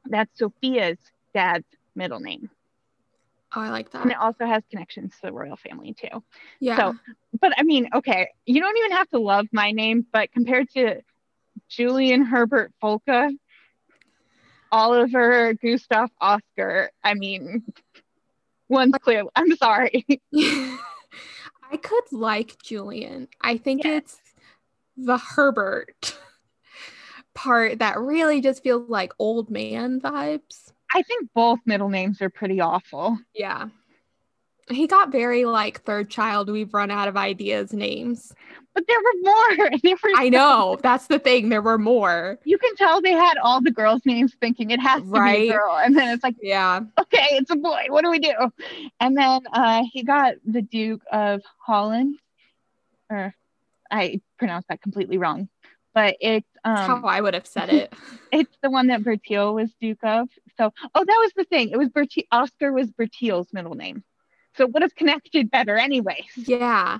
that's 0.05 0.39
Sofia's 0.39 0.99
dad's 1.33 1.65
middle 1.95 2.19
name. 2.19 2.49
Oh, 3.57 3.59
I 3.59 3.69
like 3.69 3.89
that. 3.89 4.03
And 4.03 4.11
it 4.11 4.17
also 4.17 4.45
has 4.45 4.61
connections 4.69 5.15
to 5.15 5.21
the 5.23 5.33
royal 5.33 5.55
family 5.55 5.95
too. 5.95 6.23
Yeah. 6.59 6.77
So, 6.77 6.95
but 7.41 7.53
I 7.57 7.63
mean, 7.63 7.89
okay, 7.91 8.29
you 8.45 8.61
don't 8.61 8.77
even 8.77 8.91
have 8.91 9.09
to 9.09 9.17
love 9.17 9.47
my 9.51 9.71
name, 9.71 10.05
but 10.13 10.31
compared 10.31 10.69
to 10.75 11.01
Julian 11.67 12.23
Herbert 12.23 12.71
Folke, 12.79 13.33
Oliver 14.71 15.55
Gustaf 15.55 16.09
Oscar, 16.21 16.91
I 17.03 17.15
mean, 17.15 17.63
one's 18.69 18.93
clear. 19.01 19.23
I'm 19.35 19.55
sorry. 19.55 20.05
I 20.35 21.77
could 21.81 22.11
like 22.11 22.61
Julian. 22.61 23.27
I 23.41 23.57
think 23.57 23.85
yes. 23.85 24.03
it's 24.03 24.21
the 24.97 25.17
Herbert 25.17 26.15
part 27.33 27.79
that 27.79 27.97
really 27.97 28.39
just 28.39 28.61
feels 28.61 28.87
like 28.87 29.13
old 29.17 29.49
man 29.49 29.99
vibes. 29.99 30.73
I 30.97 31.03
think 31.03 31.29
both 31.35 31.59
middle 31.63 31.89
names 31.89 32.23
are 32.23 32.29
pretty 32.31 32.59
awful. 32.59 33.19
Yeah. 33.35 33.67
He 34.67 34.87
got 34.87 35.11
very 35.11 35.45
like 35.45 35.83
third 35.83 36.09
child, 36.09 36.49
we've 36.49 36.73
run 36.73 36.89
out 36.89 37.07
of 37.07 37.15
ideas 37.15 37.71
names. 37.71 38.33
But 38.73 38.85
there 38.87 38.97
were 38.97 39.21
more. 39.21 39.69
There 39.83 39.95
were 40.03 40.11
I 40.15 40.29
know. 40.29 40.79
That's 40.81 41.05
the 41.05 41.19
thing. 41.19 41.49
There 41.49 41.61
were 41.61 41.77
more. 41.77 42.39
You 42.45 42.57
can 42.57 42.75
tell 42.77 42.99
they 42.99 43.11
had 43.11 43.37
all 43.37 43.61
the 43.61 43.69
girls' 43.69 44.01
names 44.05 44.33
thinking 44.41 44.71
it 44.71 44.79
has 44.79 45.03
to 45.03 45.07
right? 45.07 45.41
be 45.41 45.49
a 45.49 45.53
girl. 45.53 45.77
And 45.77 45.95
then 45.95 46.09
it's 46.09 46.23
like, 46.23 46.35
yeah. 46.41 46.79
Okay, 46.99 47.27
it's 47.33 47.51
a 47.51 47.55
boy. 47.55 47.85
What 47.89 48.03
do 48.03 48.09
we 48.09 48.17
do? 48.17 48.33
And 48.99 49.15
then 49.15 49.41
uh, 49.53 49.83
he 49.91 50.01
got 50.01 50.33
the 50.45 50.63
Duke 50.63 51.03
of 51.11 51.43
Holland. 51.59 52.17
Or 53.11 53.35
I 53.91 54.19
pronounced 54.39 54.67
that 54.69 54.81
completely 54.81 55.19
wrong 55.19 55.47
but 55.97 56.15
it's 56.21 56.47
um, 56.63 56.75
how 56.75 57.01
I 57.07 57.19
would 57.21 57.33
have 57.33 57.47
said 57.47 57.69
it. 57.69 57.91
it's 58.31 58.55
the 58.61 58.69
one 58.69 58.85
that 58.87 59.01
Bertil 59.01 59.55
was 59.55 59.71
Duke 59.81 60.03
of. 60.03 60.29
So, 60.55 60.71
oh, 60.93 61.03
that 61.03 61.17
was 61.23 61.31
the 61.35 61.43
thing. 61.43 61.71
It 61.71 61.77
was 61.79 61.89
Bertil. 61.89 62.27
Oscar 62.31 62.71
was 62.71 62.91
Bertil's 62.91 63.51
middle 63.51 63.73
name, 63.73 64.03
so 64.55 64.65
it 64.65 64.73
would 64.73 64.83
have 64.83 64.93
connected 64.93 65.49
better, 65.49 65.75
anyway. 65.75 66.27
Yeah. 66.35 66.99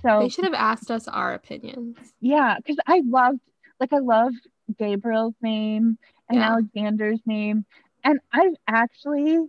So 0.00 0.20
they 0.20 0.30
should 0.30 0.46
have 0.46 0.54
asked 0.54 0.90
us 0.90 1.08
our 1.08 1.34
opinions. 1.34 1.98
Yeah, 2.22 2.56
because 2.56 2.78
I 2.86 3.02
loved, 3.04 3.40
like, 3.78 3.92
I 3.92 3.98
loved 3.98 4.48
Gabriel's 4.80 5.34
name 5.42 5.98
and 6.30 6.38
yeah. 6.38 6.52
Alexander's 6.52 7.20
name, 7.26 7.66
and 8.02 8.18
I've 8.32 8.54
actually, 8.66 9.40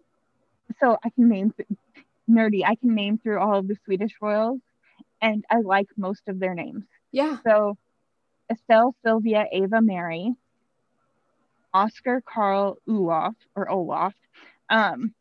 so 0.81 0.97
I 1.01 1.09
can 1.09 1.29
name 1.29 1.53
nerdy. 2.29 2.65
I 2.65 2.75
can 2.75 2.95
name 2.95 3.17
through 3.17 3.39
all 3.39 3.59
of 3.59 3.69
the 3.69 3.77
Swedish 3.85 4.11
royals, 4.21 4.59
and 5.21 5.45
I 5.49 5.61
like 5.61 5.87
most 5.95 6.23
of 6.27 6.37
their 6.37 6.53
names. 6.53 6.83
Yeah. 7.13 7.37
So 7.45 7.77
Estelle 8.51 8.95
Silvia 9.03 9.45
Ava 9.51 9.81
Mary, 9.81 10.33
Oscar 11.73 12.21
Carl 12.21 12.77
Olaf 12.87 13.35
or 13.55 13.69
Olaf. 13.69 14.13
Um, 14.69 15.13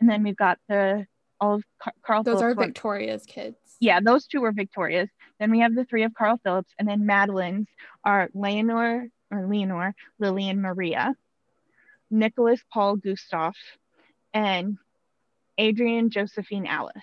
and 0.00 0.08
then 0.08 0.22
we've 0.22 0.36
got 0.36 0.58
the 0.68 1.06
all 1.40 1.54
of 1.56 1.64
Carl. 2.02 2.22
Those 2.22 2.40
Phillips 2.40 2.42
are 2.42 2.54
Victoria's 2.54 3.24
kids. 3.26 3.56
Yeah, 3.80 4.00
those 4.00 4.26
two 4.26 4.40
were 4.40 4.52
Victoria's. 4.52 5.08
Then 5.38 5.50
we 5.50 5.60
have 5.60 5.74
the 5.74 5.84
three 5.84 6.02
of 6.04 6.14
Carl 6.14 6.38
Philip's, 6.42 6.72
and 6.78 6.86
then 6.86 7.06
Madeleine's 7.06 7.68
are 8.04 8.28
Leonor 8.34 9.08
or 9.30 9.46
Leonor, 9.46 9.94
Lilian 10.18 10.60
Maria, 10.60 11.14
Nicolas 12.10 12.60
Paul 12.72 12.96
Gustaf, 12.96 13.54
and 14.34 14.76
Adrienne 15.58 16.10
Josephine 16.10 16.66
Alice. 16.66 16.94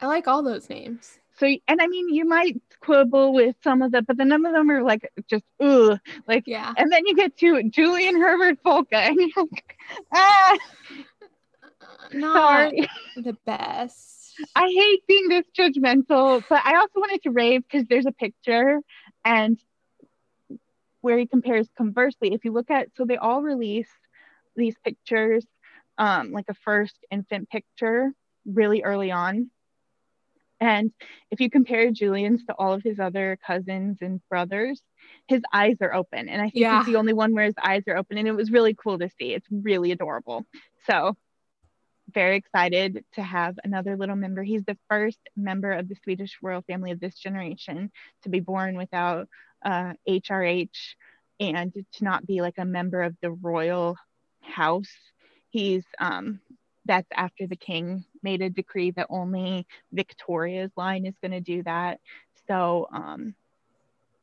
I 0.00 0.06
like 0.06 0.28
all 0.28 0.42
those 0.42 0.68
names. 0.68 1.18
So, 1.36 1.46
and 1.46 1.80
I 1.80 1.86
mean, 1.88 2.14
you 2.14 2.24
might 2.24 2.60
quibble 2.80 3.32
with 3.32 3.56
some 3.62 3.82
of 3.82 3.90
them, 3.92 4.04
but 4.06 4.16
the 4.16 4.24
none 4.24 4.46
of 4.46 4.52
them 4.52 4.70
are 4.70 4.82
like 4.82 5.10
just, 5.28 5.44
ugh. 5.60 5.98
Like, 6.28 6.44
yeah. 6.46 6.72
And 6.76 6.92
then 6.92 7.06
you 7.06 7.14
get 7.16 7.36
to 7.38 7.62
Julian 7.70 8.20
Herbert 8.20 8.58
Folke, 8.62 8.92
and 8.92 9.16
you're 9.16 9.46
like, 9.50 9.76
ah. 10.12 10.56
Not 12.12 12.36
Sorry. 12.36 12.88
the 13.16 13.36
best. 13.44 14.34
I 14.56 14.66
hate 14.68 15.06
being 15.06 15.28
this 15.28 15.46
judgmental, 15.56 16.42
but 16.48 16.60
I 16.64 16.76
also 16.76 17.00
wanted 17.00 17.22
to 17.22 17.30
rave 17.30 17.62
because 17.62 17.86
there's 17.88 18.06
a 18.06 18.12
picture 18.12 18.80
and 19.24 19.58
where 21.00 21.18
he 21.18 21.26
compares 21.26 21.68
conversely. 21.76 22.32
If 22.32 22.44
you 22.44 22.52
look 22.52 22.70
at, 22.70 22.88
so 22.96 23.04
they 23.04 23.16
all 23.16 23.42
release 23.42 23.90
these 24.56 24.74
pictures, 24.84 25.44
um, 25.98 26.32
like 26.32 26.46
a 26.48 26.54
first 26.54 26.96
infant 27.10 27.48
picture 27.48 28.12
really 28.44 28.82
early 28.82 29.10
on 29.10 29.50
and 30.60 30.92
if 31.30 31.40
you 31.40 31.50
compare 31.50 31.90
Julian's 31.90 32.44
to 32.46 32.54
all 32.54 32.72
of 32.72 32.82
his 32.82 32.98
other 32.98 33.38
cousins 33.46 33.98
and 34.00 34.20
brothers, 34.28 34.80
his 35.26 35.42
eyes 35.52 35.76
are 35.80 35.94
open. 35.94 36.28
And 36.28 36.40
I 36.40 36.44
think 36.44 36.62
yeah. 36.62 36.78
he's 36.78 36.92
the 36.92 36.98
only 36.98 37.12
one 37.12 37.34
where 37.34 37.44
his 37.44 37.54
eyes 37.62 37.82
are 37.88 37.96
open. 37.96 38.18
And 38.18 38.28
it 38.28 38.32
was 38.32 38.50
really 38.50 38.74
cool 38.74 38.98
to 38.98 39.10
see. 39.18 39.34
It's 39.34 39.46
really 39.50 39.92
adorable. 39.92 40.44
So, 40.86 41.16
very 42.12 42.36
excited 42.36 43.04
to 43.14 43.22
have 43.22 43.58
another 43.64 43.96
little 43.96 44.16
member. 44.16 44.42
He's 44.42 44.64
the 44.64 44.76
first 44.90 45.18
member 45.36 45.72
of 45.72 45.88
the 45.88 45.96
Swedish 46.04 46.38
royal 46.42 46.62
family 46.62 46.90
of 46.90 47.00
this 47.00 47.14
generation 47.14 47.90
to 48.22 48.28
be 48.28 48.40
born 48.40 48.76
without 48.76 49.28
uh, 49.64 49.94
HRH 50.08 50.94
and 51.40 51.72
to 51.72 52.04
not 52.04 52.26
be 52.26 52.40
like 52.42 52.58
a 52.58 52.64
member 52.64 53.02
of 53.02 53.16
the 53.22 53.30
royal 53.30 53.96
house. 54.42 54.92
He's 55.48 55.84
um, 55.98 56.40
that's 56.84 57.08
after 57.14 57.46
the 57.46 57.56
king 57.56 58.04
made 58.22 58.42
a 58.42 58.50
decree 58.50 58.90
that 58.92 59.06
only 59.10 59.66
Victoria's 59.92 60.72
line 60.76 61.06
is 61.06 61.14
going 61.20 61.32
to 61.32 61.40
do 61.40 61.62
that. 61.62 62.00
So 62.46 62.88
um, 62.92 63.34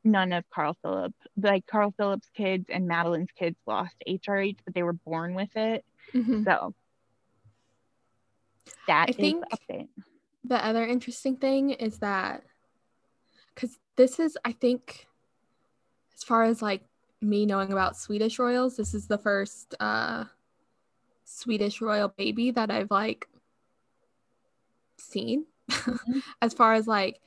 none 0.03 0.33
of 0.33 0.49
Carl 0.49 0.77
Philip, 0.81 1.13
like 1.41 1.65
Carl 1.67 1.93
Philip's 1.97 2.29
kids 2.35 2.65
and 2.69 2.87
Madeleine's 2.87 3.31
kids 3.37 3.57
lost 3.65 3.95
HRH, 4.07 4.57
but 4.65 4.73
they 4.73 4.83
were 4.83 4.93
born 4.93 5.33
with 5.33 5.55
it. 5.55 5.83
Mm-hmm. 6.13 6.43
So 6.43 6.73
that 8.87 9.07
I 9.09 9.11
think 9.11 9.43
the 10.43 10.65
other 10.65 10.85
interesting 10.85 11.37
thing 11.37 11.71
is 11.71 11.99
that 11.99 12.43
because 13.53 13.77
this 13.95 14.19
is, 14.19 14.37
I 14.43 14.51
think, 14.53 15.07
as 16.15 16.23
far 16.23 16.43
as 16.43 16.61
like 16.61 16.81
me 17.21 17.45
knowing 17.45 17.71
about 17.71 17.97
Swedish 17.97 18.39
royals, 18.39 18.77
this 18.77 18.93
is 18.93 19.07
the 19.07 19.17
first 19.17 19.75
uh, 19.79 20.25
Swedish 21.31 21.81
royal 21.81 22.09
baby 22.09 22.51
that 22.51 22.69
I've 22.69 22.91
like 22.91 23.27
seen. 24.97 25.45
Mm-hmm. 25.69 26.19
as 26.41 26.53
far 26.53 26.73
as 26.73 26.87
like 26.87 27.19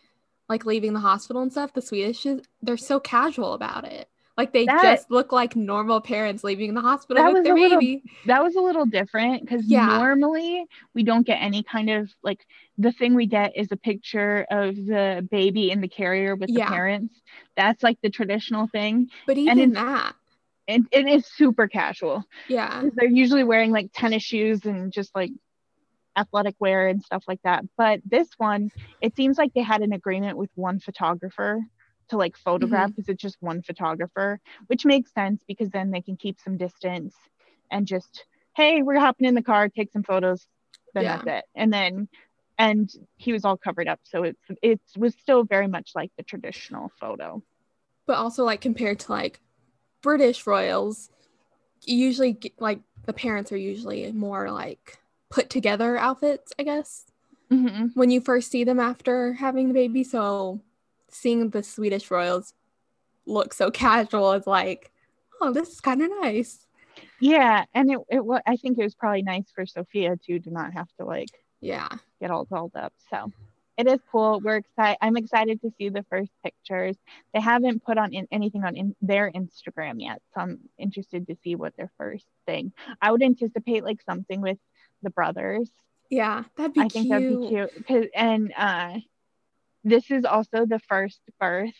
like 0.49 0.67
leaving 0.67 0.93
the 0.93 1.01
hospital 1.01 1.43
and 1.43 1.51
stuff, 1.51 1.73
the 1.73 1.83
Swedish 1.83 2.27
is 2.27 2.43
they're 2.63 2.77
so 2.77 3.01
casual 3.01 3.55
about 3.55 3.85
it. 3.87 4.09
Like 4.37 4.53
they 4.53 4.67
that, 4.67 4.83
just 4.83 5.11
look 5.13 5.31
like 5.31 5.55
normal 5.55 6.01
parents 6.01 6.43
leaving 6.43 6.75
the 6.75 6.81
hospital 6.81 7.33
with 7.33 7.45
their 7.45 7.55
baby. 7.55 7.71
Little, 7.71 8.01
that 8.27 8.43
was 8.43 8.57
a 8.57 8.61
little 8.61 8.85
different 8.85 9.43
because 9.43 9.65
yeah. 9.65 9.87
normally 9.87 10.67
we 10.93 11.05
don't 11.05 11.25
get 11.25 11.37
any 11.37 11.63
kind 11.63 11.89
of 11.89 12.11
like 12.25 12.45
the 12.77 12.91
thing 12.91 13.15
we 13.15 13.27
get 13.27 13.57
is 13.57 13.69
a 13.71 13.77
picture 13.77 14.45
of 14.51 14.75
the 14.75 15.27
baby 15.31 15.71
in 15.71 15.81
the 15.81 15.87
carrier 15.87 16.35
with 16.35 16.51
yeah. 16.51 16.65
the 16.65 16.71
parents. 16.73 17.23
That's 17.57 17.85
like 17.85 17.99
the 18.03 18.11
traditional 18.11 18.67
thing. 18.67 19.09
But 19.25 19.39
even 19.39 19.73
that. 19.75 20.15
And 20.67 20.87
it 20.91 21.07
is 21.07 21.27
super 21.27 21.69
casual. 21.69 22.25
Yeah. 22.49 22.85
They're 22.95 23.09
usually 23.09 23.45
wearing 23.45 23.71
like 23.71 23.91
tennis 23.93 24.23
shoes 24.23 24.65
and 24.65 24.93
just 24.93 25.15
like 25.15 25.31
athletic 26.17 26.55
wear 26.59 26.89
and 26.89 27.03
stuff 27.03 27.25
like 27.29 27.41
that. 27.45 27.65
But 27.77 28.01
this 28.05 28.29
one, 28.39 28.71
it 29.01 29.15
seems 29.17 29.37
like 29.37 29.53
they 29.53 29.63
had 29.63 29.83
an 29.83 29.93
agreement 29.93 30.39
with 30.39 30.51
one 30.55 30.81
photographer 30.81 31.61
to 32.09 32.17
like 32.17 32.37
photograph 32.37 32.91
because 32.91 33.05
mm-hmm. 33.05 33.13
it's 33.13 33.23
just 33.23 33.37
one 33.41 33.63
photographer, 33.63 34.41
which 34.67 34.85
makes 34.85 35.13
sense 35.13 35.43
because 35.47 35.71
then 35.71 35.91
they 35.91 36.01
can 36.01 36.17
keep 36.17 36.39
some 36.41 36.57
distance 36.57 37.15
and 37.71 37.87
just, 37.87 38.25
hey, 38.57 38.83
we're 38.83 38.99
hopping 38.99 39.27
in 39.27 39.35
the 39.35 39.43
car, 39.43 39.69
take 39.69 39.93
some 39.93 40.03
photos, 40.03 40.47
then 40.95 41.05
yeah. 41.05 41.17
that's 41.17 41.39
it. 41.39 41.45
And 41.55 41.73
then 41.73 42.09
and 42.59 42.91
he 43.17 43.33
was 43.33 43.45
all 43.45 43.57
covered 43.57 43.89
up. 43.89 44.01
So 44.05 44.23
it's 44.23 44.41
it 44.63 44.81
was 44.97 45.15
still 45.21 45.45
very 45.45 45.67
much 45.67 45.93
like 45.95 46.13
the 46.17 46.23
traditional 46.23 46.93
photo. 47.01 47.43
But 48.07 48.17
also 48.19 48.45
like 48.45 48.61
compared 48.61 49.01
to 49.01 49.13
like 49.13 49.41
British 50.05 50.47
royals, 50.47 51.09
usually 51.83 52.39
like 52.59 52.81
the 53.07 53.15
parents 53.15 53.51
are 53.51 53.57
usually 53.57 54.13
more 54.13 54.51
like 54.51 54.99
put 55.31 55.49
together 55.49 55.97
outfits, 55.97 56.53
I 56.59 56.63
guess. 56.63 57.07
Mm-hmm. 57.51 57.87
When 57.95 58.11
you 58.11 58.21
first 58.21 58.51
see 58.51 58.65
them 58.65 58.79
after 58.79 59.33
having 59.33 59.69
the 59.69 59.75
baby, 59.75 60.05
so 60.05 60.61
seeing 61.11 61.49
the 61.49 61.63
Swedish 61.63 62.11
royals 62.11 62.53
look 63.27 63.55
so 63.55 63.71
casual 63.71 64.33
is 64.33 64.47
like, 64.47 64.93
oh, 65.41 65.53
this 65.53 65.71
is 65.71 65.81
kind 65.81 66.03
of 66.03 66.11
nice. 66.21 66.67
Yeah, 67.19 67.65
and 67.75 67.91
it 67.91 67.99
it 68.11 68.25
was. 68.25 68.43
I 68.47 68.57
think 68.57 68.79
it 68.79 68.85
was 68.85 68.95
probably 68.95 69.23
nice 69.23 69.51
for 69.55 69.65
Sofia 69.65 70.17
too 70.17 70.39
to 70.41 70.51
not 70.51 70.75
have 70.75 70.89
to 70.99 71.07
like 71.07 71.31
yeah 71.61 71.89
get 72.21 72.31
all 72.31 72.45
dolled 72.45 72.77
up. 72.77 72.93
So 73.11 73.33
it 73.77 73.87
is 73.87 73.99
cool. 74.11 74.41
We're 74.43 74.57
excited. 74.57 74.99
I'm 75.01 75.17
excited 75.17 75.61
to 75.63 75.73
see 75.77 75.89
the 75.89 76.05
first 76.09 76.31
pictures. 76.43 76.97
They 77.33 77.41
haven't 77.41 77.85
put 77.85 77.99
on 77.99 78.13
in, 78.13 78.29
anything 78.31 78.65
on 78.65 78.77
in 78.77 78.95
their 79.03 79.31
Instagram 79.31 79.97
yet, 79.99 80.23
so 80.35 80.43
I'm 80.43 80.61
interested 80.79 81.27
to 81.27 81.37
see 81.43 81.57
what 81.57 81.77
their 81.77 81.91
first 81.99 82.27
thing. 82.47 82.73
I 83.01 83.11
would 83.11 83.23
anticipate 83.23 83.85
like 83.85 84.01
something 84.03 84.41
with 84.41 84.59
the 85.03 85.11
brothers. 85.11 85.71
Yeah, 86.11 86.45
that'd 86.57 86.75
be. 86.75 86.81
I 86.81 86.89
think 86.89 87.09
that'd 87.09 87.41
be 87.41 87.49
cute. 87.49 88.11
And 88.15 88.53
uh, 88.57 88.99
this 89.83 90.11
is 90.11 90.25
also 90.25 90.67
the 90.67 90.81
first 90.89 91.21
birth 91.41 91.75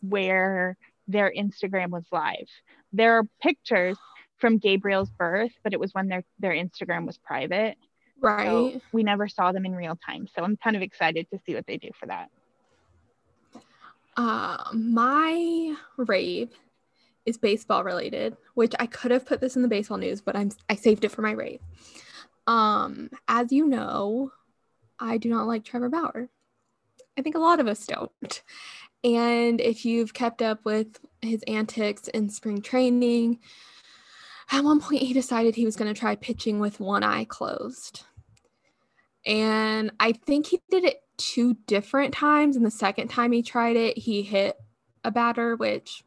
where 0.00 0.76
their 1.06 1.32
Instagram 1.34 1.90
was 1.90 2.04
live. 2.12 2.48
There 2.92 3.18
are 3.18 3.24
pictures 3.40 3.96
from 4.38 4.58
Gabriel's 4.58 5.10
birth, 5.10 5.52
but 5.64 5.72
it 5.72 5.80
was 5.80 5.92
when 5.94 6.08
their 6.08 6.24
their 6.38 6.52
Instagram 6.52 7.06
was 7.06 7.18
private. 7.18 7.76
Right. 8.20 8.46
So 8.46 8.80
we 8.92 9.02
never 9.02 9.28
saw 9.28 9.52
them 9.52 9.64
in 9.64 9.74
real 9.74 9.98
time. 10.04 10.26
So 10.34 10.42
I'm 10.42 10.56
kind 10.56 10.76
of 10.76 10.82
excited 10.82 11.28
to 11.30 11.38
see 11.46 11.54
what 11.54 11.66
they 11.66 11.76
do 11.76 11.90
for 11.98 12.06
that. 12.06 12.30
Uh, 14.16 14.64
my 14.72 15.76
rave 15.96 16.50
is 17.24 17.38
baseball 17.38 17.84
related, 17.84 18.36
which 18.54 18.74
I 18.80 18.86
could 18.86 19.12
have 19.12 19.26
put 19.26 19.40
this 19.40 19.54
in 19.54 19.62
the 19.62 19.68
baseball 19.68 19.98
news, 19.98 20.20
but 20.20 20.34
I'm 20.34 20.50
I 20.68 20.74
saved 20.74 21.04
it 21.04 21.12
for 21.12 21.22
my 21.22 21.32
rave. 21.32 21.60
Um, 22.46 23.10
as 23.28 23.52
you 23.52 23.66
know, 23.66 24.32
I 24.98 25.18
do 25.18 25.28
not 25.28 25.46
like 25.46 25.64
Trevor 25.64 25.88
Bauer. 25.88 26.28
I 27.16 27.22
think 27.22 27.36
a 27.36 27.40
lot 27.40 27.60
of 27.60 27.68
us 27.68 27.86
don't. 27.86 28.42
And 29.04 29.60
if 29.60 29.84
you've 29.84 30.14
kept 30.14 30.42
up 30.42 30.64
with 30.64 30.98
his 31.20 31.42
antics 31.46 32.08
in 32.08 32.30
spring 32.30 32.62
training, 32.62 33.38
at 34.50 34.64
one 34.64 34.80
point 34.80 35.02
he 35.02 35.12
decided 35.12 35.54
he 35.54 35.64
was 35.64 35.76
going 35.76 35.92
to 35.92 35.98
try 35.98 36.16
pitching 36.16 36.58
with 36.58 36.80
one 36.80 37.02
eye 37.02 37.24
closed. 37.24 38.04
And 39.28 39.92
I 40.00 40.12
think 40.12 40.46
he 40.46 40.60
did 40.70 40.84
it 40.84 41.02
two 41.18 41.54
different 41.66 42.14
times. 42.14 42.56
And 42.56 42.64
the 42.64 42.70
second 42.70 43.08
time 43.08 43.30
he 43.30 43.42
tried 43.42 43.76
it, 43.76 43.98
he 43.98 44.22
hit 44.22 44.56
a 45.04 45.10
batter, 45.10 45.54
which 45.54 46.02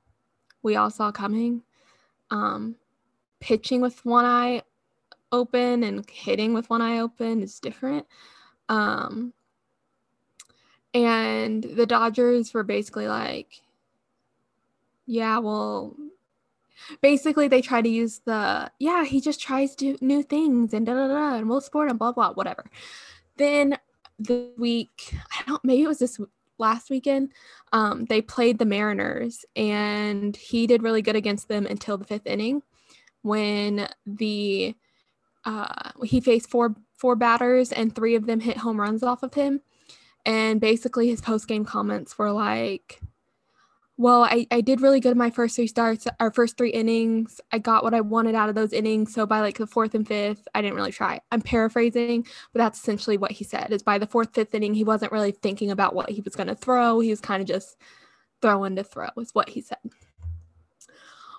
we 0.63 0.75
all 0.75 0.89
saw 0.89 1.11
coming. 1.11 1.61
Um, 2.31 2.75
pitching 3.39 3.79
with 3.79 4.03
one 4.05 4.25
eye 4.25 4.63
open 5.31 5.83
and 5.83 6.09
hitting 6.09 6.53
with 6.53 6.69
one 6.69 6.81
eye 6.81 6.99
open 6.99 7.43
is 7.43 7.59
different. 7.59 8.07
Um, 8.69 9.33
and 10.93 11.63
the 11.63 11.85
Dodgers 11.85 12.53
were 12.53 12.63
basically 12.63 13.07
like, 13.07 13.61
yeah, 15.05 15.37
well, 15.39 15.95
basically 17.01 17.47
they 17.47 17.61
try 17.61 17.81
to 17.81 17.89
use 17.89 18.21
the, 18.25 18.71
yeah, 18.79 19.03
he 19.03 19.21
just 19.21 19.39
tries 19.39 19.75
to 19.75 19.97
new 20.01 20.23
things 20.23 20.73
and 20.73 20.85
da 20.85 20.93
da 20.93 21.07
da, 21.07 21.35
and 21.35 21.49
we'll 21.49 21.61
support 21.61 21.89
him, 21.89 21.97
blah, 21.97 22.11
blah, 22.11 22.33
whatever. 22.33 22.65
Then 23.37 23.77
the 24.19 24.51
week, 24.57 25.15
I 25.31 25.43
don't, 25.47 25.63
maybe 25.63 25.83
it 25.83 25.87
was 25.87 25.99
this 25.99 26.19
last 26.57 26.89
weekend, 26.89 27.31
um, 27.73 28.05
they 28.05 28.21
played 28.21 28.59
the 28.59 28.65
Mariners 28.65 29.45
and 29.55 30.35
he 30.35 30.67
did 30.67 30.83
really 30.83 31.01
good 31.01 31.15
against 31.15 31.47
them 31.47 31.65
until 31.65 31.97
the 31.97 32.05
fifth 32.05 32.27
inning 32.27 32.61
when 33.23 33.87
the, 34.05 34.75
uh, 35.45 35.91
he 36.03 36.21
faced 36.21 36.49
four 36.49 36.75
four 37.01 37.15
batters 37.15 37.71
and 37.71 37.95
three 37.95 38.13
of 38.13 38.27
them 38.27 38.39
hit 38.39 38.57
home 38.57 38.79
runs 38.79 39.01
off 39.01 39.23
of 39.23 39.33
him. 39.33 39.59
And 40.23 40.61
basically, 40.61 41.09
his 41.09 41.19
post 41.19 41.47
game 41.47 41.65
comments 41.65 42.15
were 42.19 42.31
like, 42.31 43.01
well, 44.01 44.23
I, 44.23 44.47
I 44.49 44.61
did 44.61 44.81
really 44.81 44.99
good 44.99 45.11
in 45.11 45.17
my 45.19 45.29
first 45.29 45.55
three 45.55 45.67
starts, 45.67 46.07
our 46.19 46.31
first 46.31 46.57
three 46.57 46.71
innings. 46.71 47.39
I 47.51 47.59
got 47.59 47.83
what 47.83 47.93
I 47.93 48.01
wanted 48.01 48.33
out 48.33 48.49
of 48.49 48.55
those 48.55 48.73
innings. 48.73 49.13
So 49.13 49.27
by 49.27 49.41
like 49.41 49.59
the 49.59 49.67
fourth 49.67 49.93
and 49.93 50.07
fifth, 50.07 50.47
I 50.55 50.61
didn't 50.63 50.75
really 50.75 50.91
try. 50.91 51.21
I'm 51.31 51.39
paraphrasing, 51.39 52.25
but 52.51 52.57
that's 52.57 52.79
essentially 52.79 53.17
what 53.17 53.29
he 53.29 53.43
said 53.43 53.71
is 53.71 53.83
by 53.83 53.99
the 53.99 54.07
fourth, 54.07 54.33
fifth 54.33 54.55
inning, 54.55 54.73
he 54.73 54.83
wasn't 54.83 55.11
really 55.11 55.31
thinking 55.31 55.69
about 55.69 55.93
what 55.93 56.09
he 56.09 56.19
was 56.21 56.35
going 56.35 56.47
to 56.47 56.55
throw. 56.55 56.99
He 56.99 57.11
was 57.11 57.21
kind 57.21 57.43
of 57.43 57.47
just 57.47 57.77
throwing 58.41 58.75
to 58.75 58.83
throw, 58.83 59.09
is 59.17 59.35
what 59.35 59.49
he 59.49 59.61
said. 59.61 59.77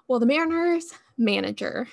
Well, 0.06 0.20
the 0.20 0.26
Mariners 0.26 0.92
manager 1.18 1.88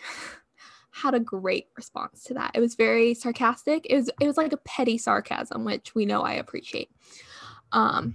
had 0.91 1.15
a 1.15 1.20
great 1.20 1.70
response 1.78 2.26
to 2.26 2.36
that. 2.36 2.51
It 2.53 2.59
was 2.59 2.76
very 2.76 3.15
sarcastic. 3.15 3.88
It 3.89 3.95
was 3.95 4.11
it 4.22 4.28
was 4.28 4.38
like 4.38 4.53
a 4.53 4.57
petty 4.57 4.99
sarcasm, 4.99 5.65
which 5.65 5.95
we 5.95 6.05
know 6.05 6.22
I 6.22 6.34
appreciate. 6.34 6.91
Um 7.72 8.13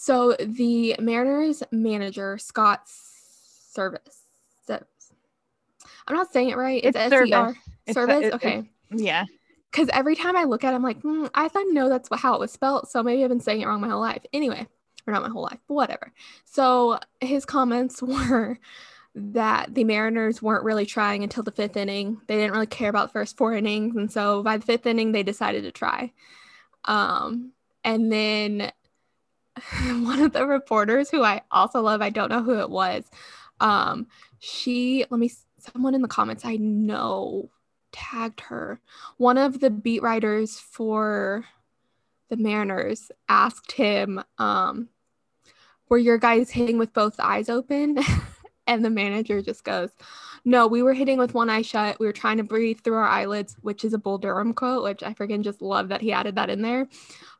so 0.00 0.34
the 0.40 0.96
Mariners 0.98 1.62
manager, 1.70 2.38
Scott 2.38 2.86
Servais. 2.86 3.98
I'm 4.68 6.16
not 6.16 6.32
saying 6.32 6.48
it 6.48 6.56
right. 6.56 6.82
It's, 6.82 6.96
it's 6.96 7.12
S-E-R. 7.12 7.54
Servais. 7.90 8.22
It's, 8.22 8.34
okay. 8.36 8.70
It's, 8.90 9.02
yeah. 9.02 9.26
Because 9.70 9.90
every 9.92 10.16
time 10.16 10.38
I 10.38 10.44
look 10.44 10.64
at 10.64 10.72
it, 10.72 10.76
I'm 10.76 10.82
like, 10.82 11.02
mm, 11.02 11.28
I 11.34 11.48
thought 11.48 11.66
no, 11.68 11.90
that's 11.90 12.08
how 12.16 12.32
it 12.32 12.40
was 12.40 12.50
spelled. 12.50 12.88
So 12.88 13.02
maybe 13.02 13.22
I've 13.22 13.28
been 13.28 13.40
saying 13.40 13.60
it 13.60 13.66
wrong 13.66 13.82
my 13.82 13.90
whole 13.90 14.00
life. 14.00 14.24
Anyway, 14.32 14.66
or 15.06 15.12
not 15.12 15.22
my 15.22 15.28
whole 15.28 15.42
life, 15.42 15.58
but 15.68 15.74
whatever. 15.74 16.14
So 16.46 16.98
his 17.20 17.44
comments 17.44 18.02
were 18.02 18.58
that 19.14 19.74
the 19.74 19.84
Mariners 19.84 20.40
weren't 20.40 20.64
really 20.64 20.86
trying 20.86 21.24
until 21.24 21.42
the 21.42 21.52
fifth 21.52 21.76
inning. 21.76 22.22
They 22.26 22.36
didn't 22.36 22.52
really 22.52 22.66
care 22.66 22.88
about 22.88 23.08
the 23.08 23.12
first 23.12 23.36
four 23.36 23.52
innings. 23.52 23.96
And 23.96 24.10
so 24.10 24.42
by 24.42 24.56
the 24.56 24.64
fifth 24.64 24.86
inning, 24.86 25.12
they 25.12 25.24
decided 25.24 25.64
to 25.64 25.72
try. 25.72 26.14
Um, 26.86 27.52
and 27.84 28.10
then 28.10 28.72
one 30.02 30.20
of 30.20 30.32
the 30.32 30.46
reporters 30.46 31.10
who 31.10 31.22
I 31.22 31.42
also 31.50 31.80
love, 31.80 32.02
I 32.02 32.10
don't 32.10 32.30
know 32.30 32.42
who 32.42 32.58
it 32.60 32.70
was, 32.70 33.04
um, 33.60 34.06
she, 34.38 35.04
let 35.10 35.20
me, 35.20 35.30
someone 35.58 35.94
in 35.94 36.02
the 36.02 36.08
comments 36.08 36.44
I 36.44 36.56
know 36.56 37.50
tagged 37.92 38.40
her. 38.40 38.80
One 39.16 39.36
of 39.38 39.60
the 39.60 39.70
beat 39.70 40.02
writers 40.02 40.58
for 40.58 41.44
the 42.28 42.36
Mariners 42.36 43.10
asked 43.28 43.72
him, 43.72 44.22
um, 44.38 44.88
were 45.88 45.98
your 45.98 46.18
guys 46.18 46.50
hitting 46.50 46.78
with 46.78 46.92
both 46.92 47.18
eyes 47.18 47.48
open? 47.48 47.98
And 48.70 48.84
the 48.84 48.90
manager 48.90 49.42
just 49.42 49.64
goes, 49.64 49.90
No, 50.44 50.68
we 50.68 50.80
were 50.80 50.94
hitting 50.94 51.18
with 51.18 51.34
one 51.34 51.50
eye 51.50 51.62
shut. 51.62 51.98
We 51.98 52.06
were 52.06 52.12
trying 52.12 52.36
to 52.36 52.44
breathe 52.44 52.78
through 52.80 52.98
our 52.98 53.08
eyelids, 53.08 53.56
which 53.62 53.84
is 53.84 53.94
a 53.94 53.98
Bull 53.98 54.16
Durham 54.16 54.54
quote, 54.54 54.84
which 54.84 55.02
I 55.02 55.12
freaking 55.12 55.42
just 55.42 55.60
love 55.60 55.88
that 55.88 56.00
he 56.00 56.12
added 56.12 56.36
that 56.36 56.50
in 56.50 56.62
there. 56.62 56.86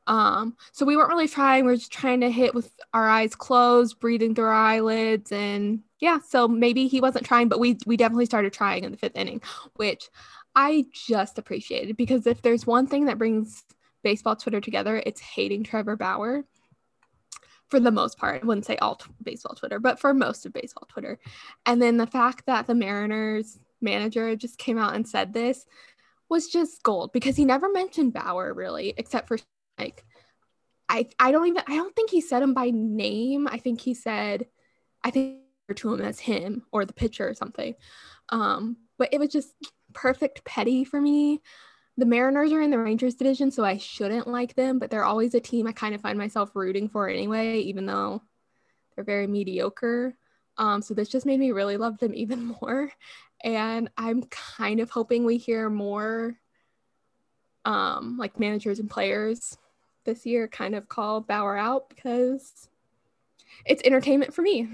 Um, 0.07 0.57
so 0.73 0.85
we 0.85 0.97
weren't 0.97 1.11
really 1.11 1.29
trying. 1.29 1.65
We 1.65 1.73
are 1.73 1.77
just 1.77 1.93
trying 1.93 2.21
to 2.21 2.31
hit 2.31 2.55
with 2.55 2.73
our 2.93 3.09
eyes 3.09 3.35
closed, 3.35 4.01
breathing 4.01 4.35
through 4.35 4.47
our 4.47 4.53
eyelids. 4.53 5.31
And 5.31 5.81
yeah, 6.01 6.19
so 6.27 6.49
maybe 6.49 6.89
he 6.89 7.01
wasn't 7.01 7.27
trying, 7.27 7.49
but 7.49 7.61
we 7.61 7.79
we 7.87 7.97
definitely 7.97 8.27
started 8.27 8.53
trying 8.53 8.85
in 8.85 8.93
the 8.93 8.99
fifth 8.99 9.17
inning, 9.17 9.43
which 9.77 10.09
I 10.55 10.87
just 10.93 11.39
appreciated 11.39 11.97
because 11.97 12.27
if 12.27 12.43
there's 12.43 12.67
one 12.67 12.87
thing 12.87 13.05
that 13.07 13.19
brings 13.19 13.63
baseball 14.03 14.37
Twitter 14.37 14.61
together, 14.61 15.03
it's 15.05 15.21
hating 15.21 15.65
Trevor 15.65 15.97
Bauer 15.97 16.45
for 17.69 17.79
the 17.79 17.93
most 17.93 18.19
part. 18.19 18.43
I 18.43 18.47
wouldn't 18.47 18.67
say 18.67 18.77
all 18.79 18.97
t- 18.97 19.11
baseball 19.23 19.55
Twitter, 19.55 19.79
but 19.79 20.01
for 20.01 20.13
most 20.13 20.45
of 20.45 20.53
baseball 20.53 20.89
Twitter. 20.89 21.19
And 21.67 21.81
then 21.81 21.97
the 21.97 22.07
fact 22.07 22.47
that 22.47 22.67
the 22.67 22.75
Mariners 22.75 23.59
manager 23.81 24.35
just 24.37 24.59
came 24.59 24.79
out 24.79 24.95
and 24.95 25.07
said 25.07 25.33
this 25.33 25.67
was 26.29 26.49
just 26.49 26.83
gold 26.83 27.13
because 27.13 27.37
he 27.37 27.45
never 27.45 27.71
mentioned 27.71 28.13
Bauer 28.13 28.53
really, 28.53 28.95
except 28.97 29.29
for 29.29 29.39
like 29.81 30.05
I 30.89 31.09
I 31.19 31.33
don't 31.33 31.47
even 31.49 31.63
I 31.67 31.77
don't 31.77 31.95
think 31.95 32.11
he 32.11 32.21
said 32.21 32.43
him 32.43 32.55
by 32.55 32.71
name. 32.71 33.49
I 33.49 33.59
think 33.59 33.81
he 33.81 33.95
said 33.95 34.47
I 35.05 35.11
think 35.11 35.41
to 35.75 35.95
him 35.95 36.01
as 36.01 36.19
him 36.19 36.65
or 36.73 36.85
the 36.85 36.93
pitcher 36.93 37.29
or 37.29 37.35
something. 37.35 37.75
Um, 38.31 38.77
but 38.99 39.09
it 39.13 39.21
was 39.21 39.31
just 39.31 39.55
perfect 39.93 40.45
petty 40.45 40.85
for 40.85 41.01
me. 41.01 41.43
The 41.97 42.07
Mariners 42.07 42.53
are 42.53 42.61
in 42.61 42.71
the 42.71 42.79
Rangers 42.79 43.15
division, 43.15 43.51
so 43.51 43.65
I 43.65 43.77
shouldn't 43.77 44.27
like 44.27 44.55
them, 44.55 44.79
but 44.79 44.91
they're 44.91 45.05
always 45.05 45.35
a 45.35 45.41
team 45.41 45.67
I 45.67 45.73
kind 45.73 45.95
of 45.95 46.01
find 46.01 46.19
myself 46.19 46.55
rooting 46.55 46.89
for 46.89 47.09
anyway, 47.09 47.61
even 47.61 47.87
though 47.87 48.23
they're 48.95 49.05
very 49.05 49.27
mediocre. 49.27 50.17
Um, 50.57 50.83
so 50.83 50.95
this 50.95 51.09
just 51.09 51.27
made 51.27 51.41
me 51.41 51.53
really 51.53 51.77
love 51.77 51.99
them 51.99 52.15
even 52.17 52.57
more. 52.61 52.91
And 53.43 53.91
I'm 53.97 54.23
kind 54.25 54.81
of 54.81 54.91
hoping 54.91 55.25
we 55.25 55.39
hear 55.39 55.71
more 55.71 56.37
um, 57.65 58.17
like 58.19 58.41
managers 58.41 58.79
and 58.79 58.91
players 58.91 59.57
this 60.05 60.27
year 60.27 60.49
kind 60.49 60.75
of 60.75 60.89
call 60.89 61.21
Bauer 61.21 61.57
out 61.57 61.89
because 61.89 62.69
it's 63.67 63.83
entertainment 63.85 64.35
for 64.35 64.43
me. 64.43 64.69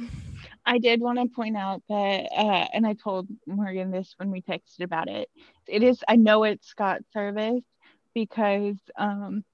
I 0.64 0.78
did 0.78 1.00
want 1.00 1.18
to 1.18 1.34
point 1.34 1.56
out 1.56 1.82
that, 1.88 2.26
uh, 2.36 2.66
and 2.72 2.86
I 2.86 2.94
told 2.94 3.28
Morgan 3.46 3.90
this 3.90 4.14
when 4.16 4.30
we 4.30 4.42
texted 4.42 4.82
about 4.82 5.08
it. 5.08 5.28
It 5.66 5.82
is, 5.82 6.02
I 6.08 6.16
know 6.16 6.44
it's 6.44 6.66
Scott 6.66 7.02
Servais 7.14 7.62
because 8.14 8.76
um, 8.98 9.44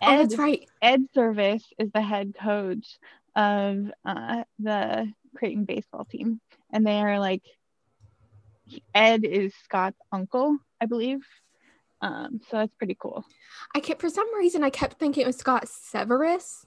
Ed, 0.00 0.14
oh, 0.14 0.18
that's 0.18 0.38
right. 0.38 0.68
Ed 0.80 1.06
Servais 1.14 1.62
is 1.78 1.90
the 1.92 2.00
head 2.00 2.34
coach 2.40 2.98
of 3.36 3.90
uh, 4.04 4.44
the 4.58 5.12
Creighton 5.36 5.64
baseball 5.64 6.04
team, 6.04 6.40
and 6.72 6.86
they 6.86 7.00
are 7.00 7.18
like 7.18 7.42
Ed 8.94 9.24
is 9.24 9.54
Scott's 9.64 10.00
uncle, 10.12 10.56
I 10.80 10.86
believe. 10.86 11.20
Um, 12.02 12.40
so 12.48 12.58
that's 12.58 12.74
pretty 12.76 12.96
cool. 12.98 13.24
I 13.74 13.80
kept 13.80 14.00
for 14.00 14.10
some 14.10 14.34
reason 14.36 14.64
I 14.64 14.70
kept 14.70 14.98
thinking 14.98 15.22
it 15.22 15.26
was 15.26 15.36
Scott 15.36 15.68
Severus, 15.68 16.66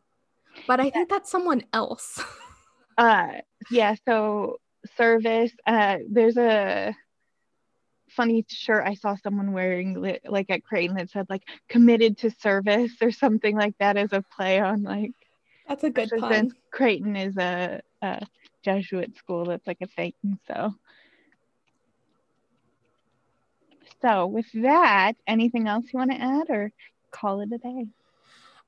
but 0.67 0.79
I 0.79 0.89
think 0.89 1.09
that's 1.09 1.31
someone 1.31 1.63
else. 1.73 2.21
uh 2.97 3.27
yeah, 3.71 3.95
so 4.07 4.57
service. 4.95 5.51
uh 5.65 5.97
there's 6.09 6.38
a 6.38 6.95
funny 8.09 8.45
shirt 8.47 8.86
I 8.86 8.93
saw 8.93 9.15
someone 9.15 9.53
wearing 9.53 10.19
like 10.25 10.49
at 10.49 10.63
Creighton 10.63 10.97
that 10.97 11.09
said 11.09 11.25
like 11.29 11.43
committed 11.67 12.19
to 12.19 12.29
service 12.29 12.91
or 13.01 13.11
something 13.11 13.57
like 13.57 13.75
that 13.79 13.97
as 13.97 14.13
a 14.13 14.23
play 14.36 14.59
on 14.59 14.84
like 14.84 15.13
that's 15.67 15.84
a 15.84 15.89
good 15.89 16.11
pun. 16.19 16.51
Creighton 16.71 17.15
is 17.15 17.38
a, 17.38 17.81
a 18.01 18.25
Jesuit 18.63 19.17
school 19.17 19.45
that's 19.45 19.65
like 19.65 19.79
a 19.81 19.88
thing. 19.88 20.13
So 20.47 20.73
So, 24.04 24.28
with 24.28 24.51
that, 24.54 25.14
anything 25.26 25.68
else 25.68 25.86
you 25.93 25.97
want 25.97 26.12
to 26.12 26.22
add 26.22 26.49
or 26.49 26.74
call 27.12 27.39
it 27.39 27.54
a 27.54 27.58
day? 27.58 27.88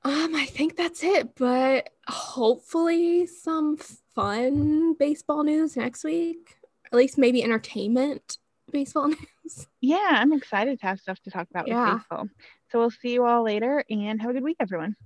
Um, 0.02 0.34
I 0.34 0.46
think 0.46 0.76
that's 0.76 1.04
it, 1.04 1.34
but 1.34 1.90
hopefully 2.06 3.26
some 3.26 3.76
fun 3.76 4.94
baseball 4.94 5.42
news 5.42 5.76
next 5.76 6.04
week. 6.04 6.56
At 6.86 6.94
least 6.96 7.18
maybe 7.18 7.42
entertainment 7.42 8.38
baseball 8.72 9.08
news. 9.44 9.66
Yeah, 9.80 10.08
I'm 10.10 10.32
excited 10.32 10.80
to 10.80 10.86
have 10.86 11.00
stuff 11.00 11.20
to 11.24 11.30
talk 11.30 11.48
about 11.50 11.68
yeah. 11.68 11.92
with 11.92 12.02
baseball. 12.02 12.28
So 12.70 12.78
we'll 12.78 12.90
see 12.90 13.12
you 13.12 13.26
all 13.26 13.42
later 13.42 13.84
and 13.90 14.20
have 14.22 14.30
a 14.30 14.34
good 14.34 14.42
week, 14.42 14.56
everyone. 14.58 14.96